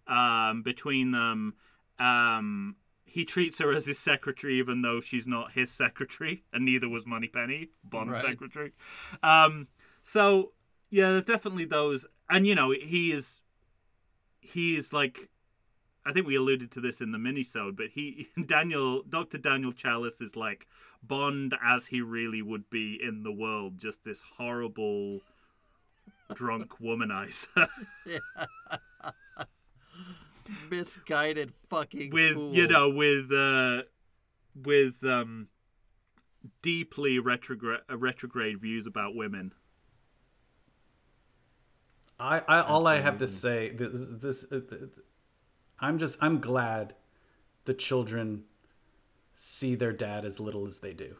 [0.07, 1.55] um, between them
[1.99, 6.87] um, he treats her as his secretary even though she's not his secretary and neither
[6.87, 8.25] was moneypenny bond's Right.
[8.25, 8.71] secretary
[9.21, 9.67] um,
[10.01, 10.53] so
[10.91, 13.41] yeah, there's definitely those, and you know, he is,
[14.41, 15.29] he is like,
[16.05, 20.21] I think we alluded to this in the minisode, but he Daniel Doctor Daniel Challis
[20.21, 20.67] is like
[21.01, 25.21] Bond as he really would be in the world, just this horrible
[26.33, 27.67] drunk womanizer
[30.69, 32.53] Misguided fucking with fool.
[32.53, 33.81] you know with uh
[34.55, 35.47] with um
[36.61, 39.53] deeply retrograde retrograde views about women.
[42.21, 44.59] I, I all I have to say this, this uh,
[45.79, 46.93] I'm just I'm glad
[47.65, 48.43] the children
[49.35, 51.15] see their dad as little as they do.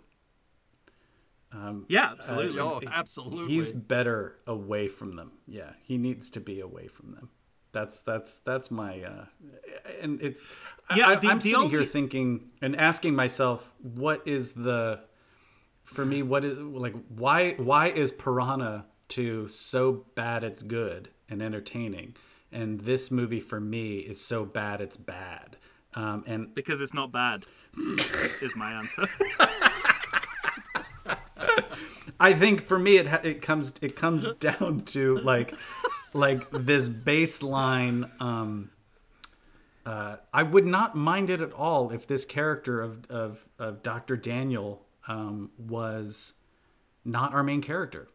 [1.89, 2.61] Yeah, absolutely.
[2.61, 3.53] Oh, absolutely.
[3.53, 5.31] He's better away from them.
[5.47, 7.29] Yeah, he needs to be away from them.
[7.73, 9.25] That's that's that's my uh,
[10.01, 10.39] and it's
[10.95, 14.99] Yeah, I, the sitting here thinking and asking myself, what is the
[15.83, 16.21] for me?
[16.21, 22.15] What is like why why is Piranha two so bad it's good and entertaining,
[22.51, 25.57] and this movie for me is so bad it's bad.
[25.93, 27.45] Um, and because it's not bad.
[28.41, 29.07] is my answer.
[32.19, 35.53] I think for me it ha- it comes it comes down to like
[36.13, 38.69] like this baseline um
[39.85, 44.15] uh I would not mind it at all if this character of of of Dr.
[44.15, 46.33] Daniel um was
[47.03, 48.07] not our main character.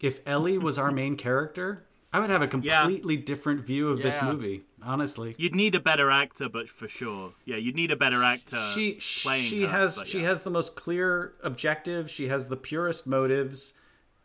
[0.00, 4.20] If Ellie was our main character, I would have a completely different view of this
[4.22, 5.34] movie, honestly.
[5.38, 8.70] You'd need a better actor, but for sure, yeah, you'd need a better actor.
[8.74, 10.28] she playing she her, has she yeah.
[10.28, 13.72] has the most clear objective, she has the purest motives.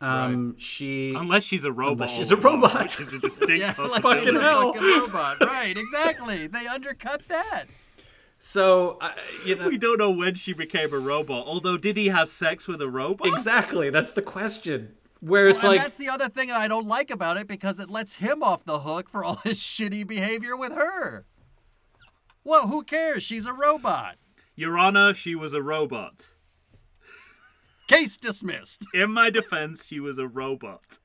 [0.00, 2.08] Um she Unless she's a robot.
[2.08, 2.82] Unless she's a robot.
[2.98, 4.24] Which is a distinct yeah, like possibility.
[4.26, 4.72] she's a hell.
[4.72, 5.40] fucking robot.
[5.40, 6.48] Right, exactly.
[6.48, 7.66] They undercut that.
[8.44, 9.12] So, uh,
[9.46, 11.46] you know, We don't know when she became a robot.
[11.46, 13.28] Although, did he have sex with a robot?
[13.28, 13.88] exactly.
[13.88, 14.94] That's the question.
[15.22, 17.78] Where it's and like, that's the other thing that I don't like about it because
[17.78, 21.26] it lets him off the hook for all his shitty behavior with her.
[22.42, 23.22] Well, who cares?
[23.22, 24.16] She's a robot.
[24.56, 26.28] Your Honor, she was a robot.
[27.86, 28.84] Case dismissed.
[28.92, 30.98] In my defense, she was a robot.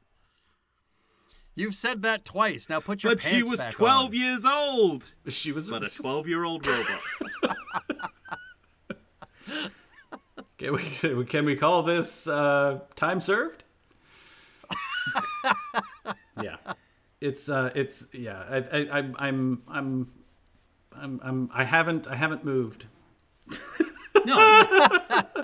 [1.54, 2.70] You've said that twice.
[2.70, 4.14] Now put your But pants she was 12 on.
[4.16, 5.14] years old.
[5.28, 5.70] she was.
[5.70, 7.02] But a 12 year old robot.
[10.58, 13.64] Can we, can we call this uh, time served?
[16.42, 16.58] yeah,
[17.22, 18.44] it's uh, it's yeah.
[18.50, 20.12] I, I, I'm I'm I'm
[20.96, 22.86] I'm I'm I haven't I haven't moved.
[24.26, 24.36] No,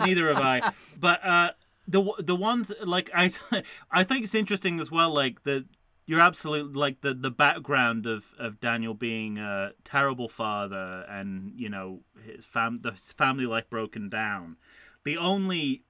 [0.06, 0.73] neither have I.
[0.99, 1.52] But uh,
[1.88, 3.31] the the ones like I
[3.91, 5.14] I think it's interesting as well.
[5.14, 5.65] Like the
[6.06, 11.69] you're absolutely like the the background of of Daniel being a terrible father and you
[11.69, 14.57] know his fam the his family life broken down.
[15.06, 15.84] The only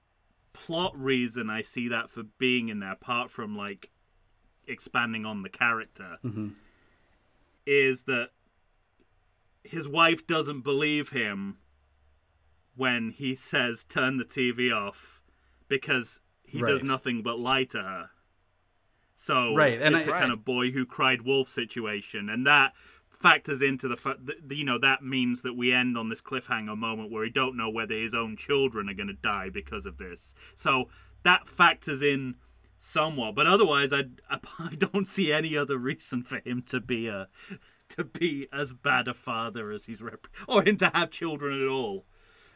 [0.54, 3.90] plot reason I see that for being in there, apart from like
[4.66, 6.48] expanding on the character, mm-hmm.
[7.66, 8.30] is that
[9.62, 11.58] his wife doesn't believe him
[12.76, 15.20] when he says turn the TV off
[15.68, 18.10] because he does nothing but lie to her.
[19.16, 22.72] So Right, and it's I- a kind of boy who cried wolf situation, and that
[23.24, 26.76] factors into the fact that you know that means that we end on this cliffhanger
[26.76, 29.96] moment where we don't know whether his own children are going to die because of
[29.96, 30.34] this.
[30.54, 30.90] So
[31.22, 32.34] that factors in
[32.76, 34.02] somewhat, but otherwise, I
[34.58, 37.28] I don't see any other reason for him to be a
[37.88, 41.68] to be as bad a father as he's rep- or him to have children at
[41.68, 42.04] all.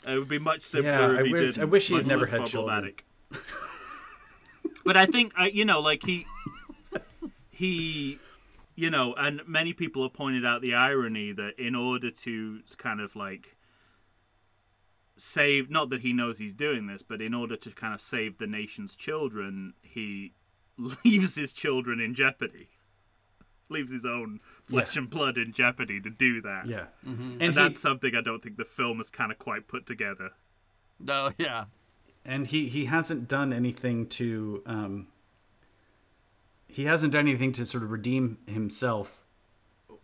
[0.07, 1.63] It would be much simpler Yeah, if I he wish- didn't.
[1.63, 2.93] I wish he had never had children.
[4.85, 6.27] but I think you know, like he,
[7.51, 8.19] he,
[8.79, 13.01] you know, and many people have pointed out the irony that in order to kind
[13.01, 13.57] of like
[15.17, 18.39] save, not that he knows he's doing this, but in order to kind of save
[18.39, 20.33] the nation's children, he
[21.05, 22.69] leaves his children in jeopardy.
[23.69, 26.69] Leaves his own flesh and blood in jeopardy to do that.
[26.69, 29.67] Yeah, And, and he, that's something I don't think the film has kind of quite
[29.67, 30.31] put together.
[31.01, 31.65] No, yeah.
[32.25, 35.09] and he he hasn't done anything to um
[36.79, 39.25] he hasn't done anything to sort of redeem himself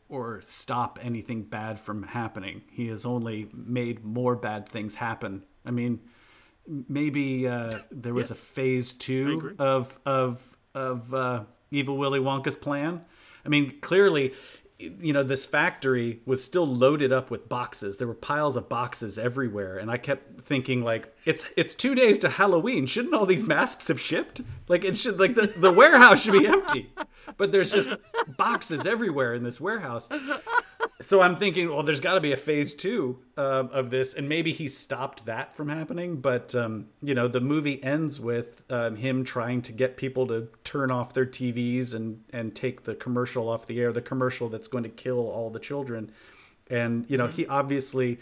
[0.09, 2.62] or stop anything bad from happening.
[2.72, 5.44] He has only made more bad things happen.
[5.64, 6.01] I mean
[6.88, 13.05] maybe uh there was a phase 2 of of of uh evil willy wonka's plan.
[13.46, 14.34] I mean clearly
[14.78, 17.98] you know this factory was still loaded up with boxes.
[17.98, 22.18] There were piles of boxes everywhere and i kept thinking like it's it's two days
[22.20, 22.86] to halloween.
[22.86, 24.40] Shouldn't all these masks have shipped?
[24.68, 26.92] Like it should like the, the warehouse should be empty.
[27.36, 27.96] But there's just
[28.36, 30.09] boxes everywhere in this warehouse
[31.05, 34.28] so I'm thinking, well, there's got to be a phase two uh, of this, and
[34.28, 36.16] maybe he stopped that from happening.
[36.20, 40.48] But um, you know, the movie ends with um, him trying to get people to
[40.64, 44.68] turn off their TVs and and take the commercial off the air, the commercial that's
[44.68, 46.10] going to kill all the children.
[46.70, 48.18] And you know, he obviously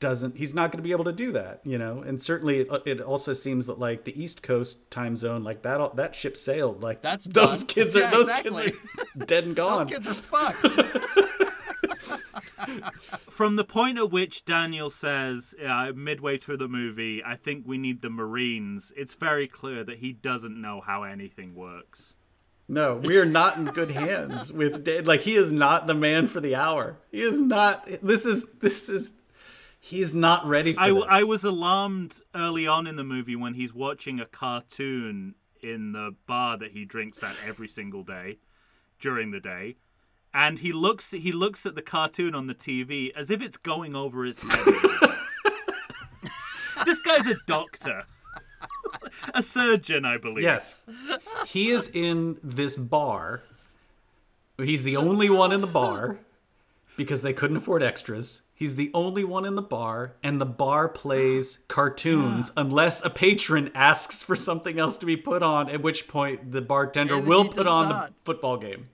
[0.00, 0.36] doesn't.
[0.36, 1.60] He's not going to be able to do that.
[1.64, 5.44] You know, and certainly it, it also seems that like the East Coast time zone,
[5.44, 6.82] like that that ship sailed.
[6.82, 7.66] Like That's those done.
[7.68, 8.64] kids are Yeah, those exactly.
[8.64, 8.76] kids
[9.20, 9.86] are dead and gone.
[9.86, 10.66] Those kids are fucked.
[13.28, 17.78] From the point at which Daniel says, uh, midway through the movie, I think we
[17.78, 22.14] need the Marines, it's very clear that he doesn't know how anything works.
[22.66, 25.06] No, we are not in good hands with Dave.
[25.06, 26.96] Like he is not the man for the hour.
[27.10, 27.86] He is not.
[28.02, 29.12] This is this is.
[29.80, 31.04] He is not ready for I, this.
[31.10, 36.14] I was alarmed early on in the movie when he's watching a cartoon in the
[36.26, 38.38] bar that he drinks at every single day
[38.98, 39.76] during the day.
[40.34, 43.94] And he looks he looks at the cartoon on the TV as if it's going
[43.94, 44.66] over his head.
[46.84, 48.04] this guy's a doctor.
[49.32, 50.42] A surgeon, I believe.
[50.42, 50.82] Yes,
[51.46, 53.42] he is in this bar.
[54.58, 56.18] He's the only one in the bar
[56.96, 58.40] because they couldn't afford extras.
[58.56, 63.70] He's the only one in the bar, and the bar plays cartoons unless a patron
[63.74, 65.68] asks for something else to be put on.
[65.68, 68.08] At which point, the bartender And will put on not.
[68.08, 68.88] the football game.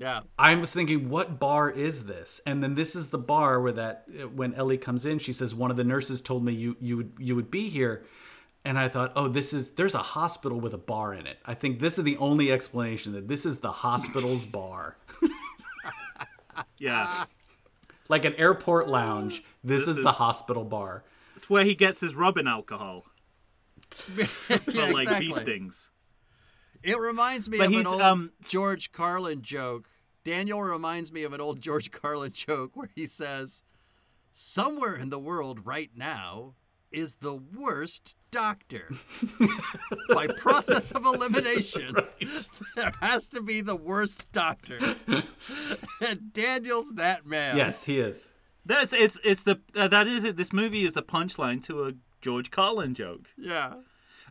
[0.00, 0.20] Yeah.
[0.38, 2.40] I was thinking, what bar is this?
[2.46, 5.70] And then this is the bar where that when Ellie comes in, she says one
[5.70, 8.04] of the nurses told me you you would you would be here,
[8.64, 11.36] and I thought, oh, this is there's a hospital with a bar in it.
[11.44, 14.96] I think this is the only explanation that this is the hospital's bar,
[16.78, 17.24] Yeah.
[18.08, 19.44] like an airport lounge.
[19.62, 21.04] This, is, is- the hospital bar.
[21.36, 23.04] It's where he gets his rubbing alcohol
[24.16, 25.26] yeah, for like exactly.
[25.28, 25.90] bee stings.
[26.82, 29.88] It reminds me But of an old um, George Carlin joke.
[30.24, 33.62] Daniel reminds me of an old George Carlin joke where he says,
[34.32, 36.54] "Somewhere in the world right now
[36.90, 38.90] is the worst doctor.
[40.08, 41.96] By process of elimination,
[42.76, 44.96] there has to be the worst doctor."
[46.00, 47.56] and Daniel's that man.
[47.56, 48.28] Yes, he is.
[48.64, 50.36] That's it's it's the uh, that is it.
[50.36, 53.26] This movie is the punchline to a George Carlin joke.
[53.36, 53.74] Yeah.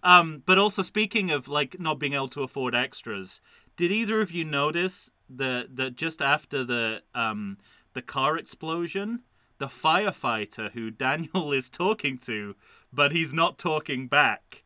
[0.04, 3.42] Um, but also speaking of like not being able to afford extras,
[3.76, 7.58] did either of you notice that that just after the um
[7.94, 9.24] the car explosion,
[9.58, 12.56] the firefighter who Daniel is talking to,
[12.92, 14.64] but he's not talking back,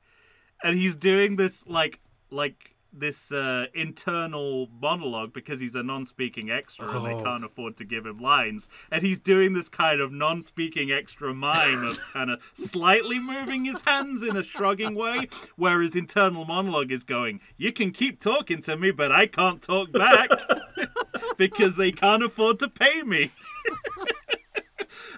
[0.63, 1.99] and he's doing this like
[2.29, 7.23] like this uh, internal monologue because he's a non-speaking extra and they Oh.
[7.23, 11.83] can't afford to give him lines and he's doing this kind of non-speaking extra mime
[11.85, 16.91] of kind of slightly moving his hands in a shrugging way where his internal monologue
[16.91, 20.29] is going you can keep talking to me but i can't talk back
[21.37, 23.31] because they can't afford to pay me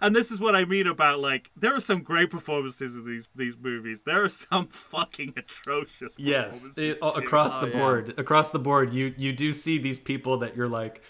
[0.01, 3.27] and this is what I mean about like there are some great performances in these
[3.35, 4.01] these movies.
[4.03, 7.07] There are some fucking atrocious Yes, it- too.
[7.07, 7.77] across the Oh, yeah.
[7.80, 11.01] board, across the board, you you do see these people that you're like,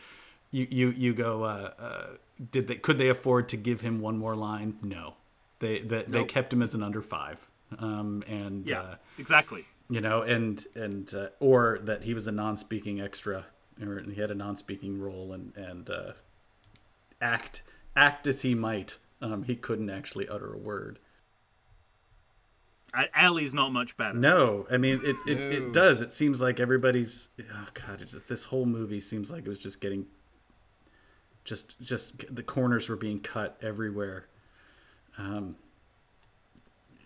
[0.52, 2.08] you you you go, uh, uh,
[2.52, 4.78] did they could they afford to give him one more line?
[4.82, 5.16] No,
[5.60, 6.28] they they, they Nope.
[6.28, 7.48] kept him as an under five,
[7.80, 9.66] um, and Yeah, uh, exactly.
[9.90, 13.46] you know, and and uh, or that he was a non-speaking extra,
[13.82, 16.12] or he had a non-speaking role, and and uh,
[17.22, 17.62] act
[17.96, 21.00] act as he might, um, he couldn't actually utter a word.
[22.94, 24.14] I- Ellie's not much better.
[24.18, 25.16] No, I mean it.
[25.28, 25.68] It, No.
[25.68, 26.02] it does.
[26.02, 27.28] It seems like everybody's.
[27.54, 28.02] Oh God!
[28.02, 30.06] It's just, this whole movie seems like it was just getting.
[31.44, 34.26] Just, just the corners were being cut everywhere.
[35.18, 35.58] Um,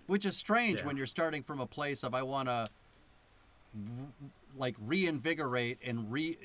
[0.08, 0.86] Which is strange Yeah.
[0.86, 2.68] when you're starting from a place of I want to
[4.56, 6.38] like reinvigorate and re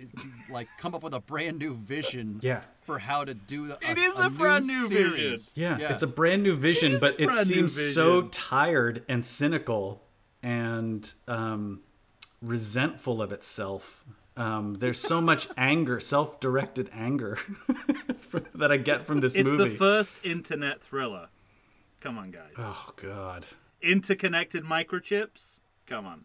[0.51, 2.61] like come up with a brand new vision Yeah.
[2.83, 5.11] for how to do the It is a brand new vision.
[5.17, 5.53] series.
[5.57, 5.93] yeah, Yeah.
[5.93, 9.25] it's a brand new vision, is a but it brand new seems so tired and
[9.25, 10.03] cynical
[10.43, 11.81] and um,
[12.43, 14.05] resentful of itself.
[14.37, 17.39] Um, there's so much anger, self-directed anger,
[18.55, 19.63] that I get from this It's movie.
[19.65, 21.29] It's the first internet thriller.
[22.01, 22.53] Come on, guys.
[22.59, 23.47] oh God.
[23.81, 25.61] Interconnected microchips.
[25.87, 26.25] Come on.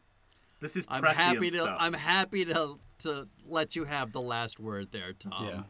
[0.59, 1.77] This is I'm happy to stuff.
[1.79, 5.47] I'm happy to to let you have the last word there, Tom.
[5.47, 5.61] Yeah.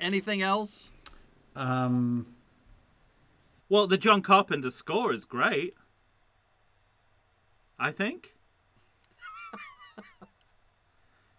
[0.00, 0.90] Anything else?
[1.56, 2.26] Um,
[3.68, 5.74] Well, the John Carpenter score is great.
[7.78, 8.34] I think.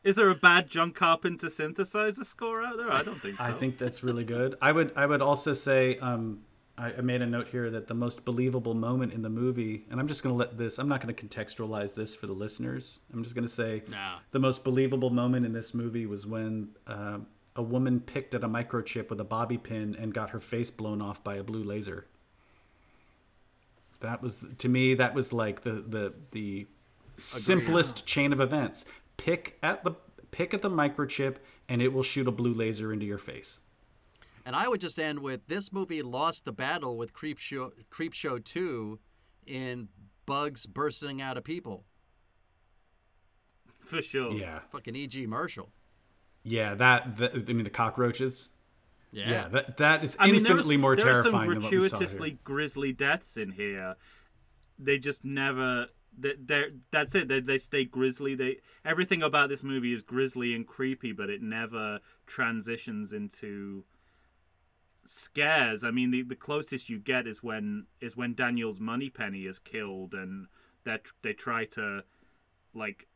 [0.04, 2.92] is there a bad John Carpenter synthesizer score out there?
[2.92, 3.44] I don't think so.
[3.44, 4.56] I think that's really good.
[4.62, 6.42] I would I would also say um,
[6.78, 10.00] I, I made a note here that the most believable moment in the movie, and
[10.00, 10.80] I'm just going to let this.
[10.80, 13.00] I'm not going to contextualize this for the listeners.
[13.14, 14.18] I'm just going to say Nah.
[14.32, 18.50] the most believable moment in this movie was when um a woman picked at a
[18.50, 22.08] microchip with a bobby pin and got her face blown off by a blue laser.
[24.02, 26.68] That was to me that was like the the the
[27.18, 28.86] simplest chain of events.
[29.18, 29.92] Pick at the
[30.32, 31.36] pick at the microchip
[31.70, 33.60] and it will shoot a blue laser into your face.
[34.46, 38.40] And I would just end with this movie lost the battle with Creepshow, Creep Show
[38.40, 39.00] 2
[39.46, 39.88] in
[40.26, 41.86] bugs bursting out of people.
[43.86, 44.32] For sure.
[44.34, 44.60] Yeah.
[44.72, 45.26] Fucking E.G.
[45.28, 45.70] Marshall.
[46.44, 48.50] Yeah, that, that I mean the cockroaches.
[49.12, 49.30] Yeah.
[49.30, 51.64] Yeah, that that is I mean, there infinitely was- more there are terrifying some than
[51.64, 52.40] what we saw gratuitously here.
[52.44, 53.96] grisly deaths in here.
[54.80, 55.88] They just never.
[56.18, 57.28] They, they're, that's it.
[57.28, 58.36] They, they stay grisly.
[58.36, 63.84] They everything about this movie is grisly and creepy, but it never transitions into
[65.04, 65.84] scares.
[65.84, 70.14] I mean, the, the closest you get is when is when Daniel's Moneypenny is killed,
[70.14, 70.48] and
[70.84, 72.04] that they try to
[72.74, 73.08] like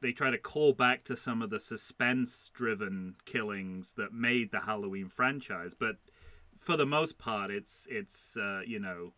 [0.00, 4.60] they try to call back to some of the suspense driven killings that made the
[4.60, 5.96] Halloween franchise, but
[6.58, 9.12] for the most part, it's it's uh, you know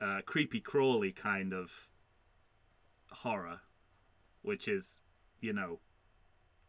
[0.00, 1.88] uh, creepy crawly kind of
[3.10, 3.60] horror,
[4.42, 5.00] which is
[5.40, 5.78] you know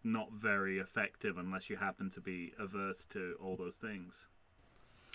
[0.03, 4.27] not very effective unless you happen to be averse to all those things.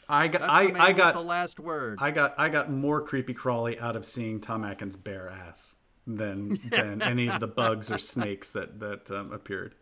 [0.09, 1.98] I got That's I, the man I with got the last word.
[2.00, 5.74] I got I got more creepy crawly out of seeing Tom Atkins' bare ass
[6.06, 9.74] than than any of the bugs or snakes that that um, appeared.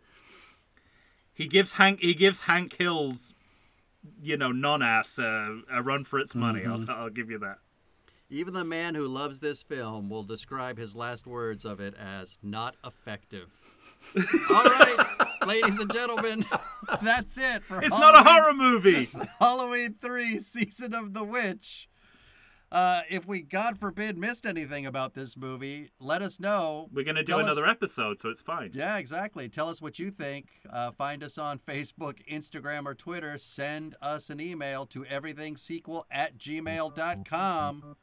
[1.32, 3.34] He gives Hank he gives Hank Hill's
[4.22, 6.64] you know non ass uh, a run for its money.
[6.66, 7.58] I'll, I'll give you that.
[8.28, 12.38] Even the man who loves this film will describe his last words of it as
[12.42, 13.50] not effective.
[14.50, 16.44] All right, ladies and gentlemen,
[17.02, 19.08] that's it for It's not a horror movie.
[19.38, 21.89] Halloween 3 Season of the Witch.
[22.72, 26.88] Uh, if we, God forbid, missed anything about this movie, let us know.
[26.92, 28.70] We're gonna do Tell us- another episode, so it's fine.
[28.72, 29.48] Yeah, exactly.
[29.48, 30.46] Tell us what you think.
[30.72, 33.36] Uh, find us on Facebook, Instagram, or Twitter.
[33.38, 37.96] Send us an email to everythingsequel at gmail.com.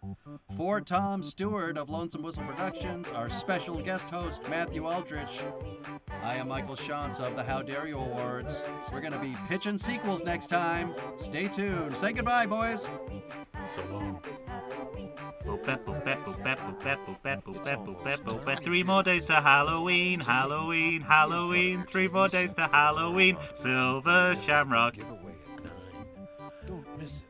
[0.58, 5.44] For Tom Stewart of Lonesome Whistle Productions, our special guest host, Matthew Aldrich,
[6.24, 8.64] I am Michael Shantz of the How Dare You Awards.
[8.92, 10.94] We're going to be pitching sequels next time.
[11.18, 11.96] Stay tuned.
[11.96, 12.90] Say goodbye, boys.
[13.76, 14.22] So long.
[18.64, 21.86] Three more days to Halloween, Halloween, Halloween.
[21.86, 23.38] Three more days to Halloween.
[23.54, 24.96] Silver Shamrock.
[24.96, 25.72] Giveaway at 9.
[26.68, 27.27] Don't miss it.